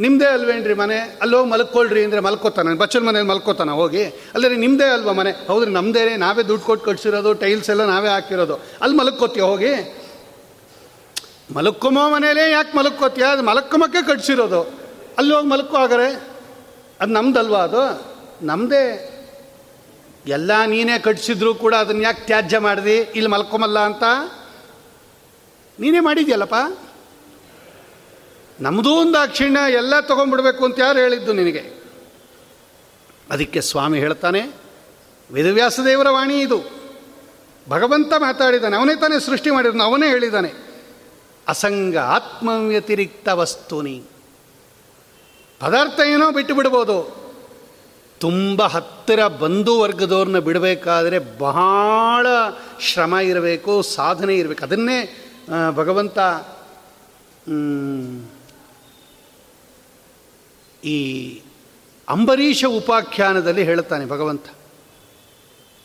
ನಿಮ್ಮದೇ 0.00 0.24
ಅಲ್ವೇನ್ರಿ 0.24 0.74
ಮನೆ? 0.74 0.98
ಅಲ್ಲೋ 1.20 1.44
ಮಲ್ಕೊಳ್ರಿ 1.44 2.04
ಅಂದರೆ 2.04 2.20
ಮಲ್ಕೋತಾನೆ 2.20 2.74
ಬಚ್ಚನ 2.74 3.02
ಮನೇಲಿ 3.06 3.26
ಮಲ್ಕೋತಾನೆ, 3.26 3.72
ಹೋಗಿ. 3.72 4.04
ಅಲ್ಲರಿ 4.06 4.56
ನಿಮ್ಮದೇ 4.56 4.84
ಅಲ್ವಾ 4.84 5.12
ಮನೆ? 5.12 5.30
ಹೌದ್ರಿ 5.46 5.70
ನಮ್ಮದೇ 5.70 6.16
ನಾವೇ 6.16 6.42
ದುಡ್ಡು 6.42 6.66
ಕೊಟ್ಟು 6.66 6.84
ಕಟ್ಸಿರೋದು 6.86 7.32
ಟೈಲ್ಸ್ 7.34 7.70
ಎಲ್ಲ 7.70 7.84
ನಾವೇ 7.84 8.08
ಹಾಕಿರೋದು. 8.08 8.56
ಅಲ್ಲಿ 8.80 8.96
ಮಲ್ಕೋತೀಯ 8.96 9.42
ಹೋಗಿ? 9.42 9.72
ಮಲಕ್ಕೊಮ್ಮೋ 11.56 12.10
ಮನೇಲೇ 12.10 12.50
ಯಾಕೆ 12.50 12.76
ಮಲಕ್ಕೋತೀಯ 12.78 13.24
ಅದು 13.24 13.42
ಮಲಕ್ಕೊಮ್ಮಕ್ಕೆ 13.42 14.06
ಕಟ್ಸಿರೋದು. 14.06 14.62
ಅಲ್ಲಿ 15.18 15.34
ಹೋಗಿ 15.34 15.48
ಮಲಕ್ಕೋ 15.48 15.76
ಆಗರೆ 15.76 16.08
ಅದು 17.00 17.12
ನಮ್ದಲ್ವಾ 17.12 17.58
ಅದು? 17.58 17.82
ನಮ್ಮದೇ 18.42 18.84
ಎಲ್ಲ 20.26 20.50
ನೀನೇ 20.66 20.98
ಕಟ್ಸಿದ್ರು 20.98 21.54
ಕೂಡ 21.54 21.74
ಅದನ್ನು 21.74 22.02
ಯಾಕೆ 22.02 22.26
ತ್ಯಾಜ್ಯ 22.26 22.58
ಮಾಡಿದೆ? 22.58 22.96
ಇಲ್ಲಿ 22.96 23.26
ಮಲ್ಕೊಮಲ್ಲ 23.26 23.78
ಅಂತ? 23.78 24.04
ನೀನೇ 25.80 26.00
ಮಾಡಿದ್ಯಲ್ಲಪ್ಪ? 26.00 26.54
ನಮ್ಮದೂ 28.60 28.90
ಒಂದು 28.90 29.14
ದಾಕ್ಷಿಣ್ಯ 29.14 29.72
ಎಲ್ಲ 29.72 30.00
ತೊಗೊಂಡ್ಬಿಡ್ಬೇಕು 30.00 30.64
ಅಂತ 30.64 30.78
ಯಾರು 30.80 30.98
ಹೇಳಿದ್ದು 30.98 31.32
ನಿನಗೆ? 31.32 31.62
ಅದಕ್ಕೆ 33.30 33.60
ಸ್ವಾಮಿ 33.60 33.98
ಹೇಳ್ತಾನೆ 33.98 34.40
ವೇದವ್ಯಾಸದೇವರ 35.30 36.08
ವಾಣಿ 36.10 36.40
ಇದು. 36.40 36.58
ಭಗವಂತ 37.68 38.12
ಮಾತಾಡಿದ್ದಾನೆ 38.18 38.76
ಅವನೇ 38.76 38.96
ತಾನೇ 38.96 39.20
ಸೃಷ್ಟಿ 39.20 39.50
ಮಾಡಿದನು 39.50 39.84
ಅವನೇ 39.84 40.08
ಹೇಳಿದ್ದಾನೆ 40.08 40.50
ಅಸಂಗ 41.48 41.96
ಆತ್ಮವ್ಯತಿರಿಕ್ತ 41.96 43.28
ವಸ್ತುನಿ 43.28 44.02
ಪದಾರ್ಥ 45.60 46.00
ಏನೋ 46.00 46.30
ಬಿಟ್ಟು 46.30 46.54
ಬಿಡ್ಬೋದು 46.54 46.96
ತುಂಬ 48.20 48.62
ಹತ್ತಿರ 48.62 49.26
ಬಂಧು 49.26 49.80
ವರ್ಗದವ್ರನ್ನ 49.80 50.38
ಬಿಡಬೇಕಾದ್ರೆ 50.38 51.18
ಬಹಳ 51.38 52.26
ಶ್ರಮ 52.80 53.14
ಇರಬೇಕು, 53.14 53.82
ಸಾಧನೆ 53.82 54.34
ಇರಬೇಕು. 54.36 54.64
ಅದನ್ನೇ 54.64 54.98
ಭಗವಂತ 55.70 56.18
ಈ 60.84 61.40
ಅಂಬರೀಷ 62.08 62.64
ಉಪಾಖ್ಯಾನದಲ್ಲಿ 62.64 63.62
ಹೇಳ್ತಾನೆ 63.62 64.04
ಭಗವಂತ. 64.04 64.44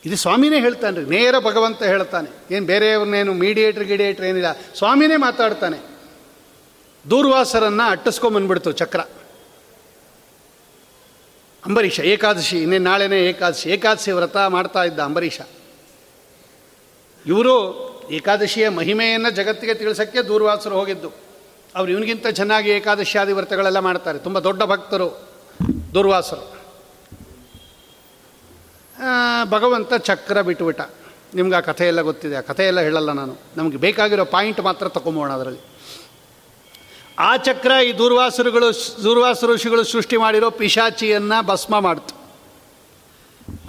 ಇದು 0.05 0.17
ಸ್ವಾಮಿನೇ 0.17 0.59
ಹೇಳ್ತಾನೆ 0.59 0.99
ರೀ 0.99 1.05
ನೇರ 1.05 1.39
ಭಗವಂತ 1.39 1.83
ಹೇಳ್ತಾನೆ 1.83 2.55
ಏನು 2.55 2.65
ಬೇರೆಯವ್ರನ್ನೇನು 2.65 3.33
ಮೀಡಿಯೇಟ್ರ್ 3.33 3.83
ಗಿಡಿಯೇಟ್ರ್ 3.83 4.25
ಏನಿಲ್ಲ. 4.25 4.51
ಸ್ವಾಮಿನೇ 4.51 5.15
ಮಾತಾಡ್ತಾನೆ. 5.15 5.77
ದೂರ್ವಾಸರನ್ನು 7.09 7.89
ಅಟ್ಟಿಸ್ಕೊಂಬಂದ್ಬಿಡ್ತು 7.89 8.71
ಚಕ್ರ. 8.71 8.99
ಅಂಬರೀಷ, 11.65 11.99
ಏಕಾದಶಿ, 11.99 12.61
ಇನ್ನೇನು 12.61 12.83
ನಾಳೆನೇ 12.83 13.29
ಏಕಾದಶಿ. 13.29 13.69
ಏಕಾದಶಿ 13.69 14.11
ವ್ರತ 14.11 14.37
ಮಾಡ್ತಾ 14.37 14.83
ಇದ್ದ 14.83 14.99
ಅಂಬರೀಷ. 14.99 15.41
ಇವರು 17.25 17.83
ಏಕಾದಶಿಯ 18.11 18.69
ಮಹಿಮೆಯನ್ನು 18.69 19.29
ಜಗತ್ತಿಗೆ 19.29 19.73
ತಿಳಿಸೋಕ್ಕೆ 19.73 20.21
ದೂರ್ವಾಸರು 20.21 20.75
ಹೋಗಿದ್ದು. 20.75 21.22
ಅವ್ರು 21.75 21.91
ಇವನಿಗಿಂತ 21.91 22.27
ಚೆನ್ನಾಗಿ 22.27 22.69
ಏಕಾದಶಿಯಾದಿ 22.69 23.31
ವ್ರತಗಳೆಲ್ಲ 23.31 23.79
ಮಾಡ್ತಾರೆ. 23.79 24.19
ತುಂಬ 24.19 24.39
ದೊಡ್ಡ 24.39 24.63
ಭಕ್ತರು, 24.63 25.29
ದುರ್ವಾಸರು. 25.93 26.63
ಭಗವಂತ 29.49 29.93
ಚಕ್ರ 29.93 30.41
ಬಿಟ್ಟುಬಿಟ್ಟ. 30.41 30.81
ನಿಮ್ಗೆ 31.35 31.55
ಆ 31.55 31.59
ಕಥೆ 31.59 31.87
ಎಲ್ಲ 31.87 32.01
ಗೊತ್ತಿದೆ. 32.01 32.35
ಆ 32.35 32.41
ಕಥೆ 32.41 32.63
ಎಲ್ಲ 32.63 32.79
ಹೇಳಲ್ಲ 32.79 33.11
ನಾನು. 33.11 33.37
ನಮಗೆ 33.57 33.77
ಬೇಕಾಗಿರೋ 33.77 34.25
ಪಾಯಿಂಟ್ 34.25 34.59
ಮಾತ್ರ 34.59 34.87
ತಗೊಂಬೋಣ 34.87 35.31
ಅದರಲ್ಲಿ. 35.31 35.59
ಆ 37.19 37.37
ಚಕ್ರ 37.37 37.71
ಈ 37.87 37.97
ದುರ್ವಾಸರುಗಳು, 37.97 39.03
ದುರ್ವಾಸ 39.03 39.43
ಋಷಿಗಳು 39.43 39.83
ಸೃಷ್ಟಿ 39.83 40.17
ಮಾಡಿರೋ 40.17 40.49
ಪಿಶಾಚಿಯನ್ನು 40.49 41.45
ಭಸ್ಮ 41.45 41.79
ಮಾಡ್ತು. 41.79 42.15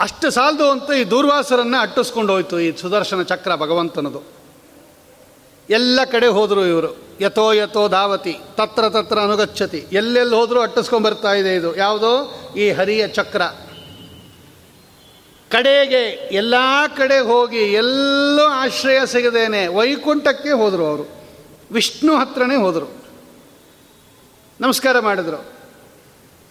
ಅಷ್ಟು 0.00 0.30
ಸಾಲದು 0.30 0.70
ಅಂತ 0.70 0.90
ಈ 1.00 1.04
ದುರ್ವಾಸರನ್ನು 1.04 1.78
ಅಟ್ಟಿಸ್ಕೊಂಡು 1.78 2.32
ಹೋಯ್ತು 2.32 2.60
ಈ 2.60 2.76
ಸುದರ್ಶನ 2.76 3.22
ಚಕ್ರ 3.22 3.56
ಭಗವಂತನದು. 3.56 4.33
ಎಲ್ಲ 5.70 6.00
ಕಡೆ 6.10 6.26
ಹೋದರು 6.26 6.66
ಇವರು. 6.66 7.04
ಯಥೋ 7.20 7.52
ಯಥೋ 7.52 7.88
ಧಾವತಿ, 7.88 8.36
ತತ್ರ 8.54 8.88
ತತ್ರ 8.88 9.18
ಅನುಗಚ್ಚತಿ. 9.18 9.86
ಎಲ್ಲೆಲ್ಲಿ 9.92 10.34
ಹೋದರೂ 10.34 10.60
ಅಟ್ಟಿಸ್ಕೊಂಡು 10.60 11.08
ಬರ್ತಾ 11.08 11.32
ಇದೆ 11.32 11.54
ಇದು. 11.54 11.76
ಯಾವುದೋ? 11.76 12.40
ಈ 12.56 12.70
ಹರಿಯ 12.70 13.08
ಚಕ್ರ. 13.08 13.42
ಕಡೆಗೆ, 15.50 16.28
ಎಲ್ಲ 16.32 16.54
ಕಡೆ 16.96 17.18
ಹೋಗಿ 17.18 17.72
ಎಲ್ಲೂ 17.72 18.42
ಆಶ್ರಯ 18.42 19.06
ಸಿಗದೇನೆ. 19.06 19.66
ವೈಕುಂಠಕ್ಕೆ 19.66 20.50
ಹೋದರು 20.50 20.86
ಅವರು. 20.86 21.24
ವಿಷ್ಣು 21.72 22.16
ಹತ್ರನೇ 22.16 22.56
ಹೋದರು. 22.56 23.04
ನಮಸ್ಕಾರ 24.60 24.98
ಮಾಡಿದ್ರು. 24.98 25.52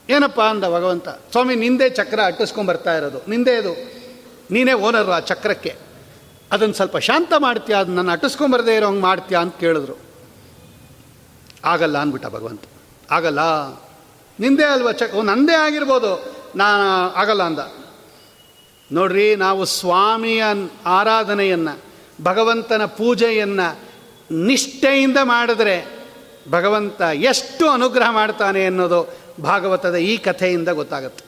ಏನಪ್ಪ 0.09 0.41
ಅಂದ 0.41 0.63
ಭಗವಂತ? 0.63 1.09
ಸ್ವಾಮಿ, 1.09 1.55
ನಿಂದೇ 1.55 1.89
ಚಕ್ರ 1.89 2.19
ಅಟ್ಟಿಸ್ಕೊಂಬರ್ತಾ 2.25 2.97
ಇರೋದು. 2.97 3.29
ನಿಂದೇ 3.29 3.55
ಅದು 3.55 4.03
ನೀನೇ 4.51 4.73
ಓನರು 4.73 5.11
ಆ 5.11 5.19
ಚಕ್ರಕ್ಕೆ. 5.19 5.82
ಅದನ್ನು 6.53 6.73
ಸ್ವಲ್ಪ 6.73 6.97
ಶಾಂತ 6.97 7.33
ಮಾಡ್ತೀಯ? 7.37 7.75
ಅದನ್ನ 7.75 7.95
ನನ್ನ 7.95 8.11
ಅಟ್ಟಿಸ್ಕೊಂಬರದೇ 8.11 8.75
ಇರೋ 8.75 8.87
ಹಂಗೆ 8.87 9.01
ಮಾಡ್ತೀಯ 9.01 9.37
ಅಂತ 9.37 9.55
ಕೇಳಿದ್ರು. 9.59 9.93
ಆಗಲ್ಲ 11.65 11.97
ಅಂದ್ಬಿಟ್ಟ 11.97 12.27
ಭಗವಂತ. 12.27 12.61
ಆಗಲ್ಲ. 13.11 13.39
ನಿಂದೇ 14.39 14.63
ಅಲ್ವಾ? 14.63 14.91
ಚಕ್ 14.91 15.25
ನಂದೇ 15.25 15.55
ಆಗಿರ್ಬೋದು. 15.55 16.35
ನಾನು 16.55 17.09
ಆಗಲ್ಲ 17.09 17.43
ಅಂದ. 17.43 17.59
ನೋಡ್ರಿ, 18.91 19.35
ನಾವು 19.35 19.65
ಸ್ವಾಮಿಯ 19.65 20.43
ಆರಾಧನೆಯನ್ನು, 20.85 21.81
ಭಗವಂತನ 22.23 22.85
ಪೂಜೆಯನ್ನು 22.85 23.79
ನಿಷ್ಠೆಯಿಂದ 24.31 25.17
ಮಾಡಿದ್ರೆ 25.23 26.03
ಭಗವಂತ 26.51 27.01
ಎಷ್ಟು 27.01 27.69
ಅನುಗ್ರಹ 27.69 28.11
ಮಾಡ್ತಾನೆ 28.11 28.65
ಅನ್ನೋದು 28.65 29.13
ಭಾಗವತದ 29.41 29.95
ಈ 29.95 30.17
ಕಥೆಯಿಂದ 30.17 30.69
ಗೊತ್ತಾಗುತ್ತೆ. 30.69 31.25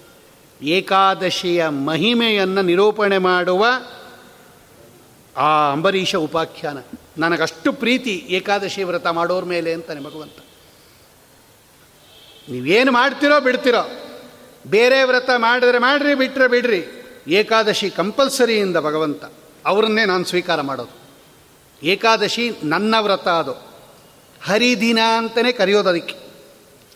ಏಕಾದಶಿಯ 0.66 1.68
ಮಹಿಮೆಯನ್ನು 1.68 2.62
ನಿರೂಪಣೆ 2.62 3.18
ಮಾಡುವ 3.18 3.66
ಆ 5.38 5.72
ಅಂಬರೀಷ 5.72 6.16
ಉಪಾಖ್ಯಾನ. 6.16 6.78
ನನಗಷ್ಟು 7.18 7.74
ಪ್ರೀತಿ 7.74 8.26
ಏಕಾದಶಿ 8.30 8.84
ವ್ರತ 8.84 9.08
ಮಾಡೋರ 9.08 9.44
ಮೇಲೆ 9.44 9.74
ಅಂತಾನೆ 9.74 10.04
ಭಗವಂತ 10.04 10.34
ನೀವೇನು 12.50 12.92
ಮಾಡ್ತಿರೋ 12.92 13.40
ಬಿಡ್ತಿರೋ. 13.40 13.92
ಬೇರೆ 14.68 15.04
ವ್ರತ 15.04 15.30
ಮಾಡಿದ್ರೆ 15.38 15.78
ಮಾಡ್ರಿ 15.78 16.16
ಬಿಟ್ಟರೆ 16.16 16.48
ಬಿಡ್ರಿ. 16.48 16.86
ಏಕಾದಶಿ 17.28 17.90
ಕಂಪಲ್ಸರಿಯಿಂದ 17.90 18.78
ಭಗವಂತ. 18.78 19.24
ಅವರನ್ನೇ 19.66 20.06
ನಾನು 20.06 20.26
ಸ್ವೀಕಾರ 20.26 20.62
ಮಾಡೋದು. 20.62 21.06
ಏಕಾದಶಿ 21.84 22.52
ನನ್ನ 22.64 22.96
ವ್ರತ 23.00 23.28
ಅದು. 23.28 23.52
ಹರಿದಿನ 24.44 25.00
ಅಂತಲೇ 25.18 25.52
ಕರೆಯೋದು 25.52 25.90
ಅದಕ್ಕೆ. 25.90 26.16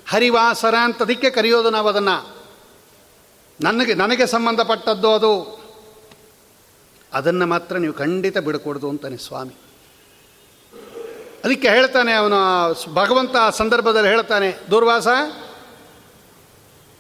ಹರಿವಾಸರ 0.10 0.76
ಅಂತದಕ್ಕೆ 0.76 1.30
ಕರೆಯೋದು 1.30 1.70
ನಾವು 1.70 1.88
ಅದನ್ನು 1.88 2.36
ನನಗೆ 3.62 3.94
ನನಗೆ 3.94 4.26
ಸಂಬಂಧಪಟ್ಟದ್ದು 4.26 5.14
ಅದು. 5.14 5.59
ಅದನ್ನು 7.14 7.46
ಮಾತ್ರ 7.46 7.78
ನೀವು 7.78 7.94
ಖಂಡಿತ 7.94 8.38
ಬಿಡಕೂಡ್ದು 8.38 8.90
ಅಂತಾನೆ 8.90 9.18
ಸ್ವಾಮಿ. 9.18 9.56
ಅದಕ್ಕೆ 11.44 11.70
ಹೇಳ್ತಾನೆ 11.70 12.14
ಅವನು 12.14 12.38
ಭಗವಂತ 12.94 13.36
ಆ 13.36 13.50
ಸಂದರ್ಭದಲ್ಲಿ 13.50 14.10
ಹೇಳ್ತಾನೆ, 14.10 14.58
ದೂರ್ವಾಸ, 14.72 15.08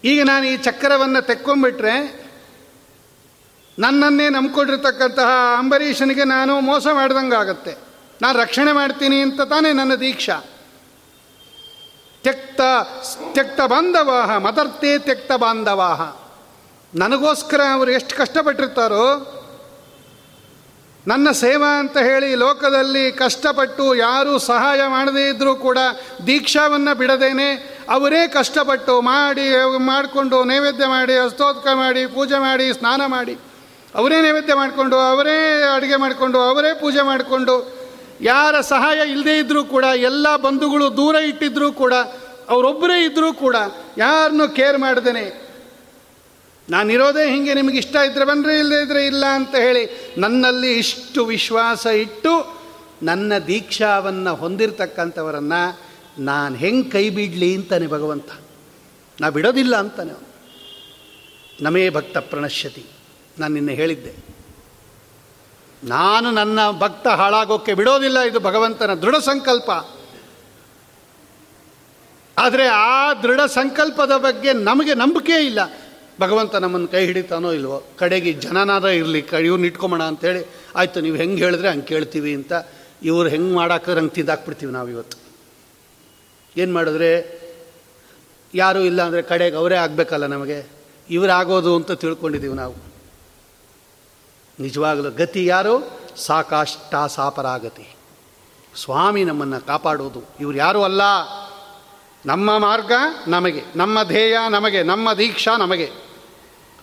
ಈಗ 0.03 0.23
ನಾನು 0.23 0.45
ಈ 0.47 0.57
ಚಕ್ರವನ್ನು 0.57 1.21
ತೆಕ್ಕೊಂಬಿಟ್ರೆ 1.21 1.95
ನನ್ನನ್ನೇ 3.79 4.29
ನಂಬ್ಕೊಂಡಿರ್ತಕ್ಕಂತಹ 4.29 5.29
ಅಂಬರೀಷನಿಗೆ 5.57 6.23
ನಾನು 6.23 6.59
ಮೋಸ 6.59 6.87
ಮಾಡ್ದಂಗೆ 6.93 7.35
ಆಗುತ್ತೆ. 7.35 7.75
ನಾನು 8.21 8.39
ರಕ್ಷಣೆ 8.39 8.71
ಮಾಡ್ತೀನಿ 8.71 9.21
ಅಂತ 9.21 9.41
ತಾನೇ 9.41 9.73
ನನ್ನ 9.73 9.95
ದೀಕ್ಷಾ. 9.95 10.37
ತೆಕ್ತ 12.23 12.61
ತೆಕ್ತ 13.35 13.61
ಬಾಂಧವಾಹ, 13.61 14.37
ಮದರ್ತೆ 14.37 14.97
ತೆಕ್ತ 14.99 15.31
ಬಾಂಧವಾಹ. 15.31 16.01
ನನಗೋಸ್ಕರ 16.95 17.61
ಅವರು 17.73 17.91
ಎಷ್ಟು 17.91 18.17
ಕಷ್ಟಪಟ್ಟಿರ್ತಾರೋ 18.17 19.35
ನನ್ನ 21.09 21.31
ಸೇವಾ 21.31 21.69
ಅಂತ 21.79 21.97
ಹೇಳಿ 21.97 22.35
ಲೋಕದಲ್ಲಿ 22.35 23.11
ಕಷ್ಟಪಟ್ಟು 23.11 23.95
ಯಾರೂ 23.95 24.37
ಸಹಾಯ 24.37 24.81
ಮಾಡದೇ 24.87 25.29
ಇದ್ದರೂ 25.29 25.55
ಕೂಡ 25.55 25.77
ದೀಕ್ಷಾವನ್ನು 26.27 26.97
ಬಿಡದೇನೆ. 26.97 27.49
ಅವರೇ 27.89 28.27
ಕಷ್ಟಪಟ್ಟು 28.27 29.01
ಮಾಡಿ, 29.01 29.45
ಮಾಡಿಕೊಂಡು 29.77 30.43
ನೈವೇದ್ಯ 30.43 30.87
ಮಾಡಿ 30.87 31.15
ಅಸ್ತೋತ್ಕ 31.17 31.67
ಮಾಡಿ, 31.73 32.05
ಪೂಜೆ 32.05 32.39
ಮಾಡಿ, 32.39 32.73
ಸ್ನಾನ 32.73 33.01
ಮಾಡಿ. 33.05 33.35
ಅವರೇ 33.95 34.21
ನೈವೇದ್ಯ 34.21 34.53
ಮಾಡಿಕೊಂಡು, 34.53 34.95
ಅವರೇ 34.95 35.37
ಅಡುಗೆ 35.75 35.95
ಮಾಡಿಕೊಂಡು, 35.95 36.39
ಅವರೇ 36.39 36.73
ಪೂಜೆ 36.73 37.01
ಮಾಡಿಕೊಂಡು 37.01 37.55
ಯಾರ 38.21 38.61
ಸಹಾಯ 38.61 39.09
ಇಲ್ಲದೇ 39.09 39.37
ಇದ್ದರೂ 39.37 39.63
ಕೂಡ, 39.63 39.83
ಎಲ್ಲ 39.83 40.35
ಬಂಧುಗಳು 40.35 40.97
ದೂರ 40.97 41.15
ಇಟ್ಟಿದ್ದರೂ 41.15 41.71
ಕೂಡ, 41.71 41.93
ಅವರೊಬ್ಬರೇ 42.49 43.03
ಇದ್ದರೂ 43.05 43.33
ಕೂಡ 43.33 43.55
ಯಾರನ್ನೂ 43.97 44.47
ಕೇರ್ 44.47 44.77
ಮಾಡ್ದೇನೆ. 44.77 45.48
ನಾನಿರೋದೇ 46.69 47.31
ಹಿಂಗೆ 47.31 47.53
ನಿಮಗೆ 47.53 47.77
ಇಷ್ಟ 47.77 47.95
ಇದ್ರೆ 47.95 48.25
ಬನ್ನಿರಿ 48.25 48.59
ಇಲ್ಲದೇ 48.59 48.83
ಇದ್ದರೆ 48.83 49.05
ಇಲ್ಲ 49.05 49.25
ಅಂತ 49.25 49.55
ಹೇಳಿ 49.55 50.13
ನನ್ನಲ್ಲಿ 50.17 50.77
ಇಷ್ಟು 50.77 51.25
ವಿಶ್ವಾಸ 51.25 51.85
ಇಟ್ಟು 51.85 52.59
ನನ್ನ 53.03 53.37
ದೀಕ್ಷಾವನ್ನು 53.37 54.35
ಹೊಂದಿರತಕ್ಕಂಥವರನ್ನು 54.35 55.79
ನಾನು 56.19 56.55
ಹೆಂಗೆ 56.55 56.89
ಕೈ 56.89 57.09
ಬಿಡಲಿ 57.09 57.55
ಅಂತಾನೆ 57.55 57.87
ಭಗವಂತ. 57.87 58.31
ನಾ 59.21 59.29
ಬಿಡೋದಿಲ್ಲ 59.29 59.75
ಅಂತಾನೆ 59.75 60.13
ನಮೇ 61.61 61.89
ಭಕ್ತ 61.89 62.17
ಪ್ರಣಶ್ಯತಿ. 62.17 62.85
ನಾನು 63.39 63.53
ನಿನ್ನೆ 63.53 63.73
ಹೇಳಿದ್ದೆ. 63.73 64.13
ನಾನು 65.83 66.31
ನನ್ನ 66.31 66.71
ಭಕ್ತ 66.71 67.07
ಹಾಳಾಗೋಕ್ಕೆ 67.07 67.73
ಬಿಡೋದಿಲ್ಲ, 67.73 68.19
ಇದು 68.19 68.39
ಭಗವಂತನ 68.39 68.93
ದೃಢ 68.93 69.15
ಸಂಕಲ್ಪ. 69.15 69.71
ಆದರೆ 72.39 72.67
ಆ 72.67 73.13
ದೃಢ 73.13 73.41
ಸಂಕಲ್ಪದ 73.41 74.11
ಬಗ್ಗೆ 74.17 74.53
ನಮಗೆ 74.53 74.93
ನಂಬಿಕೆ 74.93 75.45
ಇಲ್ಲ. 75.45 75.59
ಭಗವಂತ 76.19 76.55
ನಮ್ಮನ್ನು 76.55 76.87
ಕೈ 76.87 77.05
ಹಿಡಿತಾನೋ 77.05 77.51
ಇಲ್ವೋ? 77.51 77.83
ಕಡೆಗೆ 77.97 78.33
ಜನನಾದ 78.33 78.85
ಇರಲಿ 78.85 79.21
ಕ 79.21 79.33
ಇವ್ರನ್ನ 79.33 79.65
ಇಟ್ಕೊಂಬೋಣ 79.65 80.03
ಅಂತೇಳಿ, 80.03 80.49
ಆಯಿತು, 80.75 81.01
ನೀವು 81.01 81.15
ಹೆಂಗೆ 81.15 81.43
ಹೇಳಿದ್ರೆ 81.43 81.69
ಹಂಗೆ 81.69 81.85
ಕೇಳ್ತೀವಿ 81.85 82.35
ಅಂತ 82.35 82.51
ಇವ್ರು 83.03 83.29
ಹೆಂಗೆ 83.29 83.55
ಮಾಡಾಕ್ರೆ 83.55 83.95
ಹಂಗೆ 83.95 84.09
ತಿಂದಾಕ್ಬಿಡ್ತೀವಿ 84.09 84.71
ನಾವು 84.71 84.89
ಇವತ್ತು. 84.89 85.17
ಏನು 86.57 86.73
ಮಾಡಿದ್ರೆ, 86.73 87.39
ಯಾರೂ 88.55 88.79
ಇಲ್ಲ 88.79 89.01
ಅಂದರೆ 89.01 89.21
ಕಡೆಗೆ 89.21 89.55
ಅವರೇ 89.55 89.75
ಆಗಬೇಕಲ್ಲ 89.75 90.25
ನಮಗೆ? 90.25 90.69
ಇವರಾಗೋದು 91.09 91.75
ಅಂತ 91.75 91.91
ತಿಳ್ಕೊಂಡಿದ್ದೀವಿ 91.91 92.53
ನಾವು. 92.53 92.75
ನಿಜವಾಗಲೂ 94.59 95.11
ಗತಿ 95.11 95.45
ಯಾರು? 95.45 95.99
ಸಾಕಾಷ್ಟ 96.17 96.95
ಸಾಪರಾಗತಿ 96.95 97.95
ಸ್ವಾಮಿ 98.75 99.23
ನಮ್ಮನ್ನು 99.23 99.67
ಕಾಪಾಡೋದು. 99.67 100.23
ಇವ್ರು 100.39 100.57
ಯಾರೂ 100.57 100.81
ಅಲ್ಲ. 100.83 101.01
ನಮ್ಮ 102.25 102.57
ಮಾರ್ಗ 102.57 102.91
ನಮಗೆ, 103.27 103.63
ನಮ್ಮ 103.75 104.03
ಧ್ಯೇಯ 104.03 104.37
ನಮಗೆ, 104.49 104.83
ನಮ್ಮ 104.83 105.13
ದೀಕ್ಷಾ 105.13 105.57
ನಮಗೆ. 105.57 106.08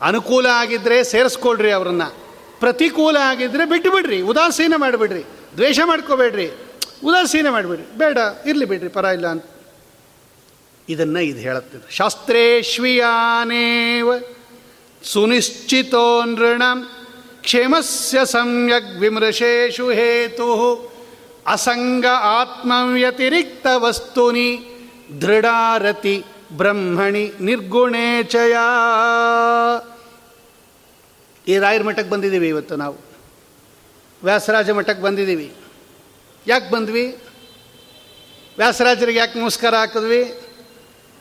ಅನುಕೂಲ 0.00 0.46
ಆಗಿದ್ದರೆ 0.46 1.04
ಸೇರಿಸ್ಕೊಳ್ರಿ 1.04 1.70
ಅವರನ್ನು. 1.70 2.26
ಪ್ರತಿಕೂಲ 2.60 3.16
ಆಗಿದ್ದರೆ 3.16 3.64
ಬಿಟ್ಟು 3.64 3.90
ಬಿಡ್ರಿ. 3.90 4.20
ಉದಾಸೀನ 4.20 4.74
ಮಾಡಿಬಿಡ್ರಿ. 4.76 5.24
ದ್ವೇಷ 5.56 5.80
ಮಾಡ್ಕೋಬೇಡ್ರಿ. 5.84 6.50
ಉದಾಸೀನ 7.04 7.50
ಮಾಡಿಬಿಡ್ರಿ. 7.50 7.98
ಬೇಡ, 7.98 8.18
ಇರಲಿ 8.46 8.64
ಬಿಡ್ರಿ, 8.64 8.88
ಪರ 8.88 9.04
ಇಲ್ಲ 9.04 9.26
ಅಂತ. 9.26 9.44
ಇದನ್ನು 10.88 11.20
ಇದು 11.20 11.38
ಹೇಳುತ್ತೆ. 11.38 11.96
ಶಾಸ್ತ್ರೇಶ್ವಿಯಾನೇವ 11.96 14.12
ಸುನಿಶ್ಚಿತೋ 15.02 16.24
ನೃಣ 16.24 16.62
ಕ್ಷೇಮಸ್ಯ 17.40 18.24
ಸಮ್ಯಕ್ 18.24 19.00
ವಿಮೃಶೇಷು 19.00 19.90
ಹೇತು 19.90 20.76
ಅಸಂಗ 21.46 22.06
ಆತ್ಮವ್ಯತಿರಿಕ್ತ 22.20 23.66
ವಸ್ತುನಿ 23.76 24.68
ದೃಢಾರತಿ 25.20 26.24
ಬ್ರಹ್ಮಣಿ 26.52 27.32
ನಿರ್ಗುಣೇಚಯ 27.40 28.56
ಈ 31.48 31.58
ರಾಯರ 31.58 31.82
ಮಠಕ್ಕೆ 31.82 32.10
ಬಂದಿದ್ದೀವಿ 32.10 32.48
ಇವತ್ತು 32.48 32.76
ನಾವು. 32.76 32.96
ವ್ಯಾಸರಾಜ 34.24 34.70
ಮಠಕ್ಕೆ 34.70 35.02
ಬಂದಿದ್ದೀವಿ. 35.02 35.54
ಯಾಕೆ 36.46 36.70
ಬಂದ್ವಿ? 36.70 37.18
ವ್ಯಾಸರಾಜರಿಗೆ 38.58 39.18
ಯಾಕೆ 39.18 39.38
ನಮಸ್ಕಾರ 39.38 39.74
ಹಾಕಿದ್ವಿ? 39.74 40.40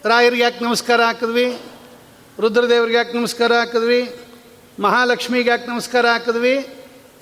ರಾಯರಿಗೆ 0.05 0.41
ಯಾಕೆ 0.41 0.65
ನಮಸ್ಕಾರ 0.65 1.01
ಹಾಕಿದ್ವಿ? 1.01 1.57
ರುದ್ರದೇವ್ರಿಗೆ 2.39 2.97
ಯಾಕೆ 2.97 3.17
ನಮಸ್ಕಾರ 3.17 3.53
ಹಾಕಿದ್ವಿ? 3.53 4.19
ಮಹಾಲಕ್ಷ್ಮಿಗೆ 4.79 5.49
ಯಾಕೆ 5.49 5.67
ನಮಸ್ಕಾರ 5.67 6.07
ಹಾಕಿದ್ವಿ? 6.07 6.69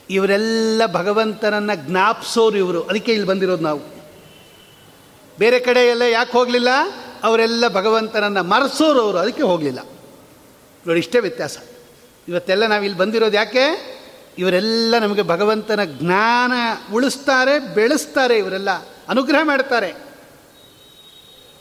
ಇವರೆಲ್ಲ 0.10 0.82
ಭಗವಂತನನ್ನು 0.94 1.76
ಜ್ಞಾಪಿಸೋರು 1.76 2.58
ಇವರು. 2.58 2.84
ಅದಕ್ಕೆ 2.84 3.12
ಇಲ್ಲಿ 3.12 3.28
ಬಂದಿರೋದು 3.28 3.64
ನಾವು. 3.64 4.03
ಬೇರೆ 5.40 5.60
ಕಡೆ 5.60 5.80
ಎಲ್ಲ 5.80 6.02
ಯಾಕೆ 6.02 6.32
ಹೋಗಲಿಲ್ಲ? 6.32 6.70
ಅವರೆಲ್ಲ 7.24 7.68
ಭಗವಂತನನ್ನು 7.68 8.44
ಮರೆಸೋರವರು, 8.44 9.18
ಅದಕ್ಕೆ 9.18 9.44
ಹೋಗಲಿಲ್ಲ. 9.44 9.80
ನೋಡಿ, 10.88 11.00
ಇಷ್ಟೇ 11.00 11.20
ವ್ಯತ್ಯಾಸ. 11.20 11.58
ಇವತ್ತೆಲ್ಲ 12.28 12.66
ನಾವು 12.66 12.84
ಇಲ್ಲಿ 12.84 13.00
ಬಂದಿರೋದು 13.00 13.36
ಯಾಕೆ? 13.36 13.94
ಇವರೆಲ್ಲ 14.38 14.96
ನಮಗೆ 14.98 15.22
ಭಗವಂತನ 15.22 15.84
ಜ್ಞಾನ 15.84 16.52
ಉಳಿಸ್ತಾರೆ, 16.94 17.60
ಬೆಳೆಸ್ತಾರೆ, 17.60 18.38
ಇವರೆಲ್ಲ 18.38 18.70
ಅನುಗ್ರಹ 19.10 19.40
ಮಾಡ್ತಾರೆ. 19.44 19.94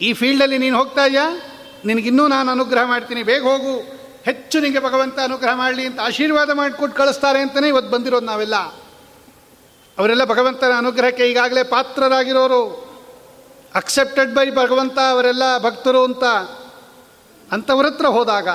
ಈ 0.01 0.13
ಫೀಲ್ಡಲ್ಲಿ 0.13 0.59
ನೀನು 0.59 0.79
ಹೋಗ್ತಾ 0.79 1.07
ಇದೆಯಾ? 1.07 1.41
ನಿನಗಿನ್ನೂ 1.85 2.29
ನಾನು 2.29 2.51
ಅನುಗ್ರಹ 2.51 2.85
ಮಾಡ್ತೀನಿ, 2.85 3.23
ಬೇಗ 3.23 3.43
ಹೋಗು. 3.43 4.03
ಹೆಚ್ಚು 4.25 4.61
ನಿನಗೆ 4.61 4.85
ಭಗವಂತ 4.85 5.19
ಅನುಗ್ರಹ 5.19 5.55
ಮಾಡಲಿ 5.55 5.87
ಅಂತ 5.87 6.01
ಆಶೀರ್ವಾದ 6.01 6.51
ಮಾಡಿಕೊಟ್ಟು 6.51 6.99
ಕಳಿಸ್ತಾರೆ 6.99 7.39
ಅಂತಲೇ 7.39 7.69
ಇವತ್ತು 7.69 7.91
ಬಂದಿರೋದು 7.91 8.27
ನಾವೆಲ್ಲ. 8.27 8.57
ಅವರೆಲ್ಲ 9.99 10.25
ಭಗವಂತನ 10.25 10.73
ಅನುಗ್ರಹಕ್ಕೆ 10.79 11.31
ಈಗಾಗಲೇ 11.31 11.63
ಪಾತ್ರರಾಗಿರೋರು. 11.63 12.92
ಅಕ್ಸೆಪ್ಟೆಡ್ 13.75 14.35
ಬೈ 14.35 14.51
ಭಗವಂತ 14.51 14.99
ಅವರೆಲ್ಲ 15.11 15.45
ಭಕ್ತರು 15.59 16.05
ಅಂತ 16.05 16.25
ಅಂಥವ್ರ 17.53 17.87
ಹತ್ರ 17.87 18.07
ಹೋದಾಗ 18.07 18.49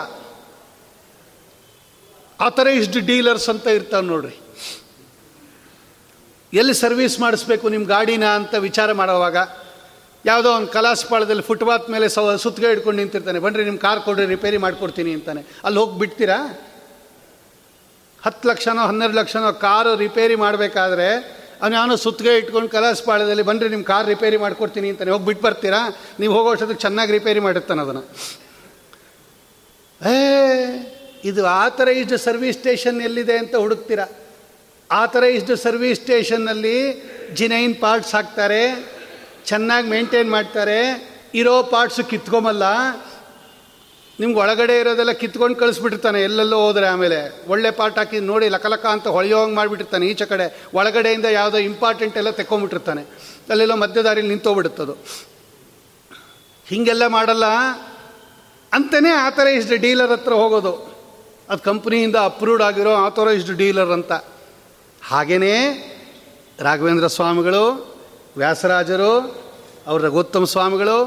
ಆಥರೈಸ್ಡ್ 2.40 3.00
ಡೀಲರ್ಸ್ 3.06 3.50
ಅಂತ 3.50 3.68
ಇರ್ತಾವೆ 3.68 4.06
ನೋಡ್ರಿ. 4.08 4.36
ಎಲ್ಲಿ 6.54 6.74
ಸರ್ವಿಸ್ 6.74 7.20
ಮಾಡಿಸ್ಬೇಕು 7.20 7.70
ನಿಮ್ಮ 7.70 7.88
ಗಾಡಿನ 7.88 8.26
ಅಂತ 8.26 8.56
ವಿಚಾರ 8.56 8.92
ಮಾಡೋವಾಗ, 8.92 9.38
ಯಾವುದೋ 10.26 10.50
ಒಂದು 10.54 10.68
ಕಲಾಸ್ಪಾಳದಲ್ಲಿ 10.68 11.44
ಫುಟ್ಪಾತ್ 11.44 11.90
ಮೇಲೆ 11.90 12.10
ಸವ 12.10 12.36
ಸುತ್ತಿಗೆ 12.36 12.68
ಹಿಡ್ಕೊಂಡು 12.68 13.00
ನಿಂತಿರ್ತಾನೆ, 13.00 13.40
ಬನ್ರಿ 13.40 13.64
ನಿಮ್ಮ 13.64 13.80
ಕಾರ್ 13.80 14.02
ಕೊಡ್ರಿ 14.02 14.26
ರಿಪೇರಿ 14.26 14.58
ಮಾಡಿಕೊಡ್ತೀನಿ 14.58 15.14
ಅಂತಾನೆ. 15.14 15.42
ಅಲ್ಲಿ 15.64 15.80
ಹೋಗಿ 15.80 16.00
ಬಿಡ್ತೀರಾ? 16.00 16.38
ಹತ್ತು 18.26 18.50
ಲಕ್ಷನೋ, 18.50 18.82
ಹನ್ನೆರಡು 18.82 19.18
ಲಕ್ಷನೋ 19.18 19.54
ಕಾರು 19.54 19.96
ರಿಪೇರಿ 19.96 20.36
ಮಾಡಬೇಕಾದ್ರೆ 20.36 21.10
ಯಾವನೋ 21.62 21.96
ಸುತ್ತಿಗೆ 21.96 22.38
ಇಟ್ಕೊಂಡು 22.38 22.70
ಕಲಾಸ್ಪಾಳದಲ್ಲಿ 22.70 23.44
ಬಂದರೆ 23.44 23.70
ನಿಮ್ಮ 23.70 23.84
ಕಾರ್ 23.84 24.08
ರಿಪೇರಿ 24.08 24.38
ಮಾಡಿಕೊಡ್ತೀನಿ 24.38 24.90
ಅಂತಾನೆ. 24.90 25.12
ಹೋಗಿ 25.12 25.26
ಬಿಟ್ಟು 25.26 25.44
ಬರ್ತೀರಾ? 25.44 25.96
ನೀವು 26.20 26.34
ಹೋಗೋ 26.34 26.52
ಅಷ್ಟೊತ್ತಿಗೆ 26.52 26.82
ಚೆನ್ನಾಗಿ 26.82 27.12
ರಿಪೇರಿ 27.12 27.40
ಮಾಡಿರ್ತಾನೆ 27.40 27.82
ಅದನ್ನು. 27.82 28.04
ಏ, 30.10 30.16
ಇದು 31.24 31.46
ಆಥರೈಸ್ಡ್ 31.46 32.18
ಸರ್ವಿಸ್ 32.18 32.58
ಸ್ಟೇಷನ್ 32.58 33.02
ಎಲ್ಲಿದೆ 33.02 33.38
ಅಂತ 33.38 33.56
ಹುಡುಕ್ತೀರಾ? 33.56 34.06
ಆಥರೈಸ್ಡ್ 34.92 35.58
ಸರ್ವಿಸ್ 35.58 36.02
ಸ್ಟೇಷನ್ನಲ್ಲಿ 36.02 36.78
ಜಿನೈನ್ 37.34 37.76
ಪಾರ್ಟ್ಸ್ 37.76 38.16
ಹಾಕ್ತಾರೆ, 38.16 38.90
ಚೆನ್ನಾಗಿ 39.46 39.88
ಮೇಂಟೈನ್ 39.88 40.30
ಮಾಡ್ತಾರೆ, 40.32 41.12
ಇರೋ 41.34 41.64
ಪಾರ್ಟ್ಸು 41.64 42.04
ಕಿತ್ಕೊಂಬಲ್ಲ 42.04 42.64
ನಿಮ್ಗೆ 44.20 44.40
ಒಳಗಡೆ 44.40 44.80
ಇರೋದೆಲ್ಲ 44.80 45.12
ಕಿತ್ಕೊಂಡು 45.12 45.56
ಕಳಿಸ್ಬಿಟ್ಟಿರ್ತಾನೆ, 45.56 46.20
ಎಲ್ಲೆಲ್ಲೋ 46.24 46.58
ಹೋದರೆ 46.58 46.88
ಆಮೇಲೆ. 46.88 47.18
ಒಳ್ಳೆ 47.48 47.72
ಪಾರ್ಟ್ 47.72 47.98
ಹಾಕಿ 47.98 48.20
ನೋಡಿ 48.20 48.50
ಲಕಲಕ 48.50 48.86
ಅಂತ 48.86 49.08
ಹೊಳೆಯೋಂಗೆ 49.08 49.56
ಮಾಡಿಬಿಟ್ಟಿರ್ತಾನೆ, 49.56 50.08
ಈಚೆ 50.08 50.26
ಕಡೆ 50.26 50.46
ಒಳಗಡೆಯಿಂದ 50.74 51.26
ಯಾವುದೋ 51.26 51.58
ಇಂಪಾರ್ಟೆಂಟ್ 51.58 52.18
ಎಲ್ಲ 52.18 52.30
ತೆಕ್ಕೊಂಬಿಟ್ಟಿರ್ತಾನೆ 52.30 53.02
ಅಲ್ಲೆಲ್ಲೋ 53.50 53.76
ಮಧ್ಯದಾರಿಲಿ 53.76 54.28
ನಿಂತೋಗ್ಬಿಡುತ್ತದು. 54.28 54.94
ಹೀಗೆಲ್ಲ 56.68 57.08
ಮಾಡಲ್ಲ. 57.08 57.46
ಅಂತಲೇ 58.74 59.10
ಆಥರೈಸ್ಡ್ 59.10 59.78
ಡೀಲರ್ 59.78 60.12
ಹತ್ರ 60.12 60.34
ಹೋಗೋದು. 60.34 60.74
ಅದು 61.50 61.62
ಕಂಪ್ನಿಯಿಂದ 61.64 62.16
ಅಪ್ರೂವ್ಡ್ 62.16 62.64
ಆಗಿರೋ 62.64 62.94
ಆಥರೈಸ್ಡ್ 62.94 63.54
ಡೀಲರ್ 63.58 63.90
ಅಂತ. 63.90 64.12
ಹಾಗೆಯೇ 65.08 65.54
ರಾಘವೇಂದ್ರ 66.60 67.08
ಸ್ವಾಮಿಗಳು, 67.08 67.64
ವ್ಯಾಸರಾಜರು, 68.38 69.12
ಅವರ 69.88 70.02
ರಘುತ್ತಮ 70.02 70.44
ಸ್ವಾಮಿಗಳು, 70.44 70.98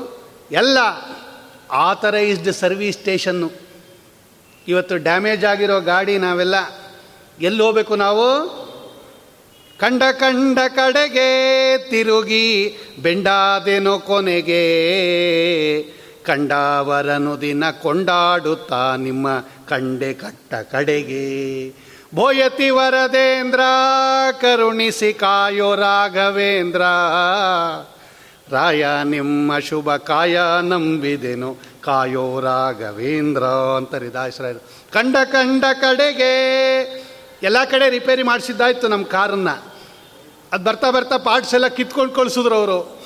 ಎಲ್ಲ 0.52 0.78
ಆಥರೈಸ್ಡ್ 1.72 2.52
ಸರ್ವೀಸ್ 2.52 2.98
ಸ್ಟೇಷನ್ನು 2.98 3.51
ಇವತ್ತು 4.68 4.97
ಡ್ಯಾಮೇಜ್ 4.97 5.44
ಆಗಿರೋ 5.44 5.80
ಗಾಡಿ 5.80 6.18
ನಾವೆಲ್ಲ 6.18 6.55
ಎಲ್ಲಿ 7.40 7.62
ಹೋಗಬೇಕು 7.62 7.97
ನಾವು? 7.97 8.60
ಕಂಡ 9.78 10.02
ಕಂಡ 10.12 10.59
ಕಡೆಗೆ 10.59 11.78
ತಿರುಗಿ 11.90 12.78
ಬೆಂಡಾದೇನೋ 13.02 13.98
ಕೊನೆಗೆ 13.98 14.62
ಕಂಡಾವರನು 16.24 17.40
ದಿನ 17.40 17.70
ಕೊಂಡಾಡುತ್ತಾ 17.70 18.97
ನಿಮ್ಮ 18.97 19.40
ಕಂಡೆ 19.68 20.14
ಕಟ್ಟ 20.14 20.55
ಕಡೆಗೆ. 20.55 21.68
ಭೋಯತಿ 22.14 22.70
ವರದೇಂದ್ರ, 22.70 23.60
ಕರುಣಿಸಿ 24.40 25.12
ಕಾಯೋ 25.12 25.74
ರಾಘವೇಂದ್ರ. 25.74 26.82
ರಾಯ 28.51 28.86
ನಿಮ್ಮ 29.05 29.59
ಶುಭ 29.59 29.97
ಕಾಯ 29.97 30.39
ನಂಬಿದೆನು. 30.62 31.56
ಕಾಯೋ 31.81 32.40
ರಾಘವೇಂದ್ರ 32.40 33.44
ಅಂತಾರೆ 33.44 34.09
ದಾಸರಾಯರು 34.09 34.59
ಕಂಡ 34.93 35.16
ಕಂಡ 35.24 35.64
ಕಡೆಗೆ 35.72 36.32
ಎಲ್ಲ 37.43 37.64
ಕಡೆ 37.64 37.90
ರಿಪೇರಿ 37.90 38.22
ಮಾಡಿಸಿದ್ದಾಯ್ತು 38.22 38.89
ನಮ್ಮ 38.89 39.05
ಕಾರನ್ನು. 39.05 39.74
ಅದು 40.52 40.64
ಬರ್ತಾ 40.64 40.90
ಬರ್ತಾ 40.90 41.16
ಪಾರ್ಟ್ಸ್ 41.16 41.55
ಎಲ್ಲ 41.55 41.66
ಕಿತ್ಕೊಂಡು 41.66 42.14
ಕಳಿಸಿದ್ರು 42.14 42.55
ಅವರು. 42.55 43.01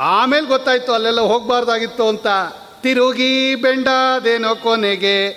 ಆಮೇಲೆ 0.00 0.46
ಗೊತ್ತಾಯ್ತು 0.46 0.92
ಅಲ್ಲೆಲ್ಲ 0.92 1.20
ಹೋಗಬಾರ್ದಾಗಿತ್ತು 1.20 2.08
ಅಂತ. 2.08 2.26
ತಿರುಗಿ 2.82 3.54
ಬೆಂಡಾದೇನೋ 3.54 4.54
ಕೊನೆಗೆ 4.54 5.32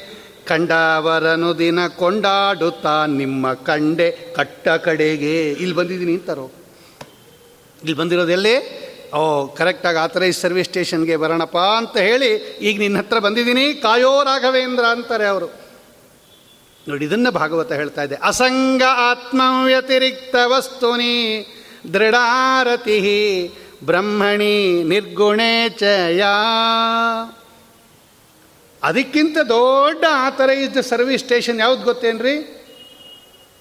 ಕಂಡವರನು 0.48 1.58
ದಿನ 1.58 1.88
ಕೊಂಡಾಡುತ್ತಾ 1.88 3.06
ನಿಮ್ಮ 3.06 3.54
ಕಂಡೆ 3.54 4.12
ಕಟ್ಟ 4.12 4.68
ಕಡೆಗೆ. 4.68 5.52
ಇಲ್ಲಿ 5.52 5.76
ಬಂದಿದ್ದೀನಿ 5.76 6.14
ಅಂತಾರೋ. 6.14 6.52
ಇಲ್ಲಿ 7.84 7.94
ಬಂದಿರೋದು 7.94 8.32
ಎಲ್ಲಿ? 8.32 8.91
ಓ 9.14 9.48
ಕರೆಕ್ಟಾಗಿ 9.48 9.98
ಆಥರೈಸ್ 9.98 10.42
ಸರ್ವಿಸ್ 10.42 10.70
ಸ್ಟೇಷನ್ಗೆ 10.70 11.16
ಬರೋಣಪ್ಪ 11.16 11.58
ಅಂತ 11.58 11.98
ಹೇಳಿ 11.98 12.36
ಈಗ 12.62 12.80
ನಿನ್ನ 12.80 12.98
ಹತ್ರ 12.98 13.20
ಬಂದಿದ್ದೀನಿ. 13.20 13.74
ಕಾಯೋ 13.74 14.24
ರಾಘವೇಂದ್ರ 14.24 14.86
ಅಂತಾರೆ 14.86 15.26
ಅವರು. 15.26 15.46
ನೋಡಿ, 16.88 17.06
ಇದನ್ನ 17.06 17.30
ಭಾಗವತ 17.30 17.72
ಹೇಳ್ತಾ 17.72 18.04
ಇದೆ. 18.04 18.16
ಅಸಂಗ 18.16 18.84
ಆತ್ಮ 18.96 19.42
ವ್ಯತಿರಿಕ್ತ 19.64 20.36
ವಸ್ತುನಿ 20.46 21.46
ದೃಢಾರತಿ 21.94 23.00
ಬ್ರಹ್ಮಣಿ 23.84 24.84
ನಿರ್ಗುಣೇ 24.84 25.70
ಚಯಾ 25.70 26.34
ಅದಕ್ಕಿಂತ 28.84 29.38
ದೊಡ್ಡ 29.38 30.06
ಆಥರೈಸ್ಡ್ 30.12 30.84
ಸರ್ವಿಸ್ 30.84 31.24
ಸ್ಟೇಷನ್ 31.24 31.60
ಯಾವ್ದು 31.60 31.84
ಗೊತ್ತೇನ್ರಿ? 31.84 32.61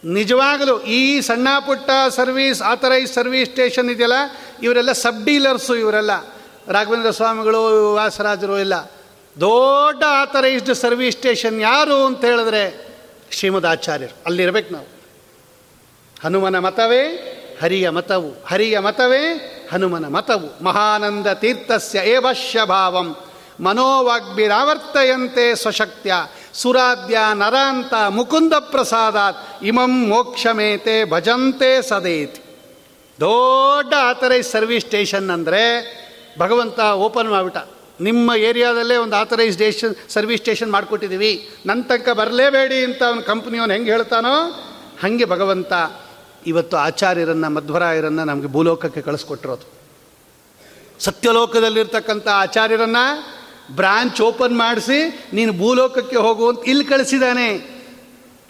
ನಿಜವಾಗಲೂ 0.04 0.80
ಈ 0.80 1.20
ಸಣ್ಣ 1.20 1.48
ಪುಟ್ಟ 1.66 1.90
ಸರ್ವೀಸ್ 2.08 2.62
ಆಥರೈಸ್ 2.62 3.12
ಸರ್ವೀಸ್ 3.12 3.50
ಸ್ಟೇಷನ್ 3.50 3.90
ಇದೆಯಲ್ಲ, 3.90 4.14
ಇವರೆಲ್ಲ 4.62 4.92
ಸಬ್ 4.92 5.24
ಡೀಲರ್ಸು 5.24 5.76
ಇವರೆಲ್ಲ. 5.76 6.10
ರಾಘವೇಂದ್ರ 6.68 7.10
ಸ್ವಾಮಿಗಳು 7.10 7.92
ವ್ಯಾಸರಾಜರು 7.94 8.58
ಎಲ್ಲ. 8.58 8.74
ದೊಡ್ಡ 9.40 10.02
ಆಥರೈಸ್ಡ್ 10.08 10.74
ಸರ್ವೀಸ್ 10.74 11.16
ಸ್ಟೇಷನ್ 11.16 11.60
ಯಾರು 11.60 12.06
ಅಂತ 12.06 12.24
ಹೇಳಿದ್ರೆ 12.24 12.86
ಶ್ರೀಮದ್ 13.30 13.66
ಆಚಾರ್ಯರು. 13.66 14.16
ಅಲ್ಲಿರ್ಬೇಕು 14.26 14.74
ನಾವು. 14.74 14.86
ಹನುಮನ 16.24 16.58
ಮತವೇ, 16.58 17.06
ಹರಿಯ 17.62 17.90
ಮತವು. 17.90 18.44
ಹರಿಯ 18.46 18.78
ಮತವೇ, 18.78 19.22
ಹನುಮನ 19.72 20.08
ಮತವು. 20.08 20.64
ಮಹಾನಂದ 20.64 21.26
ತೀರ್ಥಸ್ಯ 21.26 21.98
ಏವಶ್ಯ 21.98 22.64
ಭಾವಂ. 22.64 23.16
ಮನೋವಾಗ್ಭಿರಾವರ್ತಯಂತೆ 23.60 25.54
ಸ್ವಶಕ್ತ್ಯ. 25.54 26.14
ಸುರಾಧ್ಯ 26.54 27.18
ನರಾಂತ 27.34 27.94
ಮುಕುಂದ 28.08 28.52
ಪ್ರಸಾದಾತ್ 28.58 29.64
ಇಮಂ 29.64 30.08
ಮೋಕ್ಷಮೇತೆ 30.08 31.10
ಭಜಂತೆ 31.10 31.88
ಸದೇತಿ. 31.88 32.40
ದೊಡ್ಡ 33.20 33.94
ಆಥರೈಸ್ 33.98 34.50
ಸರ್ವಿಸ್ 34.50 34.86
ಸ್ಟೇಷನ್ 34.86 35.30
ಅಂದರೆ 35.30 35.62
ಭಗವಂತ 36.38 36.80
ಓಪನ್ 36.80 37.28
ಮಾಡಿಬಿಟ್ಟ. 37.28 37.58
ನಿಮ್ಮ 38.00 38.30
ಏರಿಯಾದಲ್ಲೇ 38.36 38.96
ಒಂದು 38.96 39.16
ಆಥರೈಸ್ 39.16 39.52
ಸ್ಟೇಷನ್ 39.52 39.94
ಸರ್ವಿಸ್ 40.08 40.40
ಸ್ಟೇಷನ್ 40.40 40.72
ಮಾಡಿಕೊಟ್ಟಿದ್ದೀವಿ. 40.72 41.50
ನನ್ನ 41.66 41.82
ತನಕ 41.82 42.08
ಬರಲೇಬೇಡಿ 42.08 42.84
ಅಂತ 42.84 43.02
ಅವನ 43.02 43.20
ಕಂಪ್ನಿಯವನು 43.20 43.72
ಹೆಂಗೆ 43.72 43.90
ಹೇಳ್ತಾನೋ 43.90 44.34
ಹಾಗೆ 45.02 45.24
ಭಗವಂತ 45.24 45.72
ಇವತ್ತು 46.46 46.76
ಆಚಾರ್ಯರನ್ನು, 46.76 47.50
ಮಧ್ವರಾಯರನ್ನು 47.50 48.24
ನಮಗೆ 48.24 48.46
ಭೂಲೋಕಕ್ಕೆ 48.46 49.00
ಕಳಿಸ್ಕೊಟ್ಟಿರೋದು. 49.00 49.80
ಸತ್ಯಲೋಕದಲ್ಲಿರ್ತಕ್ಕಂಥ 51.00 52.28
ಆಚಾರ್ಯರನ್ನು 52.28 53.04
ಬ್ರಾಂಚ್ 53.76 54.20
ಓಪನ್ 54.20 54.56
ಮಾಡಿಸಿ, 54.58 54.98
ನೀನು 55.32 55.52
ಭೂಲೋಕಕ್ಕೆ 55.52 56.16
ಹೋಗುವಂತ 56.16 56.68
ಇಲ್ಲಿ 56.68 56.84
ಕಳಿಸಿದ್ದಾನೆ. 56.84 57.48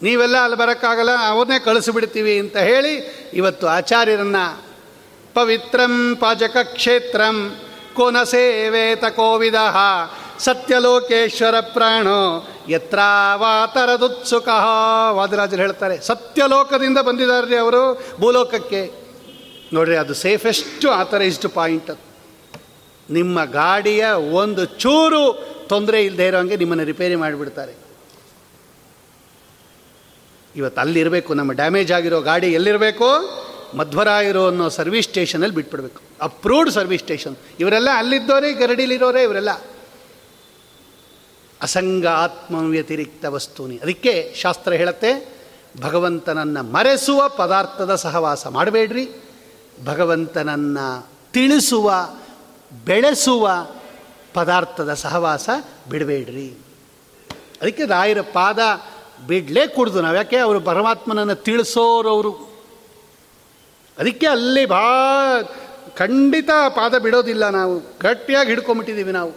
ನೀವೆಲ್ಲ 0.03 0.37
ಅಲ್ಲಿ 0.37 0.59
ಬರೋಕ್ಕಾಗಲ್ಲ, 0.59 1.11
ಅವನ್ನೇ 1.29 1.59
ಕಳಿಸಿಬಿಡ್ತೀವಿ 1.59 2.39
ಅಂತ 2.39 2.57
ಹೇಳಿ 2.57 2.93
ಇವತ್ತು 3.35 3.67
ಆಚಾರ್ಯರನ್ನು 3.69 4.63
ಪವಿತ್ರಂ 5.35 6.17
ಪಾಜಕ 6.17 6.57
ಕ್ಷೇತ್ರಂ 6.63 7.57
ಕೋನ 7.95 8.23
ಸೇವೇತ 8.23 9.05
ಕೋವಿದ 9.05 9.55
ಸತ್ಯಲೋಕೇಶ್ವರ 10.39 11.61
ಪ್ರಾಣೋ 11.61 12.49
ಯತ್ರಾವಾತರದುತ್ಸುಕ. 12.69 14.49
ವಾದರಾಜರು 15.11 15.63
ಹೇಳ್ತಾರೆ, 15.63 15.97
ಸತ್ಯಲೋಕದಿಂದ 16.01 16.99
ಬಂದಿದ್ದಾರೆ 16.99 17.57
ಅವರು, 17.57 17.83
ಭೂಲೋಕಕ್ಕೆ. 18.21 18.83
ನೋಡ್ರಿ, 19.73 19.97
ಅದು 19.97 20.15
ಸೇಫೆಸ್ಟ್ 20.15 20.87
ಆಥರೈಸ್ಡ್ 20.87 21.49
ಪಾಯಿಂಟ್ 21.49 21.91
ಅದು. 21.91 22.10
ನಿಮ್ಮ 23.11 23.45
ಗಾಡಿಯ 23.45 24.07
ಒಂದು 24.33 24.65
ಚೂರು 24.65 25.47
ತೊಂದರೆ 25.67 26.05
ಇಲ್ಲದೆ 26.05 26.27
ಇರೋಂಗೆ 26.27 26.57
ನಿಮ್ಮನ್ನು 26.57 26.85
ರಿಪೇರಿ 26.85 27.17
ಮಾಡಿಬಿಡ್ತಾರೆ. 27.17 27.75
ಇವತ್ತು 30.57 30.81
ಅಲ್ಲಿರಬೇಕು, 30.81 31.35
ನಮ್ಮ 31.35 31.53
ಡ್ಯಾಮೇಜ್ 31.53 31.93
ಆಗಿರೋ 31.93 32.21
ಗಾಡಿ 32.21 32.53
ಎಲ್ಲಿರಬೇಕು 32.53 33.05
ಮಧ್ವರಾಯರು 33.77 34.47
ಅನ್ನೋ 34.47 34.69
ಸರ್ವಿಸ್ 34.69 35.09
ಸ್ಟೇಷನಲ್ಲಿ 35.09 35.55
ಬಿಟ್ಬಿಡ್ಬೇಕು. 35.55 36.01
Approved 36.21 36.71
service 36.71 37.03
station. 37.03 37.37
ಇವರೆಲ್ಲ 37.61 37.89
ಅಲ್ಲಿದ್ದವರೇ 37.95 38.53
ಗರಡಿಲಿರೋರೇ, 38.53 39.23
ಇವರೆಲ್ಲ. 39.23 39.51
ಅಸಂಗ 41.63 42.07
ಆತ್ಮ 42.07 42.69
ವ್ಯತಿರಿಕ್ತ 42.69 43.25
ವಸ್ತುನಿ. 43.25 43.79
ಅದಕ್ಕೆ 43.79 44.35
ಶಾಸ್ತ್ರ 44.37 44.73
ಹೇಳುತ್ತೆ, 44.73 45.29
ಭಗವಂತನನ್ನು 45.81 46.63
ಮರೆಸುವ 46.63 47.29
ಪದಾರ್ಥದ 47.29 47.95
ಸಹವಾಸ 47.95 48.47
ಮಾಡಬೇಡ್ರಿ. 48.47 49.09
ಭಗವಂತನನ್ನು 49.85 51.09
ತಿಳಿಸುವ 51.33 52.09
ಬೆಳೆಸುವ 52.73 53.51
ಪದಾರ್ಥದ 54.35 54.95
ಸಹವಾಸ 54.95 55.49
ಬಿಡಬೇಡ್ರಿ. 55.91 56.55
ಅದಕ್ಕೆ 57.63 57.87
ರಾಯರ 57.87 58.21
ಪಾದ 58.21 58.59
ಬಿಡಲೇ 59.27 59.67
ಕುಡ್ದು 59.67 60.03
ನಾವು 60.03 60.17
ಯಾಕೆ 60.17 60.37
ಅವರು 60.37 60.61
ಪರಮಾತ್ಮನನ್ನು 60.61 61.35
ತಿಳಿಸೋರವರು. 61.35 62.33
ಅದಕ್ಕೆ 63.99 64.27
ಅಲ್ಲಿ 64.27 64.67
ಬಾ 64.67 64.87
ಖಂಡಿತ 65.97 66.51
ಪಾದ 66.69 66.99
ಬಿಡೋದಿಲ್ಲ 66.99 67.49
ನಾವು. 67.49 67.99
ಗಟ್ಟಿಯಾಗಿ 68.01 68.49
ಹಿಡ್ಕೊಂಬಿಟ್ಟಿದ್ದೀವಿ 68.49 69.13
ನಾವು. 69.13 69.33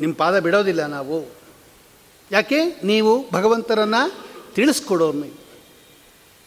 ನಿಮ್ಮ 0.00 0.14
ಪಾದ 0.14 0.38
ಬಿಡೋದಿಲ್ಲ 0.38 0.86
ನಾವು. 0.86 1.26
ಯಾಕೆ? 2.32 2.80
ನೀವು 2.84 3.26
ಭಗವಂತರನ್ನು 3.32 4.26
ತಿಳಿಸ್ಕೊಡೋಮಿ 4.54 5.30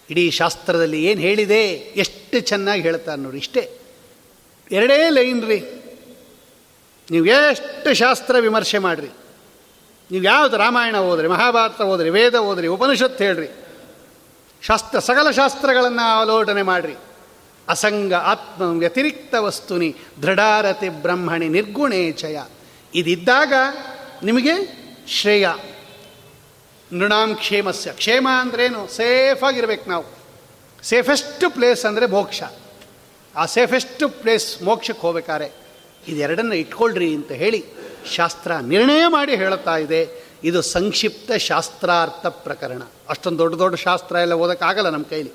ಇಡೀ 0.10 0.32
ಶಾಸ್ತ್ರದಲ್ಲಿ 0.32 1.04
ಏನು 1.06 1.22
ಹೇಳಿದೆ? 1.22 1.68
ಎಷ್ಟು 1.74 2.40
ಚೆನ್ನಾಗಿ 2.40 2.82
ಹೇಳ್ತಾರೆ 2.82 3.22
ನೋಡಿ, 3.22 3.38
ಇಷ್ಟೇ. 3.38 3.80
ಎರಡೇ 4.72 5.10
ಲೈನ್ 5.10 5.46
ರೀ. 5.46 5.60
ನೀವು 7.12 7.26
ಎಷ್ಟು 7.26 7.94
ಶಾಸ್ತ್ರ 7.94 8.36
ವಿಮರ್ಶೆ 8.40 8.78
ಮಾಡಿರಿ. 8.78 9.10
ನೀವು 10.12 10.24
ಯಾವುದು 10.24 10.58
ರಾಮಾಯಣ 10.58 10.98
ಓದ್ರಿ, 10.98 11.28
ಮಹಾಭಾರತ 11.28 11.82
ಓದ್ರಿ, 11.82 12.10
ವೇದ 12.10 12.36
ಓದ್ರಿ 12.36 12.68
ಉಪನಿಷತ್ತು 12.68 13.24
ಹೇಳ್ರಿ. 13.24 13.48
ಶಾಸ್ತ್ರ, 14.62 15.00
ಸಕಲ 15.00 15.32
ಶಾಸ್ತ್ರಗಳನ್ನು 15.32 16.18
ಅವಲೋಟನೆ 16.18 16.62
ಮಾಡಿರಿ. 16.62 16.96
ಅಸಂಗ, 17.70 18.14
ಆತ್ಮ, 18.14 18.80
ವ್ಯತಿರಿಕ್ತ 18.80 19.36
ವಸ್ತುನಿ, 19.36 19.96
ದೃಢಾರತಿ, 20.22 20.90
ಬ್ರಹ್ಮಣಿ 20.90 21.50
ನಿರ್ಗುಣೇಚಯ 21.50 22.40
ಇದಿದ್ದಾಗ 22.96 23.54
ನಿಮಗೆ 24.24 24.52
ಶ್ರೇಯ. 25.08 25.50
ನೃಣಾಂ 26.94 27.36
ಕ್ಷೇಮಸ್ಯ. 27.36 27.92
ಕ್ಷೇಮ 27.92 28.28
ಅಂದ್ರೇನು? 28.40 28.88
ಸೇಫಾಗಿರ್ಬೇಕು 28.88 29.90
ನಾವು. 29.90 30.06
ಸೇಫೆಸ್ಟ್ 30.84 31.52
ಪ್ಲೇಸ್ 31.52 31.86
ಅಂದರೆ 31.86 32.06
ಮೋಕ್ಷ. 32.06 32.44
ಆ 33.40 33.46
ಸೇಫೆಸ್ಟ್ 33.56 34.04
ಪ್ಲೇಸ್ 34.22 34.48
ಮೋಕ್ಷಕ್ಕೆ 34.62 35.02
ಹೋಗ್ಬೇಕಾರೆ 35.02 35.48
ಇದೆರಡನ್ನು 36.08 36.56
ಇಟ್ಕೊಳ್ರಿ 36.56 37.10
ಅಂತ 37.16 37.32
ಹೇಳಿ 37.44 37.60
ಶಾಸ್ತ್ರ 38.16 38.52
ನಿರ್ಣಯ 38.74 39.04
ಮಾಡಿ 39.08 39.36
ಹೇಳುತ್ತಾ 39.36 39.78
ಇದೆ. 39.78 40.02
ಇದು 40.44 40.60
ಸಂಕ್ಷಿಪ್ತ 40.62 41.32
ಶಾಸ್ತ್ರಾರ್ಥ 41.32 42.26
ಪ್ರಕರಣ. 42.26 42.82
ಅಷ್ಟೊಂದು 43.10 43.40
ದೊಡ್ಡ 43.40 43.56
ದೊಡ್ಡ 43.56 43.76
ಶಾಸ್ತ್ರ 43.76 44.16
ಎಲ್ಲ 44.16 44.34
ಓದೋಕ್ಕಾಗಲ್ಲ 44.34 44.90
ನಮ್ಮ 44.90 45.06
ಕೈಲಿ. 45.06 45.32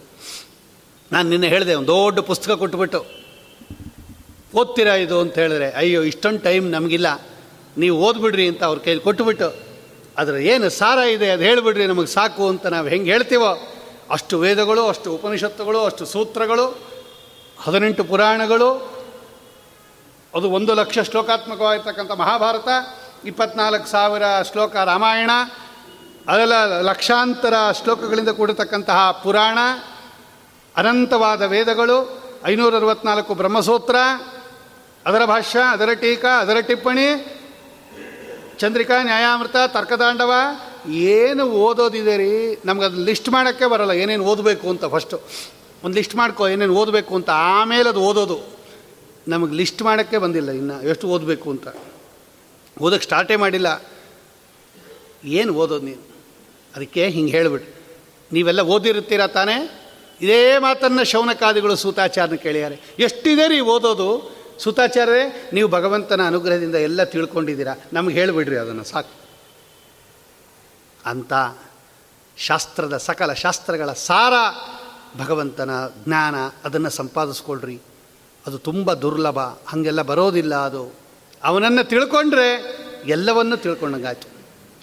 ನಾನು 1.13 1.29
ನಿನ್ನೆ 1.29 1.49
ಹೇಳಿದೆ, 1.49 1.75
ಒಂದು 1.75 1.89
ದೊಡ್ಡ 1.89 2.19
ಪುಸ್ತಕ 2.19 2.51
ಕೊಟ್ಬಿಟ್ಟು, 2.51 3.01
ಓದ್ತೀರಾ 4.55 4.95
ಇದು 4.95 5.21
ಅಂತ 5.21 5.35
ಹೇಳಿದ್ರೆ, 5.35 5.71
ಅಯ್ಯೋ, 5.71 6.03
ಇಷ್ಟೊಂದು 6.03 6.39
ಟೈಮ್ 6.39 6.71
ನಮಗಿಲ್ಲ, 6.71 7.07
ನೀವು 7.79 7.97
ಓದ್ಬಿಡ್ರಿ 7.99 8.49
ಅಂತ 8.49 8.63
ಅವ್ರ 8.65 8.79
ಕೈಲಿ 8.79 9.01
ಕೊಟ್ಟುಬಿಟ್ಟು 9.01 9.49
ಅದರ 10.19 10.35
ಏನು 10.35 10.71
ಸಾರ 10.71 10.99
ಇದೆ 10.99 11.31
ಅದು 11.31 11.43
ಹೇಳಿಬಿಡ್ರಿ 11.43 11.87
ನಮಗೆ 11.87 12.07
ಸಾಕು 12.07 12.49
ಅಂತ 12.49 12.67
ನಾವು 12.67 12.89
ಹೆಂಗೆ 12.89 13.11
ಹೇಳ್ತೀವೋ, 13.13 13.51
ಅಷ್ಟು 14.11 14.39
ವೇದಗಳು, 14.39 14.83
ಅಷ್ಟು 14.89 15.15
ಉಪನಿಷತ್ತುಗಳು, 15.15 15.85
ಅಷ್ಟು 15.85 16.07
ಸೂತ್ರಗಳು 16.07 16.67
ಹದಿನೆಂಟು 17.65 18.05
ಪುರಾಣಗಳು, 18.05 19.01
ಅದು 20.35 20.51
ಒಂದು 20.51 20.75
ಲಕ್ಷ 20.75 20.99
ಶ್ಲೋಕಾತ್ಮಕವಾಗಿರ್ತಕ್ಕಂಥ 20.99 22.11
ಮಹಾಭಾರತ, 22.11 22.69
ಇಪ್ಪತ್ನಾಲ್ಕು 23.25 23.87
ಸಾವಿರ 23.87 24.23
ಶ್ಲೋಕ 24.53 24.77
ರಾಮಾಯಣ 24.77 25.31
ಅದೆಲ್ಲ 26.29 26.81
ಲಕ್ಷಾಂತರ 26.81 27.55
ಶ್ಲೋಕಗಳಿಂದ 27.83 28.29
ಕೂಡಿರ್ತಕ್ಕಂತಹ 28.29 29.11
ಪುರಾಣ, 29.11 29.59
ಅನಂತವಾದ 30.77 31.43
ವೇದಗಳು, 31.43 32.23
ಐನೂರ 32.45 32.77
ಅರವತ್ನಾಲ್ಕು 32.77 33.35
ಬ್ರಹ್ಮಸೂತ್ರ, 33.35 33.97
ಅದರ 35.07 35.25
ಭಾಷ್ಯ, 35.25 35.59
ಅದರ 35.59 35.93
ಟೀಕಾ, 35.93 36.41
ಅದರ 36.41 36.61
ಟಿಪ್ಪಣಿ, 36.61 37.09
ಚಂದ್ರಿಕಾ, 38.59 39.03
ನ್ಯಾಯಾಮೃತ, 39.03 39.57
ತರ್ಕದಾಂಡವ, 39.67 40.33
ಏನು 40.91 41.45
ಓದೋದಿದೆ 41.45 42.17
ರೀ? 42.17 42.63
ನಮ್ಗೆ 42.65 42.85
ಅದು 42.85 42.97
ಲಿಸ್ಟ್ 42.97 43.29
ಮಾಡೋಕ್ಕೆ 43.29 43.67
ಬರಲ್ಲ, 43.67 43.91
ಏನೇನು 43.91 44.25
ಓದಬೇಕು 44.25 44.71
ಅಂತ 44.71 44.85
ಫಸ್ಟು 44.85 45.23
ಒಂದು 45.85 45.97
ಲಿಸ್ಟ್ 45.97 46.15
ಮಾಡ್ಕೋ, 46.15 46.49
ಏನೇನು 46.49 46.75
ಓದಬೇಕು 46.75 47.15
ಅಂತ. 47.15 47.31
ಆಮೇಲೆ 47.31 47.89
ಅದು 47.89 48.01
ಓದೋದು. 48.01 48.41
ನಮಗೆ 49.29 49.55
ಲಿಸ್ಟ್ 49.55 49.83
ಮಾಡೋಕ್ಕೆ 49.83 50.19
ಬಂದಿಲ್ಲ 50.19 50.51
ಇನ್ನು, 50.51 50.83
ಎಷ್ಟು 50.83 51.09
ಓದಬೇಕು 51.09 51.51
ಅಂತ. 51.51 51.69
ಓದೋಕ್ಕೆ 52.81 53.05
ಸ್ಟಾರ್ಟೇ 53.05 53.37
ಮಾಡಿಲ್ಲ. 53.37 53.83
ಏನು 55.25 55.55
ಓದೋದು 55.55 55.85
ನೀನು? 55.85 56.09
ಅದಕ್ಕೆ 56.77 57.09
ಹಿಂಗೆ 57.09 57.33
ಹೇಳಿಬಿಟ್ಟು 57.33 57.83
ನೀವೆಲ್ಲ 58.33 58.61
ಓದಿರುತ್ತೀರಾ 58.61 59.27
ತಾನೇ? 59.27 59.81
ಇದೇ 60.21 60.59
ಮಾತನ್ನು 60.59 61.05
ಶೌನಕಾದಿಗಳು 61.05 61.77
ಸೂತಾಚಾರ್ಯನ 61.77 62.37
ಕೇಳಿದ್ದಾರೆ. 62.37 62.81
ಎಷ್ಟಿದೆ 62.99 63.49
ರೀ 63.49 63.61
ಓದೋದು? 63.61 64.37
ಸೂತಾಚಾರ್ಯರೇ, 64.59 65.51
ನೀವು 65.53 65.69
ಭಗವಂತನ 65.69 66.27
ಅನುಗ್ರಹದಿಂದ 66.27 66.75
ಎಲ್ಲ 66.75 67.05
ತಿಳ್ಕೊಂಡಿದ್ದೀರಾ? 67.05 67.75
ನಮ್ಗೆ 67.93 68.15
ಹೇಳಿಬಿಡ್ರಿ 68.15 68.57
ಅದನ್ನು, 68.57 68.85
ಸಾಕು. 68.85 69.11
ಅಂತ 71.07 71.33
ಶಾಸ್ತ್ರದ 72.37 72.97
ಸಕಲ 72.97 73.33
ಶಾಸ್ತ್ರಗಳ 73.33 73.93
ಸಾರ 73.93 74.33
ಭಗವಂತನ 75.19 75.71
ಜ್ಞಾನ 76.05 76.35
ಅದನ್ನು 76.65 76.91
ಸಂಪಾದಿಸ್ಕೊಳ್ರಿ. 76.91 77.79
ಅದು 78.47 78.59
ತುಂಬ 78.59 78.93
ದುರ್ಲಭ, 78.95 79.39
ಹಾಗೆಲ್ಲ 79.39 80.03
ಬರೋದಿಲ್ಲ 80.03 80.55
ಅದು. 80.55 80.95
ಅವನನ್ನು 81.45 81.85
ತಿಳ್ಕೊಂಡ್ರೆ 81.85 82.79
ಎಲ್ಲವನ್ನು 83.07 83.57
ತಿಳ್ಕೊಂಡಂಗಾಯ್ತು. 83.57 84.29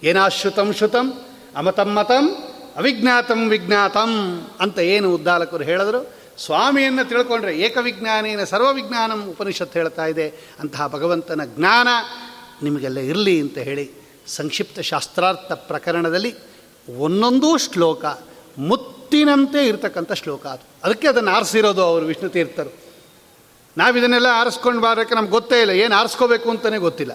ಏನಾಶ್ರುತಂ 0.04 0.74
ಶ್ರುತಂ 0.74 1.22
ಅಮತಂ 1.56 1.90
ಮತಂ, 1.90 2.30
ಅವಿಜ್ಞಾತಂ 2.76 3.50
ವಿಜ್ಞಾತಂ 3.50 4.42
ಅಂತ 4.60 4.80
ಏನು 4.80 5.16
ಉದ್ದಾಲಕರು 5.16 5.64
ಹೇಳಿದ್ರು. 5.64 6.22
ಸ್ವಾಮಿಯನ್ನು 6.46 7.10
ತಿಳ್ಕೊಂಡ್ರೆ 7.10 7.60
ಏಕವಿಜ್ಞಾನೇನ 7.60 8.44
ಸರ್ವವಿಜ್ಞಾನಂ 8.44 9.30
ಉಪನಿಷತ್ತು 9.30 9.80
ಹೇಳ್ತಾ 9.80 10.06
ಇದೆ. 10.06 10.30
ಅಂತಹ 10.60 10.88
ಭಗವಂತನ 10.88 11.42
ಜ್ಞಾನ 11.46 11.88
ನಿಮಗೆಲ್ಲ 12.64 13.00
ಇರಲಿ 13.00 13.42
ಅಂತ 13.42 13.58
ಹೇಳಿ 13.58 13.92
ಸಂಕ್ಷಿಪ್ತ 14.28 14.80
ಶಾಸ್ತ್ರಾರ್ಥ 14.80 15.52
ಪ್ರಕರಣದಲ್ಲಿ 15.52 16.36
ಒಂದೊಂದೂ 16.98 17.58
ಶ್ಲೋಕ 17.58 18.06
ಮುತ್ತಿನಂತೆ 19.12 19.62
ಇರತಕ್ಕಂಥ 19.70 20.12
ಶ್ಲೋಕ 20.20 20.44
ಅದು. 20.56 20.64
ಅದಕ್ಕೆ 20.86 21.08
ಅದನ್ನು 21.12 21.32
ಆರಿಸಿರೋದು 21.38 21.82
ಅವರು 21.84 22.06
ವಿಷ್ಣು 22.10 22.28
ತೀರ್ಥರು. 22.36 22.72
ನಾವು 23.78 23.94
ಇದನ್ನೆಲ್ಲ 24.00 24.30
ಆರಿಸ್ಕೊಂಡು 24.42 24.80
ಬರೋಕ್ಕೆ 24.86 25.16
ನಮ್ಗೆ 25.18 25.34
ಗೊತ್ತೇ 25.38 25.58
ಇಲ್ಲ, 25.64 25.74
ಏನು 25.84 25.94
ಆರಿಸ್ಕೋಬೇಕು 26.00 26.48
ಅಂತಲೇ 26.54 26.78
ಗೊತ್ತಿಲ್ಲ. 26.86 27.14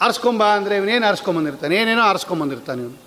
ಆರಿಸ್ಕೊಂಬ 0.00 0.42
ಅಂದರೆ 0.56 0.74
ಇವನೇನು 0.80 1.06
ಆರಿಸ್ಕೊಂಬಂದಿರ್ತಾನೆ 1.10 1.74
ಏನೇನೋ 1.82 2.02
ಆರಿಸ್ಕೊಂಬಂದಿರ್ತಾನೆ 2.10 2.80
ಇವನು. 2.84 2.98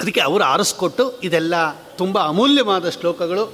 ಅದಕ್ಕೆ 0.00 0.20
ಅವರು 0.28 0.44
ಆರಿಸ್ಕೊಟ್ಟು 0.44 1.04
ಇದೆಲ್ಲ 1.28 1.54
ತುಂಬ 2.00 2.18
ಅಮೂಲ್ಯವಾದ 2.32 2.88
ಶ್ಲೋಕಗಳು. 2.98 3.46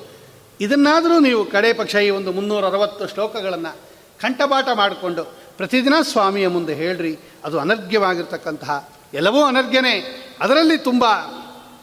ಇದನ್ನಾದರೂ 0.60 1.16
ನೀವು 1.28 1.40
ಕಡೆ 1.54 1.70
ಪಕ್ಷ 1.80 1.94
ಈ 2.08 2.10
ಒಂದು 2.18 2.32
ಮುನ್ನೂರ 2.32 2.66
ಅರವತ್ತು 2.72 3.08
ಶ್ಲೋಕಗಳನ್ನು 3.14 3.72
ಕಂಠಪಾಠ 4.20 4.68
ಮಾಡಿಕೊಂಡು 4.82 5.24
ಪ್ರತಿದಿನ 5.60 5.94
ಸ್ವಾಮಿಯ 6.10 6.48
ಮುಂದೆ 6.56 6.76
ಹೇಳ್ರಿ, 6.82 7.14
ಅದು 7.44 7.56
ಅನರ್ಘ್ಯವಾಗಿರ್ತಕ್ಕಂತಹ 7.64 8.76
ಎಲ್ಲವೂ 9.14 9.40
ಅನರ್ಘ್ಯನೇ. 9.44 9.96
ಅದರಲ್ಲಿ 10.40 10.78
ತುಂಬ 10.90 11.04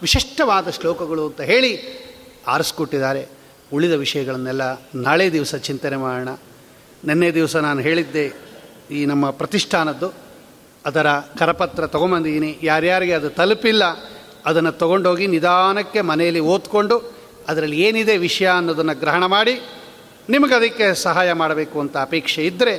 ವಿಶಿಷ್ಟವಾದ 0.02 0.70
ಶ್ಲೋಕಗಳು 0.70 1.28
ಅಂತ 1.28 1.42
ಹೇಳಿ 1.42 1.72
ಆರಿಸ್ಕೊಟ್ಟಿದ್ದಾರೆ. 2.48 3.28
ಉಳಿದ 3.74 3.92
ವಿಷಯಗಳನ್ನೆಲ್ಲ 3.92 4.62
ನಾಳೆ 4.96 5.32
ದಿವಸ 5.32 5.56
ಚಿಂತನೆ 5.56 5.98
ಮಾಡೋಣ. 5.98 6.30
ನಿನ್ನೆ 7.06 7.32
ದಿವಸ 7.32 7.56
ನಾನು 7.56 7.80
ಹೇಳಿದ್ದೆ 7.80 8.34
ಈ 8.92 9.06
ನಮ್ಮ 9.06 9.30
ಪ್ರತಿಷ್ಠಾನದ್ದು. 9.30 10.14
ಅದರ 10.86 11.12
ಕರಪತ್ರ 11.12 11.88
ತೊಗೊಂಬಂದಿದ್ದೀನಿ. 11.88 12.60
ಯಾರ್ಯಾರಿಗೆ 12.64 13.14
ಅದು 13.14 13.30
ತಲುಪಿಲ್ಲ, 13.30 13.84
ಅದನ್ನು 14.46 14.72
ತೊಗೊಂಡೋಗಿ 14.72 15.28
ನಿಧಾನಕ್ಕೆ 15.28 16.02
ಮನೆಯಲ್ಲಿ 16.02 16.40
ಓದ್ಕೊಂಡು 16.40 17.14
ಅದರಲ್ಲಿ 17.48 17.82
ಏನಿದೆ 17.82 18.18
ವಿಷಯ 18.18 18.48
ಅನ್ನೋದನ್ನು 18.48 19.00
ಗ್ರಹಣ 19.00 19.26
ಮಾಡಿ 19.26 19.62
ನಿಮಗೆ 20.30 20.56
ಅದಕ್ಕೆ 20.56 20.94
ಸಹಾಯ 20.94 21.34
ಮಾಡಬೇಕು 21.34 21.80
ಅಂತ 21.80 21.98
ಅಪೇಕ್ಷೆ 21.98 22.46
ಇದ್ದರೆ 22.46 22.74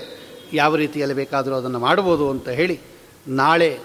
ಯಾವ 0.52 0.76
ರೀತಿಯಲ್ಲಿ 0.76 1.16
ಬೇಕಾದರೂ 1.16 1.54
ಅದನ್ನು 1.54 1.78
ಮಾಡ್ಬೋದು 1.78 2.30
ಅಂತ 2.30 2.48
ಹೇಳಿ 2.48 2.80
ನಾಳೆ 3.28 3.78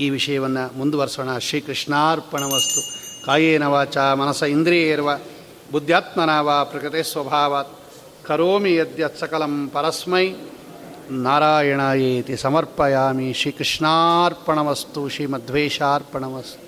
ಈ 0.00 0.10
ವಿಷಯವನ್ನು 0.10 0.78
ಮುಂದುವರಿಸೋಣ. 0.78 1.38
ಶ್ರೀಕೃಷ್ಣಾರ್ಪಣ 1.38 2.42
ವಸ್ತು 2.42 2.80
ಕಾಯೇನ 3.26 3.64
ವಾಚ 3.64 3.96
ಮನಸ 3.96 4.42
ಇಂದ್ರಿಯ 4.42 4.90
ಇರುವ 4.90 5.18
ಬುದ್ಧ್ಯಾತ್ಮನಾವ 5.72 6.64
ಪ್ರಕೃತಿ 6.64 7.12
ಸ್ವಭಾವಾತ್. 7.12 7.78
ಕರೋಮಿ 8.26 8.74
ಯದ್ಯತ್ 8.74 9.18
ಸಕಲಂ 9.18 9.68
ಪರಸ್ಮೈ. 9.68 10.32
ನಾರಾಯಣಾಯೇತಿ 11.10 12.36
ಸಮರ್ಪಯಾಮಿ. 12.36 13.32
ಶ್ರೀಕೃಷ್ಣಾರ್ಪಣಮಸ್ತು. 13.32 15.08
ಶ್ರೀಮಧ್ವೇಶಾರ್ಪಣಮಸ್ತು 15.08 16.64